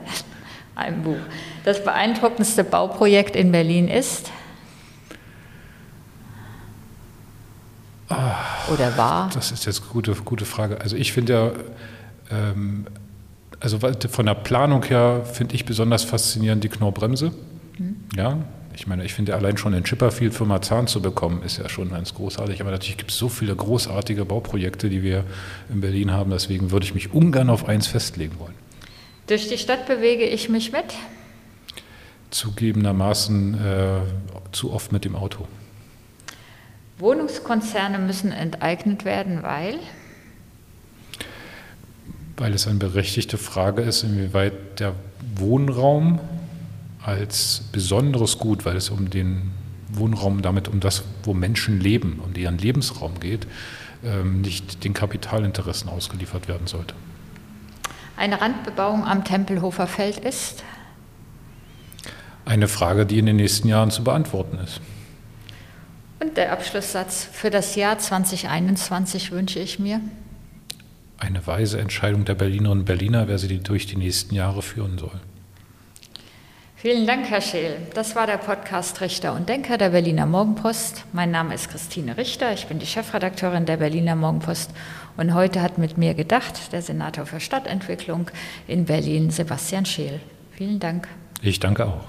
Ein 0.74 1.02
Buch. 1.02 1.20
Das 1.64 1.84
beeindruckendste 1.84 2.64
Bauprojekt 2.64 3.36
in 3.36 3.52
Berlin 3.52 3.86
ist? 3.86 4.32
Oder 8.72 8.96
war? 8.96 9.30
Das 9.34 9.52
ist 9.52 9.66
jetzt 9.66 9.82
eine 9.82 9.90
gute, 9.90 10.12
gute 10.14 10.44
Frage. 10.44 10.80
Also 10.80 10.96
ich 10.96 11.12
finde 11.12 11.32
ja, 11.32 11.50
ähm, 12.30 12.86
also 13.60 13.78
von 13.78 14.26
der 14.26 14.34
Planung 14.34 14.82
her 14.84 15.22
finde 15.24 15.54
ich 15.54 15.64
besonders 15.64 16.04
faszinierend 16.04 16.64
die 16.64 16.68
Knorrbremse. 16.68 17.32
Mhm. 17.78 17.96
Ja, 18.16 18.38
ich 18.76 18.86
meine, 18.86 19.04
ich 19.04 19.14
finde 19.14 19.34
allein 19.34 19.56
schon 19.56 19.72
in 19.72 19.84
Chipperfield 19.84 20.34
für 20.34 20.44
Marzahn 20.44 20.86
zu 20.86 21.00
bekommen, 21.00 21.42
ist 21.44 21.58
ja 21.58 21.68
schon 21.68 21.90
ganz 21.90 22.14
großartig. 22.14 22.60
Aber 22.60 22.70
natürlich 22.70 22.96
gibt 22.96 23.10
es 23.12 23.18
so 23.18 23.28
viele 23.28 23.54
großartige 23.54 24.24
Bauprojekte, 24.24 24.88
die 24.88 25.02
wir 25.02 25.24
in 25.70 25.80
Berlin 25.80 26.10
haben. 26.10 26.30
Deswegen 26.30 26.70
würde 26.70 26.84
ich 26.84 26.94
mich 26.94 27.12
ungern 27.12 27.50
auf 27.50 27.68
eins 27.68 27.86
festlegen 27.86 28.38
wollen. 28.38 28.54
Durch 29.26 29.48
die 29.48 29.58
Stadt 29.58 29.86
bewege 29.86 30.24
ich 30.24 30.48
mich 30.48 30.72
mit? 30.72 30.84
Zugegebenermaßen 32.30 33.54
äh, 33.54 34.00
zu 34.52 34.72
oft 34.72 34.90
mit 34.92 35.04
dem 35.04 35.14
Auto. 35.14 35.46
Wohnungskonzerne 36.98 37.98
müssen 37.98 38.32
enteignet 38.32 39.04
werden, 39.04 39.42
weil? 39.42 39.78
Weil 42.36 42.54
es 42.54 42.66
eine 42.66 42.78
berechtigte 42.78 43.38
Frage 43.38 43.82
ist, 43.82 44.02
inwieweit 44.02 44.80
der 44.80 44.94
Wohnraum 45.36 46.20
als 47.02 47.62
besonderes 47.72 48.38
Gut, 48.38 48.64
weil 48.64 48.76
es 48.76 48.90
um 48.90 49.10
den 49.10 49.50
Wohnraum, 49.88 50.42
damit 50.42 50.68
um 50.68 50.80
das, 50.80 51.04
wo 51.22 51.34
Menschen 51.34 51.80
leben, 51.80 52.20
um 52.24 52.32
deren 52.32 52.58
Lebensraum 52.58 53.20
geht, 53.20 53.46
ähm, 54.04 54.40
nicht 54.40 54.84
den 54.84 54.94
Kapitalinteressen 54.94 55.88
ausgeliefert 55.88 56.48
werden 56.48 56.66
sollte. 56.66 56.94
Eine 58.16 58.40
Randbebauung 58.40 59.04
am 59.04 59.24
Tempelhofer 59.24 59.86
Feld 59.86 60.18
ist? 60.18 60.62
Eine 62.44 62.68
Frage, 62.68 63.06
die 63.06 63.18
in 63.18 63.26
den 63.26 63.36
nächsten 63.36 63.68
Jahren 63.68 63.90
zu 63.90 64.04
beantworten 64.04 64.58
ist. 64.58 64.80
Und 66.24 66.38
der 66.38 66.52
Abschlusssatz 66.52 67.28
für 67.30 67.50
das 67.50 67.74
Jahr 67.74 67.98
2021 67.98 69.30
wünsche 69.30 69.58
ich 69.58 69.78
mir? 69.78 70.00
Eine 71.18 71.46
weise 71.46 71.78
Entscheidung 71.78 72.24
der 72.24 72.34
Berlinerinnen 72.34 72.80
und 72.80 72.84
Berliner, 72.86 73.28
wer 73.28 73.36
sie 73.36 73.58
durch 73.58 73.86
die 73.86 73.96
nächsten 73.96 74.34
Jahre 74.34 74.62
führen 74.62 74.96
soll. 74.96 75.20
Vielen 76.76 77.06
Dank, 77.06 77.28
Herr 77.28 77.42
Scheel. 77.42 77.76
Das 77.92 78.16
war 78.16 78.26
der 78.26 78.38
Podcast 78.38 79.02
Richter 79.02 79.34
und 79.34 79.50
Denker 79.50 79.76
der 79.76 79.90
Berliner 79.90 80.24
Morgenpost. 80.24 81.04
Mein 81.12 81.30
Name 81.30 81.54
ist 81.54 81.70
Christine 81.70 82.16
Richter. 82.16 82.54
Ich 82.54 82.68
bin 82.68 82.78
die 82.78 82.86
Chefredakteurin 82.86 83.66
der 83.66 83.76
Berliner 83.76 84.16
Morgenpost. 84.16 84.70
Und 85.18 85.34
heute 85.34 85.60
hat 85.60 85.76
mit 85.76 85.98
mir 85.98 86.14
gedacht 86.14 86.72
der 86.72 86.80
Senator 86.80 87.26
für 87.26 87.40
Stadtentwicklung 87.40 88.30
in 88.66 88.86
Berlin, 88.86 89.30
Sebastian 89.30 89.84
Scheel. 89.84 90.20
Vielen 90.52 90.80
Dank. 90.80 91.06
Ich 91.42 91.60
danke 91.60 91.84
auch. 91.84 92.08